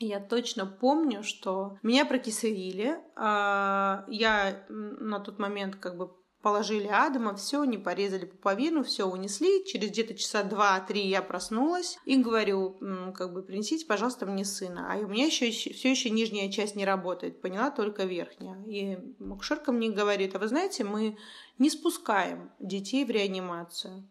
[0.00, 2.98] я точно помню, что меня прокисарили.
[3.16, 6.10] а, Я на тот момент как бы
[6.42, 9.64] положили Адама, все, не порезали пуповину, все унесли.
[9.66, 12.78] Через где-то часа два-три я проснулась и говорю,
[13.14, 14.90] как бы принесите, пожалуйста, мне сына.
[14.90, 18.56] А у меня еще все еще нижняя часть не работает, поняла, только верхняя.
[18.64, 21.18] И акушерка мне говорит, а вы знаете, мы
[21.58, 24.08] не спускаем детей в реанимацию.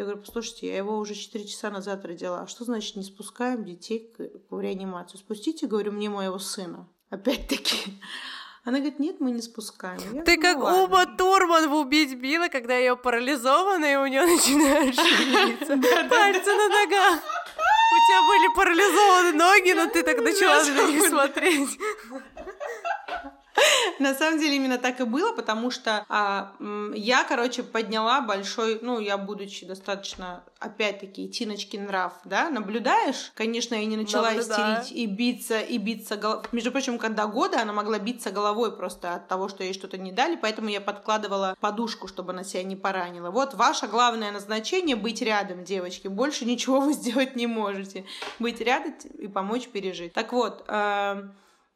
[0.00, 2.40] Я говорю, послушайте, я его уже 4 часа назад родила.
[2.40, 5.18] А что значит не спускаем детей к- в реанимацию?
[5.20, 6.88] Спустите, говорю, мне моего сына.
[7.10, 8.00] Опять-таки.
[8.64, 10.00] Она говорит, нет, мы не спускаем.
[10.14, 10.84] Я Ты говорю, как «Ну ладно».
[10.84, 15.76] Ума Турман в «Убить Билла», когда ее парализована, и у нее начинают шевелиться
[16.08, 17.18] пальцы на ногах.
[17.92, 21.78] У тебя были парализованы ноги, но ты так начала на них смотреть.
[24.10, 26.52] На самом деле именно так и было, потому что а,
[26.94, 33.84] я, короче, подняла большой, ну, я будучи достаточно, опять-таки, тиночки нрав, да, наблюдаешь, конечно, я
[33.84, 34.82] не начала Наблюдаю.
[34.82, 36.44] истерить и биться, и биться головой.
[36.52, 40.12] Между прочим, когда года она могла биться головой просто от того, что ей что-то не
[40.12, 43.30] дали, поэтому я подкладывала подушку, чтобы она себя не поранила.
[43.30, 46.08] Вот ваше главное назначение— быть рядом, девочки.
[46.08, 48.04] Больше ничего вы сделать не можете.
[48.38, 50.12] Быть рядом и помочь пережить.
[50.12, 51.28] Так вот, Э,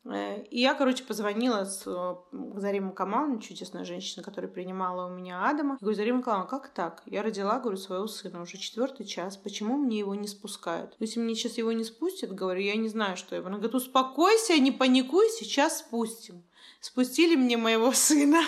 [0.07, 2.15] И я, короче, позвонила с э,
[2.57, 5.75] Зарима Камаловной, чудесная женщина, которая принимала у меня Адама.
[5.75, 7.03] Я говорю, Зарима Камаловна, как так?
[7.07, 9.39] Я родила, говорю, своего сына уже четвертый час.
[9.39, 10.95] Почему мне его не спускают?
[10.99, 13.47] Если мне сейчас его не спустят, говорю, я не знаю, что его.
[13.47, 16.45] Она говорит, успокойся, не паникуй, сейчас спустим.
[16.81, 18.43] Спустили мне моего сына.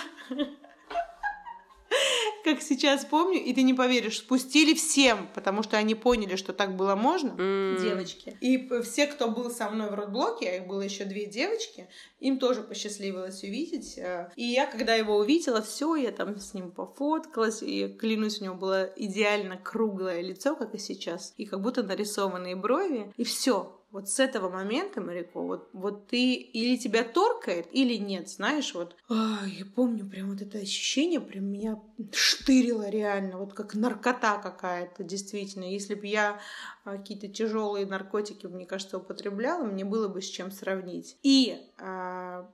[2.47, 6.77] Как сейчас помню, и ты не поверишь, спустили всем, потому что они поняли, что так
[6.77, 7.35] было можно,
[7.83, 8.37] девочки.
[8.41, 11.89] И все, кто был со мной в родблоке, а их было еще две девочки,
[12.21, 13.99] им тоже посчастливилось увидеть.
[13.99, 18.45] э, И я, когда его увидела, все, я там с ним пофоткалась, и клянусь, у
[18.45, 23.76] него было идеально круглое лицо, как и сейчас, и как будто нарисованные брови, и все.
[23.97, 28.95] Вот с этого момента, Марико, вот, вот ты или тебя торкает, или нет, знаешь, вот.
[29.09, 31.81] А, я помню прям вот это ощущение, прям меня
[32.13, 35.65] штырило реально, вот как наркота какая-то, действительно.
[35.65, 36.39] Если бы я
[36.85, 41.17] а, какие-то тяжелые наркотики, мне кажется, употребляла, мне было бы с чем сравнить.
[41.23, 42.51] И а,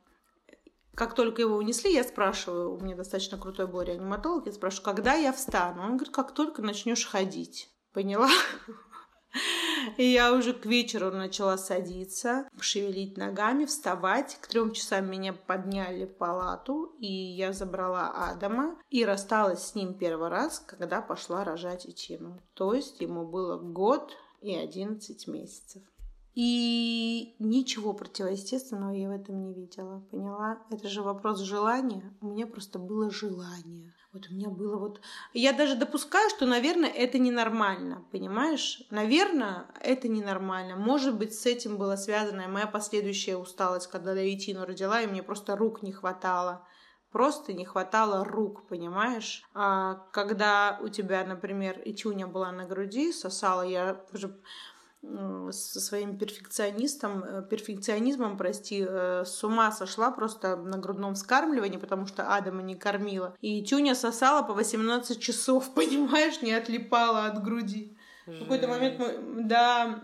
[0.94, 5.14] как только его унесли, я спрашиваю, у меня достаточно крутой был реаниматолог, я спрашиваю, когда
[5.14, 5.82] я встану?
[5.82, 7.68] Он говорит, как только начнешь ходить.
[7.92, 8.30] Поняла?
[9.96, 14.38] И я уже к вечеру начала садиться, шевелить ногами, вставать.
[14.40, 19.94] К трем часам меня подняли в палату, и я забрала Адама и рассталась с ним
[19.94, 22.40] первый раз, когда пошла рожать Ичину.
[22.54, 25.82] То есть ему было год и 11 месяцев.
[26.34, 30.00] И ничего противоестественного я в этом не видела.
[30.10, 30.62] Поняла?
[30.70, 32.14] Это же вопрос желания.
[32.22, 33.92] У меня просто было желание.
[34.12, 35.00] Вот у меня было вот...
[35.32, 38.82] Я даже допускаю, что, наверное, это ненормально, понимаешь?
[38.90, 40.76] Наверное, это ненормально.
[40.76, 45.22] Может быть, с этим была связана моя последующая усталость, когда я Итину родила, и мне
[45.22, 46.66] просто рук не хватало.
[47.10, 49.44] Просто не хватало рук, понимаешь?
[49.54, 54.38] А когда у тебя, например, Итюня была на груди, сосала я уже
[55.02, 62.06] со своим перфекционистом, э, перфекционизмом, прости, э, с ума сошла просто на грудном вскармливании, потому
[62.06, 63.36] что Адама не кормила.
[63.40, 67.96] И Тюня сосала по 18 часов, понимаешь, не отлипала от груди.
[68.26, 70.00] В какой-то момент, мы, да,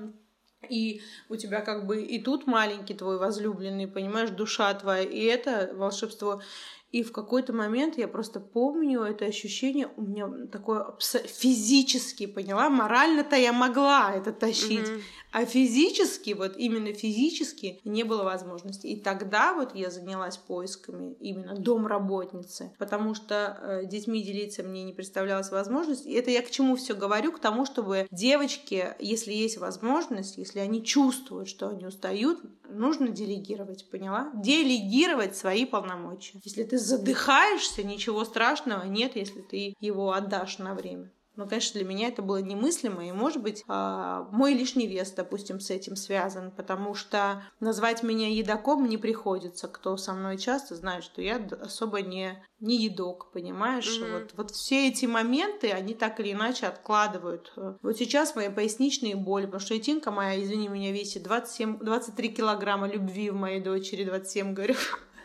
[0.69, 5.71] и у тебя как бы и тут маленький твой возлюбленный, понимаешь, душа твоя, и это
[5.75, 6.43] волшебство.
[6.91, 10.87] И в какой-то момент я просто помню это ощущение, у меня такое
[11.27, 12.71] физически, поняла?
[12.71, 15.01] Морально-то я могла это тащить, Мгм.
[15.33, 18.87] а физически, вот именно физически не было возможности.
[18.87, 24.95] И тогда вот я занялась поисками именно домработницы, потому что э, детьми делиться мне не
[24.95, 26.07] представлялась возможность.
[26.07, 27.33] И это я к чему все говорю?
[27.33, 33.89] К тому, чтобы девочки, если есть возможность, если они чувствуют, что они устают, нужно делегировать,
[33.91, 34.31] поняла?
[34.35, 36.41] Делегировать свои полномочия.
[36.45, 41.11] Если ты задыхаешься, ничего страшного нет, если ты его отдашь на время.
[41.39, 45.61] Но, конечно, для меня это было немыслимо, и, может быть, а, мой лишний вес, допустим,
[45.61, 49.69] с этим связан, потому что назвать меня едоком не приходится.
[49.69, 54.01] Кто со мной часто знает, что я особо не, не едок, понимаешь?
[54.01, 54.13] Мгм.
[54.13, 57.53] Вот, вот все эти моменты, они так или иначе откладывают.
[57.55, 62.89] Вот сейчас мои поясничные боли, потому что Этинка моя, извини меня, весит 27, 23 килограмма
[62.89, 64.75] любви в моей дочери, 27, говорю.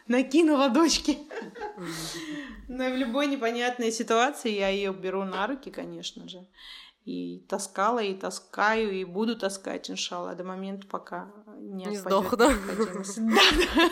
[0.08, 1.18] Накинула дочки.
[2.68, 6.46] Но в любой непонятной ситуации я ее беру на руки, конечно же.
[7.06, 11.86] И таскала, и таскаю, и буду таскать, иншалла, до момента, пока не,
[13.18, 13.36] Не.
[13.36, 13.90] Да.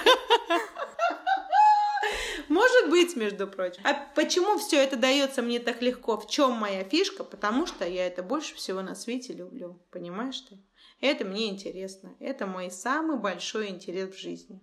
[2.51, 3.81] Может быть, между прочим.
[3.85, 6.17] А почему все это дается мне так легко?
[6.17, 7.23] В чем моя фишка?
[7.23, 9.79] Потому что я это больше всего на свете люблю.
[9.89, 10.57] Понимаешь ты?
[10.99, 12.13] Это мне интересно.
[12.19, 14.61] Это мой самый большой интерес в жизни.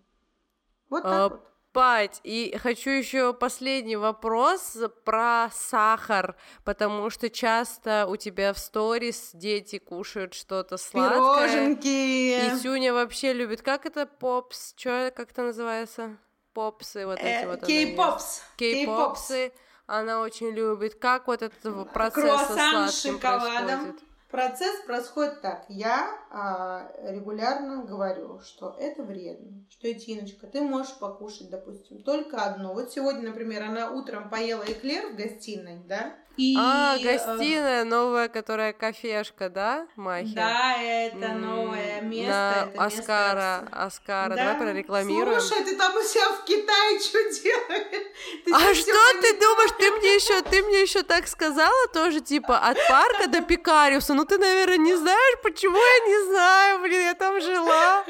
[0.91, 1.45] Вот так А, вот.
[1.73, 6.35] Пать, и хочу еще последний вопрос про сахар,
[6.65, 11.47] потому что часто у тебя в сторис дети кушают что-то сладкое.
[11.47, 12.47] Пироженки.
[12.47, 16.17] И Сюня вообще любит, как это попс, что как это называется?
[16.55, 17.65] Попсы, вот эти Э, вот.
[17.65, 18.43] Кей-попс.
[18.57, 19.53] Кей-попсы.
[19.87, 20.97] Она очень любит.
[20.97, 23.67] Как вот этот вот процесс Круассан со с сладким шоколадом.
[23.67, 24.03] происходит?
[24.31, 25.65] Процесс происходит так.
[25.71, 29.65] Я а, регулярно говорю, что это вредно.
[29.71, 32.75] Что, Этиночка, ты можешь покушать, допустим, только одно.
[32.75, 36.15] Вот сегодня, например, она утром поела эклер в гостиной, да?
[36.39, 40.35] И, А, гостиная новая, которая кафешка, да, Махи?
[40.35, 42.31] Да, это новое место.
[42.33, 44.37] На это место Оскара, абс- Оскара, Да?
[44.37, 45.41] давай прорекламируем.
[45.41, 48.07] Слушай, ты там у себя в Китае что делаешь?
[48.45, 49.71] Ты А что ты думаешь?
[49.79, 54.15] Ты мне еще, ты мне еще так сказала тоже, типа, от парка до Пикариуса.
[54.15, 58.05] Ну ты, наверное, не знаешь, почему я не знаю, блин, я там жила.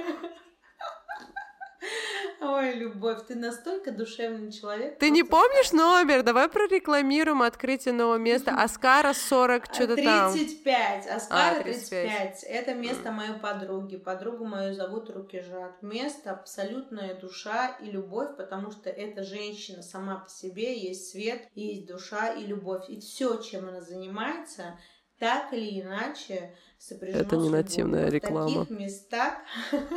[2.40, 4.98] Ой, Любовь, ты настолько душевный человек.
[4.98, 6.22] Ты не помнишь номер?
[6.22, 8.55] Давай прорекламируем открытие нового места.
[8.56, 10.32] Аскара 40, что-то там.
[10.32, 12.40] 35, Аскара А, 35.
[12.40, 12.44] 35.
[12.44, 13.96] Это место моей подруги.
[13.96, 15.82] Подругу мою зовут Рукижат.
[15.82, 21.86] Место абсолютная душа и любовь, потому что эта женщина сама по себе есть свет, есть
[21.86, 22.88] душа и любовь.
[22.88, 24.78] И все, чем она занимается,
[25.18, 28.64] так или иначе сопряжено Это не с нативная реклама.
[28.64, 29.34] В таких местах...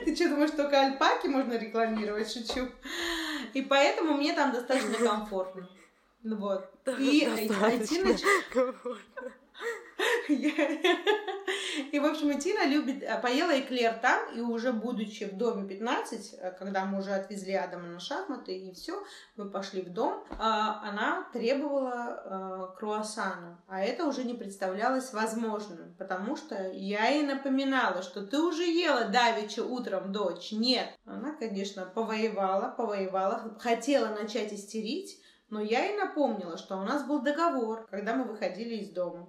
[0.04, 2.32] Ты что, думаешь, только альпаки можно рекламировать?
[2.32, 2.68] Шучу.
[3.54, 5.68] И поэтому мне там достаточно комфортно.
[6.24, 6.70] Вот.
[6.98, 8.24] И идти нач-
[11.92, 13.02] И, в общем, Тина любит...
[13.02, 17.54] э, Поела эклер там, и уже будучи в доме 15, э, когда мы уже отвезли
[17.54, 19.02] Адама на шахматы, и все,
[19.36, 23.62] мы пошли в дом, а, она требовала э, круассана.
[23.68, 29.06] А это уже не представлялось возможным, потому что я ей напоминала, что ты уже ела
[29.06, 30.52] давеча утром, дочь.
[30.52, 30.88] Нет.
[31.04, 35.20] Она, конечно, повоевала, повоевала, хотела начать истерить,
[35.50, 39.28] но я ей напомнила, что у нас был договор, когда мы выходили из дома.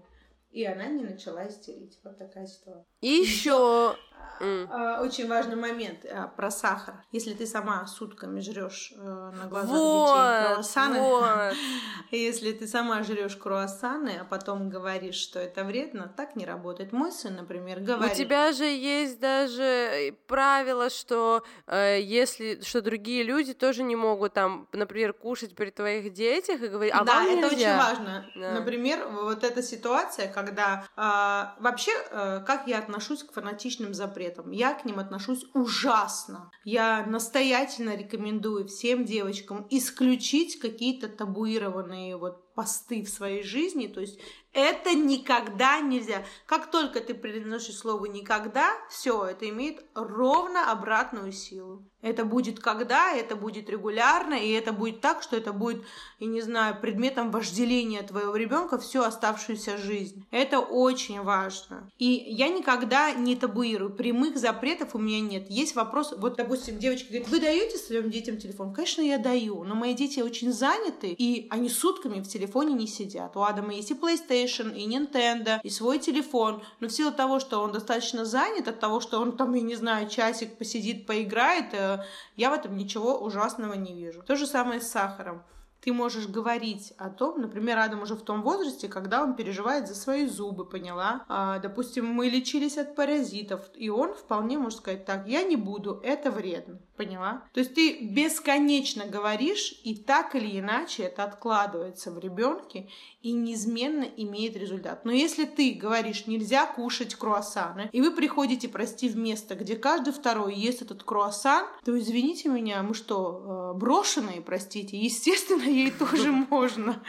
[0.52, 2.00] И она не начала истерить.
[2.04, 2.86] Вот такая ситуация.
[3.02, 3.96] И еще
[4.40, 7.04] А, Очень важный момент а, про сахар.
[7.12, 11.54] Если ты сама сутками жрешь э, на глазах вот, детей круассаны, вот.
[12.12, 16.92] если ты сама жрешь круассаны, а потом говоришь, что это вредно, так не работает.
[16.94, 18.14] Мой сын, например, говорит.
[18.14, 23.96] У тебя же есть даже э, правило, что э, если что другие люди тоже не
[23.96, 27.56] могут там, например, кушать при твоих детях и говорить, а да, вам это нельзя.
[27.56, 28.26] очень важно.
[28.36, 28.52] Да.
[28.54, 34.19] Например, вот эта ситуация, когда а, вообще, э, как я отношусь к фанатичным запретам?
[34.52, 36.52] Я к ним отношусь ужасно.
[36.64, 44.20] Я настоятельно рекомендую всем девочкам исключить какие-то табуированные вот посты в своей жизни, то есть
[44.52, 46.26] это никогда нельзя.
[46.46, 51.86] Как только ты произносишь слово никогда, все, это имеет ровно обратную силу.
[52.02, 55.84] Это будет когда, это будет регулярно, и это будет так, что это будет,
[56.20, 60.26] я не знаю, предметом вожделения твоего ребенка всю оставшуюся жизнь.
[60.32, 61.90] Это очень важно.
[61.98, 63.94] И я никогда не табуирую.
[63.94, 65.50] Прямых запретов у меня нет.
[65.50, 68.74] Есть вопрос, вот, допустим, девочка говорит, вы даете своим детям телефон?
[68.74, 73.36] Конечно, я даю, но мои дети очень заняты, и они сутками в телефоне не сидят.
[73.36, 76.62] У Адама есть и PlayStation, и Nintendo, и свой телефон.
[76.80, 79.76] Но в силу того, что он достаточно занят, от того, что он там, я не
[79.76, 82.04] знаю, часик посидит, поиграет, э,
[82.36, 84.24] я в этом ничего ужасного не вижу.
[84.24, 85.44] То же самое с сахаром.
[85.82, 89.96] Ты можешь говорить о том, например, Адам уже в том возрасте, когда он переживает за
[89.96, 91.24] свои зубы, поняла?
[91.30, 96.02] А, допустим, мы лечились от паразитов, и он вполне может сказать так, я не буду,
[96.04, 97.44] это вредно, поняла?
[97.54, 102.90] То есть ты бесконечно говоришь, и так или иначе это откладывается в ребенке
[103.22, 105.06] и неизменно имеет результат.
[105.06, 110.12] Но если ты говоришь, нельзя кушать круассаны, и вы приходите, прости, в место, где каждый
[110.12, 114.98] второй ест этот круассан, то извините меня, мы что, э, брошенные, простите?
[114.98, 117.02] Естественно, ей тоже можно.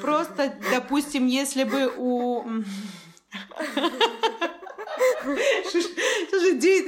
[0.00, 2.44] Просто, допустим, если бы у...
[6.30, 6.84] Слушай, де-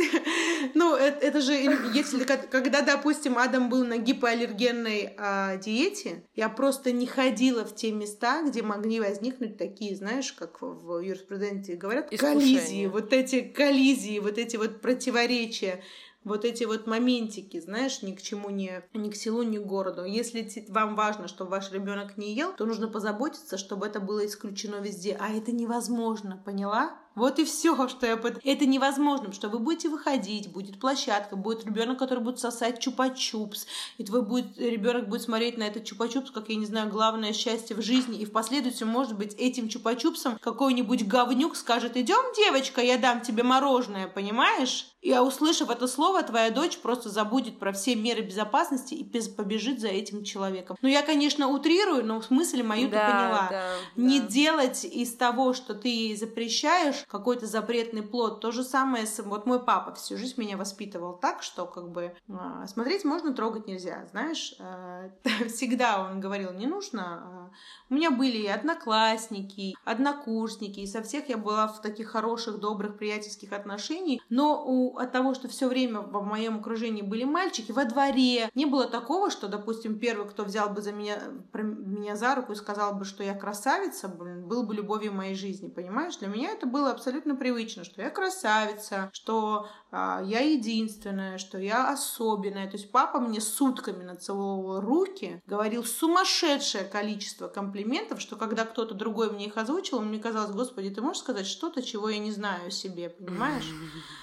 [0.74, 7.06] ну, это, же, если, когда, допустим, Адам был на гипоаллергенной а, диете, я просто не
[7.06, 13.12] ходила в те места, где могли возникнуть такие, знаешь, как в юриспруденции говорят, коллизии, вот
[13.12, 15.82] эти коллизии, вот эти вот противоречия
[16.24, 20.04] вот эти вот моментики, знаешь, ни к чему не, ни к селу, ни к городу.
[20.04, 24.76] Если вам важно, чтобы ваш ребенок не ел, то нужно позаботиться, чтобы это было исключено
[24.76, 25.16] везде.
[25.20, 26.98] А это невозможно, поняла?
[27.14, 28.40] Вот и все, что я под...
[28.44, 33.66] Это невозможно, что вы будете выходить, будет площадка, будет ребенок, который будет сосать чупа-чупс,
[33.98, 37.76] и твой будет ребенок будет смотреть на этот чупа-чупс, как, я не знаю, главное счастье
[37.76, 42.98] в жизни, и в последующем, может быть, этим чупа-чупсом какой-нибудь говнюк скажет, идем, девочка, я
[42.98, 44.86] дам тебе мороженое, понимаешь?
[45.04, 49.88] И услышав это слово, твоя дочь просто забудет про все меры безопасности и побежит за
[49.88, 50.78] этим человеком.
[50.80, 53.48] Ну, я, конечно, утрирую, но мысль мою ты Да, поняла.
[53.50, 54.26] да, Не да.
[54.28, 58.40] делать из того, что ты ей запрещаешь, какой-то запретный плод.
[58.40, 59.22] То же самое с...
[59.22, 63.66] Вот мой папа всю жизнь меня воспитывал так, что как бы а, смотреть можно, трогать
[63.66, 64.06] нельзя.
[64.10, 65.10] Знаешь, а,
[65.48, 67.02] всегда он говорил, не нужно.
[67.04, 67.50] а.
[67.90, 72.96] У меня были и одноклассники, однокурсники, и со всех я была в таких хороших, добрых,
[72.96, 74.22] приятельских отношениях.
[74.30, 78.66] Но у, от того, что все время в моем окружении были мальчики, во дворе, не
[78.66, 81.18] было такого, что, допустим, первый, кто взял бы за меня,
[81.52, 85.68] меня за руку и сказал бы, что я красавица, блин, был бы любовью моей жизни,
[85.68, 86.16] понимаешь?
[86.16, 91.88] Для меня это было абсолютно привычно, что я красавица, что а, я единственная, что я
[91.88, 92.66] особенная.
[92.66, 99.30] То есть папа мне сутками нацеловывал руки, говорил сумасшедшее количество комплиментов, что когда кто-то другой
[99.30, 102.70] мне их озвучил, мне казалось, господи, ты можешь сказать что-то, чего я не знаю о
[102.70, 103.70] себе, понимаешь?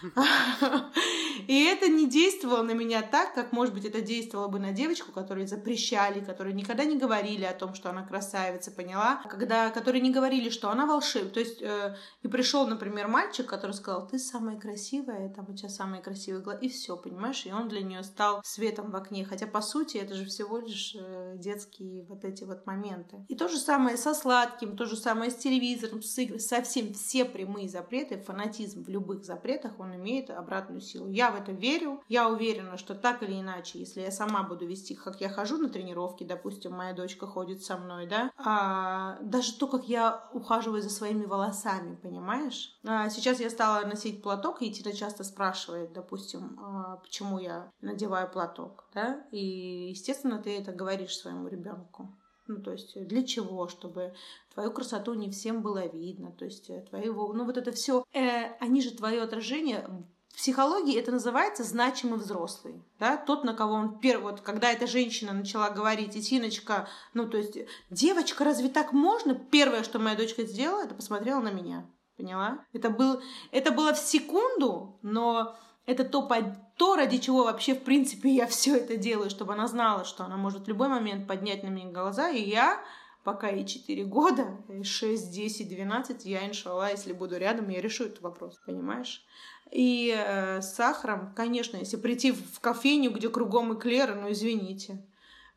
[1.47, 5.11] И это не действовало на меня так, как, может быть, это действовало бы на девочку,
[5.11, 9.21] которой запрещали, которые никогда не говорили о том, что она красавица, поняла?
[9.29, 11.31] Когда, которые не говорили, что она волшебная.
[11.31, 15.69] То есть, э, и пришел, например, мальчик, который сказал, ты самая красивая, там у тебя
[15.69, 17.45] самые красивые глаза, и все, понимаешь?
[17.45, 19.25] И он для нее стал светом в окне.
[19.25, 23.25] Хотя, по сути, это же всего лишь э, детские вот эти вот моменты.
[23.27, 27.25] И то же самое со сладким, то же самое с телевизором, с играми, совсем все
[27.25, 31.07] прямые запреты, фанатизм в любых запретах, он имеет обратную обратную силу.
[31.09, 32.03] Я в это верю.
[32.07, 35.69] Я уверена, что так или иначе, если я сама буду вести, как я хожу на
[35.69, 40.89] тренировки, допустим, моя дочка ходит со мной, да, а, даже то, как я ухаживаю за
[40.89, 42.77] своими волосами, понимаешь?
[42.85, 48.29] А, сейчас я стала носить платок, и Тина часто спрашивает, допустим, а, почему я надеваю
[48.29, 52.13] платок, да, и, естественно, ты это говоришь своему ребенку.
[52.47, 53.67] Ну, то есть для чего?
[53.69, 54.13] Чтобы
[54.53, 56.31] твою красоту не всем было видно.
[56.33, 57.31] То есть твоего...
[57.31, 59.87] Ну, вот это все, э, они же твое отражение
[60.31, 64.87] в психологии это называется значимый взрослый, да, тот, на кого он первый, вот когда эта
[64.87, 67.57] женщина начала говорить, и Тиночка, ну, то есть,
[67.89, 69.35] девочка, разве так можно?
[69.35, 71.85] Первое, что моя дочка сделала, это посмотрела на меня,
[72.15, 72.65] поняла?
[72.71, 73.21] Это, был,
[73.51, 76.29] это было в секунду, но это то,
[76.77, 80.37] то, ради чего вообще, в принципе, я все это делаю, чтобы она знала, что она
[80.37, 82.81] может в любой момент поднять на меня глаза, и я,
[83.25, 88.21] пока ей 4 года, 6, 10, 12, я, иншалла, если буду рядом, я решу этот
[88.21, 89.25] вопрос, понимаешь?
[89.71, 95.05] И э, с сахаром, конечно, если прийти в кофейню, где кругом эклеры, ну, извините.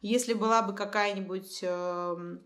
[0.01, 1.61] Если была бы какая-нибудь...
[1.62, 2.39] Э,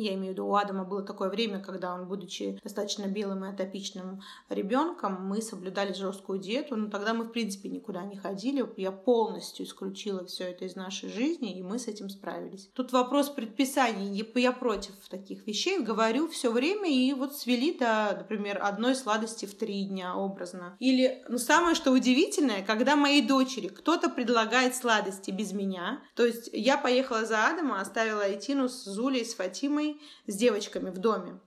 [0.00, 3.48] я имею в виду, у Адама было такое время, когда он, будучи достаточно белым и
[3.48, 8.66] атопичным ребенком, мы соблюдали жесткую диету, но тогда мы, в принципе, никуда не ходили.
[8.76, 12.70] Я полностью исключила все это из нашей жизни, и мы с этим справились.
[12.74, 14.24] Тут вопрос предписаний.
[14.34, 19.54] Я против таких вещей, говорю все время, и вот свели до, например, одной сладости в
[19.54, 20.76] три дня образно.
[20.78, 26.50] Или, ну, самое что удивительное, когда моей дочери кто-то предлагает сладости без меня, то есть
[26.52, 31.38] я поехала за Адама, оставила Айтину с Зулей, с Фатимой, мамой, с девочками в доме.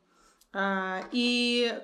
[0.51, 1.79] А, и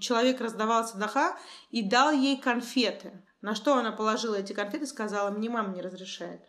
[0.00, 1.36] человек раздавал садаха
[1.70, 3.12] и дал ей конфеты.
[3.42, 6.42] На что она положила эти конфеты и сказала, мне мама не разрешает.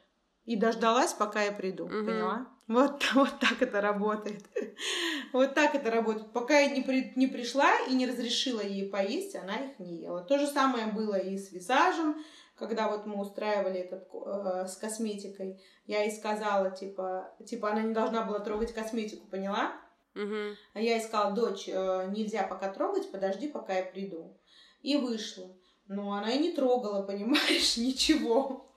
[0.45, 1.85] И дождалась, пока я приду.
[1.85, 2.05] Угу.
[2.05, 2.47] Поняла?
[2.67, 4.45] Вот, вот так это работает.
[5.33, 6.31] вот так это работает.
[6.31, 10.21] Пока я не, при, не пришла и не разрешила ей поесть, она их не ела.
[10.21, 12.23] То же самое было и с визажем
[12.61, 17.93] когда вот мы устраивали этот э, с косметикой, я ей сказала, типа, типа, она не
[17.93, 19.73] должна была трогать косметику, поняла?
[20.15, 20.55] Угу.
[20.73, 24.37] А я ей сказала, дочь, э, нельзя пока трогать, подожди, пока я приду.
[24.83, 25.55] И вышла.
[25.87, 28.71] Но она и не трогала, понимаешь, ничего.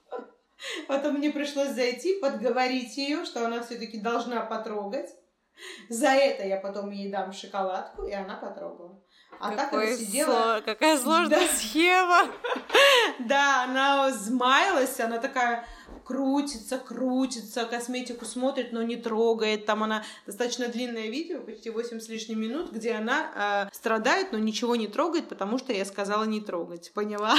[0.89, 5.11] Потом мне пришлось зайти, подговорить ее, что она все-таки должна потрогать.
[5.89, 9.01] За это я потом ей дам шоколадку, и она потрогала.
[9.41, 10.27] А Какой так она сидела...
[10.27, 10.63] Сло...
[10.65, 11.57] Какая сложная да.
[11.57, 12.27] схема!
[13.21, 15.67] Да, она взмаялась, она такая
[16.05, 19.67] крутится, крутится, косметику смотрит, но не трогает.
[19.67, 24.39] Там она достаточно длинное видео, почти 8 с лишним минут, где она э, страдает, но
[24.39, 26.93] ничего не трогает, потому что я сказала не трогать.
[26.95, 27.35] Поняла?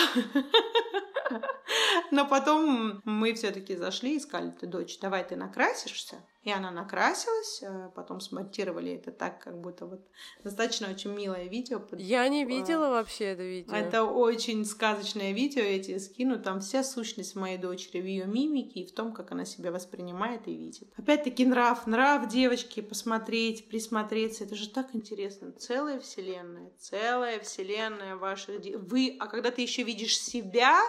[2.11, 6.17] Но потом мы все-таки зашли и сказали, ты, дочь, давай ты накрасишься.
[6.45, 10.05] И она накрасилась, э, потом смонтировали это так, как будто вот
[10.43, 11.81] достаточно очень милое видео.
[11.97, 13.73] Я не видела вообще это видео.
[13.73, 16.39] Это очень сказочное видео, я тебе скину.
[16.39, 20.47] Там вся сущность моей дочери в ее мимике и в том, как она себя воспринимает
[20.47, 20.87] и видит.
[20.95, 24.43] Опять-таки нрав, нрав девочки, посмотреть, присмотреться.
[24.43, 25.51] Это же так интересно.
[25.53, 28.63] Целая вселенная, целая вселенная ваших...
[28.75, 30.79] Вы, а когда ты еще видишь себя,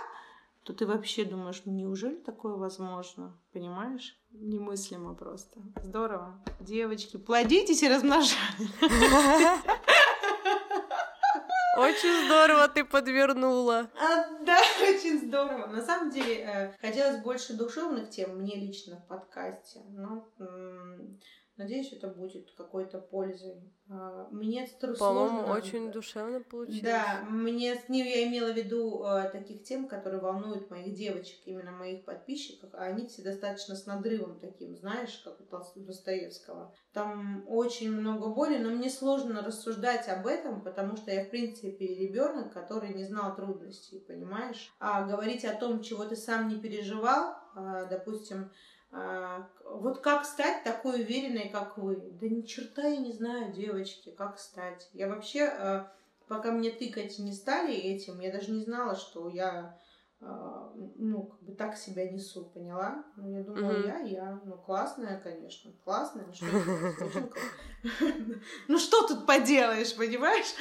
[0.67, 3.41] то ты вообще думаешь, неужели такое возможно?
[3.53, 4.21] Понимаешь?
[4.33, 5.61] Немыслимо просто.
[5.85, 6.43] Здорово.
[6.59, 8.37] Девочки, плодитесь и размножайтесь.
[11.79, 13.91] Очень здорово ты подвернула.
[13.95, 15.67] А, да, очень здорово.
[15.67, 19.83] На самом деле, э, хотелось больше душевных тем мне лично в подкасте.
[19.91, 20.27] Но
[21.57, 23.63] Надеюсь, это будет какой-то пользой.
[23.89, 26.83] А, мне это По-моему, очень душевно получилось.
[26.83, 31.39] Да, мне с ним я имела в виду э, таких тем, которые волнуют моих девочек,
[31.47, 36.75] именно моих подписчиков, а они все достаточно с надрывом таким, знаешь, как у Достоевского.
[36.93, 41.87] Там очень много боли, но мне сложно рассуждать об этом, потому что я, в принципе,
[41.87, 44.75] ребенок, который не знал трудностей, понимаешь?
[44.79, 48.51] А говорить о том, чего ты сам не переживал, э, допустим, а,
[49.65, 51.97] вот как стать такой уверенной, как вы?
[52.21, 54.89] Да ни черта я не знаю, девочки, как стать.
[54.93, 55.93] Я вообще, а,
[56.29, 59.79] пока мне тыкать не стали этим, я даже не знала, что я
[60.21, 63.05] а, ну, как бы так себя несу, поняла?
[63.17, 63.87] Ну, я думала, mm-hmm.
[63.87, 64.41] я, я.
[64.45, 66.27] Ну, классная, конечно, классная.
[68.67, 70.53] Ну, что тут поделаешь, понимаешь?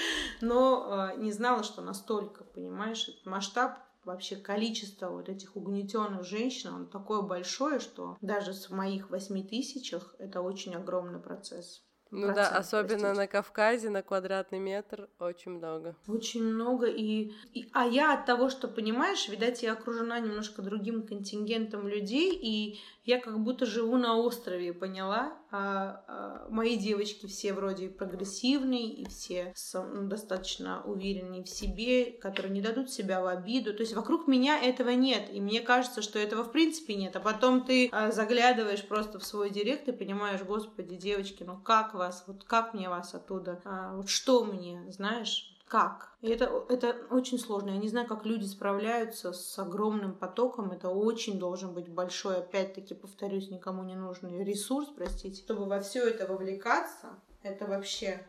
[0.41, 7.21] Но не знала, что настолько, понимаешь, масштаб вообще количество вот этих угнетенных женщин, он такое
[7.21, 11.83] большое, что даже в моих восьми тысячах это очень огромный процесс.
[12.11, 13.13] Ну Процент, да, особенно простите.
[13.13, 15.95] на Кавказе на квадратный метр очень много.
[16.07, 16.85] Очень много.
[16.85, 22.31] И, и, а я от того, что, понимаешь, видать, я окружена немножко другим контингентом людей,
[22.33, 25.37] и я как будто живу на острове, поняла?
[25.55, 32.51] а, а, мои девочки все вроде прогрессивные и все ну, достаточно уверенные в себе, которые
[32.51, 33.73] не дадут себя в обиду.
[33.73, 37.15] То есть вокруг меня этого нет, и мне кажется, что этого в принципе нет.
[37.15, 41.93] А потом ты а, заглядываешь просто в свой директ и понимаешь, господи, девочки, ну как
[41.93, 46.15] вас, вот как мне вас оттуда, а, вот что мне, знаешь, как?
[46.21, 47.71] И это, это очень сложно.
[47.71, 50.71] Я не знаю, как люди справляются с огромным потоком.
[50.71, 55.41] Это очень должен быть большой, опять-таки, повторюсь, никому не нужный ресурс, простите.
[55.41, 58.25] Чтобы во все это вовлекаться, это вообще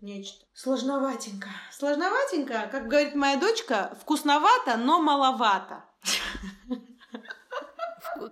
[0.00, 0.46] нечто.
[0.54, 1.48] Сложноватенько.
[1.70, 5.84] Сложноватенько, как говорит моя дочка, вкусновато, но маловато.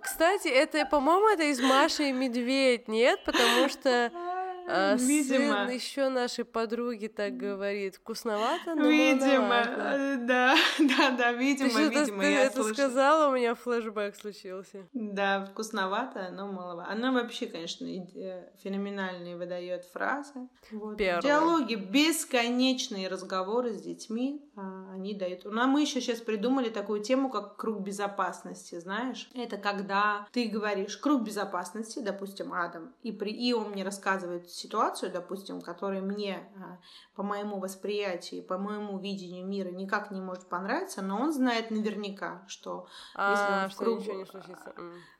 [0.01, 3.23] Кстати, это, по-моему, это из Маши и Медведь, нет?
[3.25, 4.11] Потому что
[4.67, 5.65] а, Видимо.
[5.65, 7.95] Сын еще нашей подруги так говорит.
[7.95, 12.73] Вкусновато, но Видимо, э, да, да, да, видимо, ты видимо, ты я это слышу.
[12.73, 14.87] сказала, у меня флешбэк случился.
[14.93, 16.91] Да, вкусновато, но маловато.
[16.91, 20.47] Она вообще, конечно, э, феноменальные выдает фразы.
[20.71, 20.97] Вот.
[20.97, 25.41] Диалоги, бесконечные разговоры с детьми, а, они дают.
[25.45, 29.29] Ну, а мы еще сейчас придумали такую тему, как круг безопасности, знаешь?
[29.35, 33.31] Это когда ты говоришь круг безопасности, допустим, Адам, и, при...
[33.31, 36.79] и он мне рассказывает ситуацию, допустим, которая мне а,
[37.15, 42.43] по моему восприятию, по моему видению мира никак не может понравиться, но он знает наверняка,
[42.47, 44.01] что а, если он в кругу...
[44.01, 44.73] ничего не случится.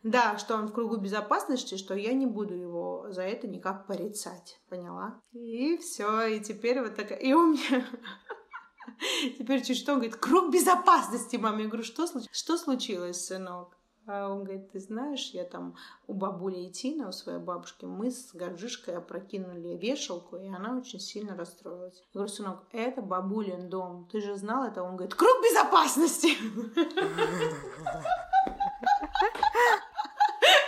[0.03, 4.59] Да, что он в кругу безопасности, что я не буду его за это никак порицать,
[4.69, 5.19] поняла?
[5.33, 7.19] И все, и теперь вот такая...
[7.19, 7.85] И у меня...
[9.37, 11.63] Теперь чуть что, он говорит, круг безопасности, маме.
[11.63, 12.37] Я говорю, что, случилось?
[12.37, 13.75] что случилось, сынок?
[14.07, 15.75] А он говорит, ты знаешь, я там
[16.05, 21.35] у бабули Тина, у своей бабушки, мы с Гаджишкой опрокинули вешалку, и она очень сильно
[21.35, 22.03] расстроилась.
[22.13, 24.83] Я говорю, сынок, это бабулин дом, ты же знал это?
[24.83, 26.37] Он говорит, круг безопасности!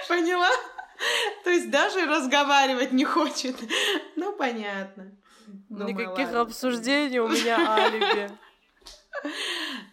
[0.09, 0.49] Поняла?
[1.43, 3.55] То есть даже разговаривать не хочет.
[4.15, 5.11] Ну, понятно.
[5.69, 8.31] Никаких обсуждений у меня алиби.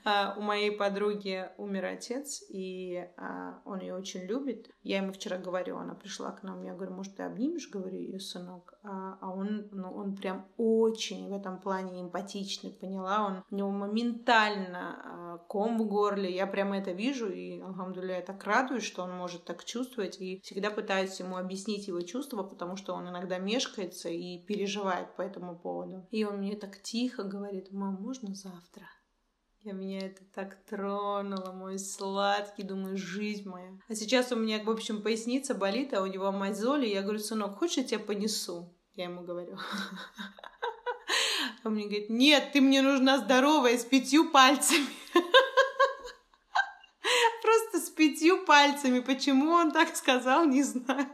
[0.04, 4.68] А, у моей подруги умер отец, и а, он ее очень любит.
[4.82, 8.20] Я ему вчера говорю, она пришла к нам, я говорю, может, ты обнимешь, говорю, ее
[8.20, 8.74] сынок?
[8.82, 13.26] А, а он, ну, он прям очень в этом плане эмпатичный, поняла?
[13.26, 18.44] Он, у него моментально ком в горле, я прям это вижу, и, алхамдуля, я так
[18.44, 22.92] радуюсь, что он может так чувствовать, и всегда пытаюсь ему объяснить его чувства, потому что
[22.92, 26.06] он иногда мешкается и переживает по этому поводу.
[26.10, 28.84] И он мне так тихо говорит, мам, можно завтра?
[29.64, 33.70] Я меня это так тронуло, мой сладкий, думаю, жизнь моя.
[33.88, 36.86] А сейчас у меня, в общем, поясница болит, а у него мозоли.
[36.86, 38.76] Я говорю, сынок, хочешь, я тебя понесу?
[38.94, 39.56] Я ему говорю.
[41.64, 44.86] Он мне говорит, нет, ты мне нужна здоровая, с пятью пальцами.
[47.42, 49.00] Просто с пятью пальцами.
[49.00, 51.08] Почему он так сказал, не знаю.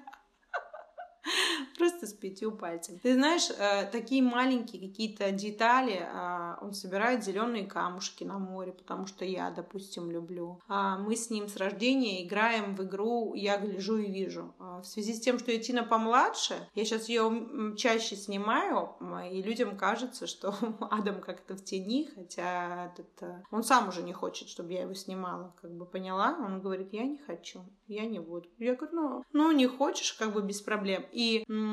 [1.81, 2.99] Просто с пятью пальцами.
[2.99, 6.07] Ты знаешь, э, такие маленькие какие-то детали.
[6.13, 10.61] А, он собирает зеленые камушки на море, потому что я, допустим, люблю.
[10.69, 14.55] А, мы с ним с рождения играем в игру «Я гляжу и вижу».
[14.59, 18.97] А, в связи с тем, что Тина помладше, я сейчас ее чаще снимаю,
[19.33, 20.55] и людям кажется, что
[20.91, 25.55] Адам как-то в тени, хотя этот, он сам уже не хочет, чтобы я его снимала.
[25.63, 26.37] Как бы поняла?
[26.45, 28.51] Он говорит, я не хочу, я не буду.
[28.59, 31.07] Я говорю, ну, ну не хочешь, как бы без проблем.
[31.13, 31.70] И э,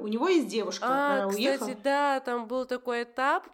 [0.00, 1.68] у него есть девушка, а, она уехала.
[1.68, 3.44] Кстати, да, там был такой этап,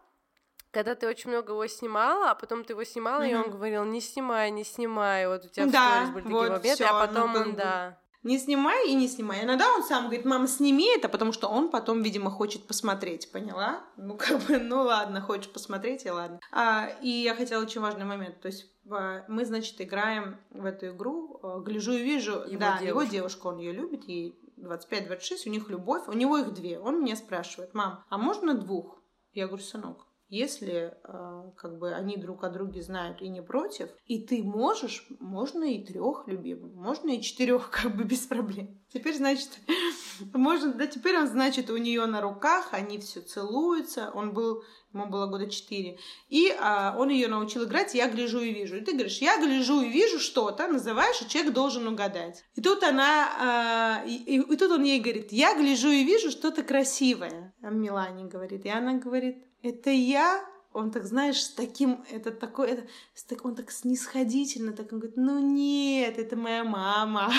[0.72, 3.30] когда ты очень много его снимала, а потом ты его снимала, mm-hmm.
[3.30, 6.54] и он говорил, не снимай, не снимай, вот у тебя да, в сторис были вот
[6.54, 7.98] такие моменты, а потом ну, он, да.
[8.22, 9.42] Не снимай и не снимай.
[9.42, 13.80] Иногда он сам говорит, мама, сними это, потому что он потом, видимо, хочет посмотреть, поняла?
[13.96, 16.38] Ну, как бы, ну ладно, хочешь посмотреть, и ладно.
[16.52, 21.40] А, и я хотела очень важный момент, то есть мы, значит, играем в эту игру,
[21.42, 22.84] э, гляжу и вижу, его да, девушка.
[22.84, 26.78] его девушка, он ее любит, ей 25-26, у них любовь, у него их две.
[26.78, 29.02] Он меня спрашивает, мам, а можно двух?
[29.32, 33.90] Я говорю, сынок, если э, как бы они друг о друге знают и не против,
[34.06, 38.80] и ты можешь, можно и трех любимых, можно и четырех, как бы без проблем.
[38.90, 39.50] Теперь, значит,
[40.32, 44.10] можно, да, теперь он, значит, у нее на руках, они все целуются.
[44.14, 44.64] Он был,
[44.94, 45.98] ему было года четыре.
[46.30, 48.76] И а, он ее научил играть, я гляжу и вижу.
[48.76, 52.42] И ты говоришь, я гляжу и вижу что-то, называешь, и человек должен угадать.
[52.54, 56.30] И тут она, а, и, и, и тут он ей говорит, я гляжу и вижу
[56.30, 57.54] что-то красивое.
[57.62, 58.64] А Милане говорит.
[58.64, 60.44] И она говорит, это я?
[60.72, 65.00] Он так, знаешь, с таким, это такой, это, с так, он так снисходительно, так он
[65.00, 67.30] говорит, ну нет, это моя мама.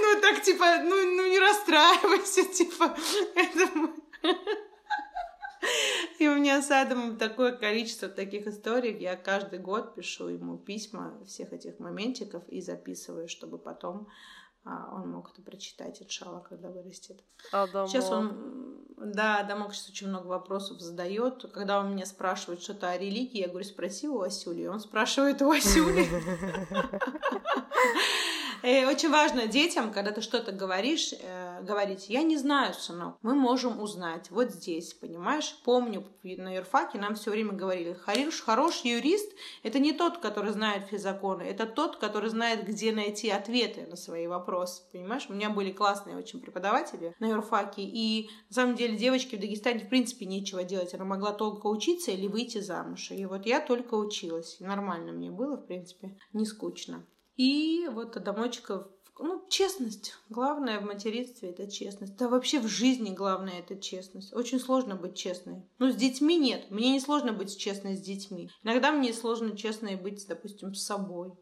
[0.00, 2.96] Ну так, типа, ну, ну не расстраивайся, типа,
[3.34, 3.68] это
[6.18, 8.96] И у меня с Адамом такое количество таких историй.
[8.98, 14.08] Я каждый год пишу ему письма всех этих моментиков и записываю, чтобы потом
[14.64, 17.22] он мог это прочитать, иншалла, когда вырастет.
[17.52, 17.90] Адамок.
[17.90, 21.44] Сейчас он, да, Адамок сейчас очень много вопросов задает.
[21.52, 24.66] Когда он меня спрашивает что-то о религии, я говорю, спроси у Васюли.
[24.66, 26.06] Он спрашивает у Васюли.
[28.90, 33.80] Очень важно детям, когда ты что-то говоришь, э, говорить, я не знаю, сынок, мы можем
[33.80, 35.60] узнать вот здесь, понимаешь?
[35.64, 39.30] Помню, на юрфаке нам все время говорили, хороший, хороший юрист–
[39.62, 43.96] это не тот, который знает все законы, это тот, который знает, где найти ответы на
[43.96, 45.26] свои вопросы, понимаешь?
[45.28, 49.84] У меня были классные очень преподаватели на юрфаке, и на самом деле девочке в Дагестане
[49.84, 53.94] в принципе нечего делать, она могла только учиться или выйти замуж, и вот я только
[53.94, 57.04] училась, и нормально мне было, в принципе, не скучно.
[57.38, 58.88] И вот Адамочка
[59.18, 60.14] ну, честность.
[60.28, 62.16] Главное в материнстве это честность.
[62.16, 64.32] Да вообще в жизни главное это честность.
[64.32, 65.62] Очень сложно быть честной.
[65.78, 66.70] Ну, с детьми нет.
[66.70, 68.50] Мне не сложно быть честной с детьми.
[68.62, 71.32] Иногда мне сложно честной быть, допустим, с собой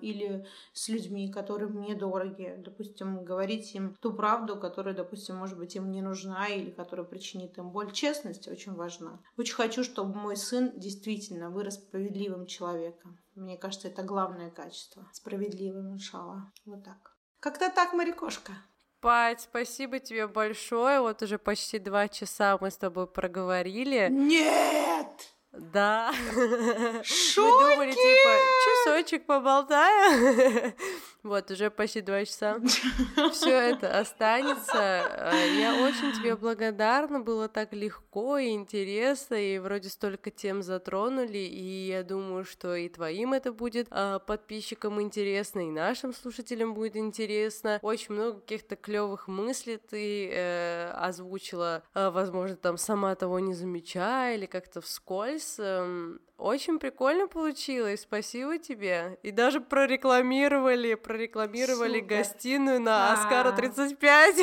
[0.00, 5.76] или с людьми, которые мне дороги, допустим, говорить им ту правду, которая, допустим, может быть,
[5.76, 7.92] им не нужна или которая причинит им боль.
[7.92, 9.20] Честность очень важна.
[9.36, 13.18] Очень хочу, чтобы мой сын действительно вырос справедливым человеком.
[13.34, 15.08] Мне кажется, это главное качество.
[15.12, 16.52] Справедливым, иншалла.
[16.64, 17.16] Вот так.
[17.40, 18.52] Как-то так, Марикошка.
[19.00, 21.00] Пать, спасибо тебе большое.
[21.00, 24.08] Вот уже почти два часа мы с тобой проговорили.
[24.10, 25.33] Нет!
[25.56, 26.12] Да.
[27.04, 27.40] Шутки!
[27.40, 30.74] Мы думали, типа, часочек поболтаем.
[31.24, 32.60] Вот, уже почти два часа.
[33.32, 34.74] Все это останется.
[34.74, 37.20] Э, я очень тебе благодарна.
[37.20, 42.90] Было так легко и интересно, и вроде столько тем затронули, и я думаю, что и
[42.90, 47.78] твоим это будет э, подписчикам интересно, и нашим слушателям будет интересно.
[47.80, 54.36] Очень много каких-то клевых мыслей ты э, озвучила, э, возможно, там сама того не замечая
[54.36, 55.56] или как-то вскользь.
[55.58, 59.18] Э, очень прикольно получилось, спасибо тебе.
[59.22, 62.16] И даже прорекламировали, прорекламировали Супер.
[62.16, 63.14] гостиную на А.
[63.14, 64.36] Оскара 35.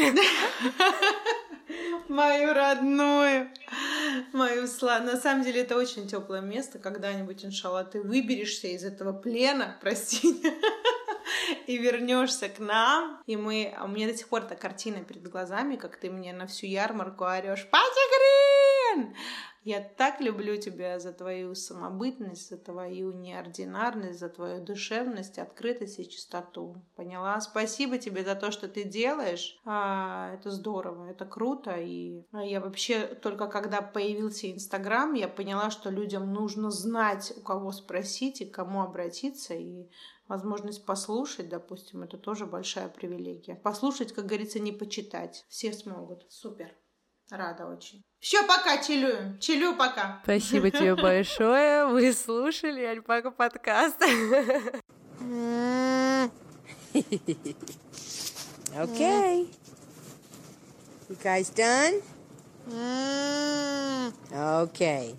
[2.07, 3.49] Мою родную,
[4.33, 5.05] мою славу.
[5.05, 6.79] На самом деле это очень теплое место.
[6.79, 10.41] Когда-нибудь, иншалла, ты выберешься из этого плена, прости,
[11.67, 13.21] и вернешься к нам.
[13.25, 16.33] И мы, а у меня до сих пор эта картина перед глазами, как ты мне
[16.33, 18.60] на всю ярмарку орешь, Пати
[18.91, 19.13] Грин!
[19.63, 26.09] Я так люблю тебя за твою самобытность, за твою неординарность, за твою душевность, открытость и
[26.09, 26.81] чистоту.
[26.95, 27.39] Поняла?
[27.41, 29.59] Спасибо тебе за то, что ты делаешь.
[29.63, 31.75] А, это здорово, это круто.
[31.77, 37.71] И я вообще только когда появился Инстаграм, я поняла, что людям нужно знать, у кого
[37.71, 39.53] спросить и к кому обратиться.
[39.53, 39.87] И
[40.27, 43.53] возможность послушать, допустим, это тоже большая привилегия.
[43.53, 45.45] Послушать, как говорится, не почитать.
[45.49, 46.25] Все смогут.
[46.29, 46.73] Супер.
[47.31, 48.03] Рада очень.
[48.19, 49.39] Все, пока, челюем.
[49.39, 50.19] Челю пока.
[50.23, 51.87] Спасибо тебе большое.
[51.87, 53.97] Вы слушали Альпака подкаст.
[58.73, 59.47] Okay.
[61.09, 62.01] You guys done?
[64.31, 65.15] Okay.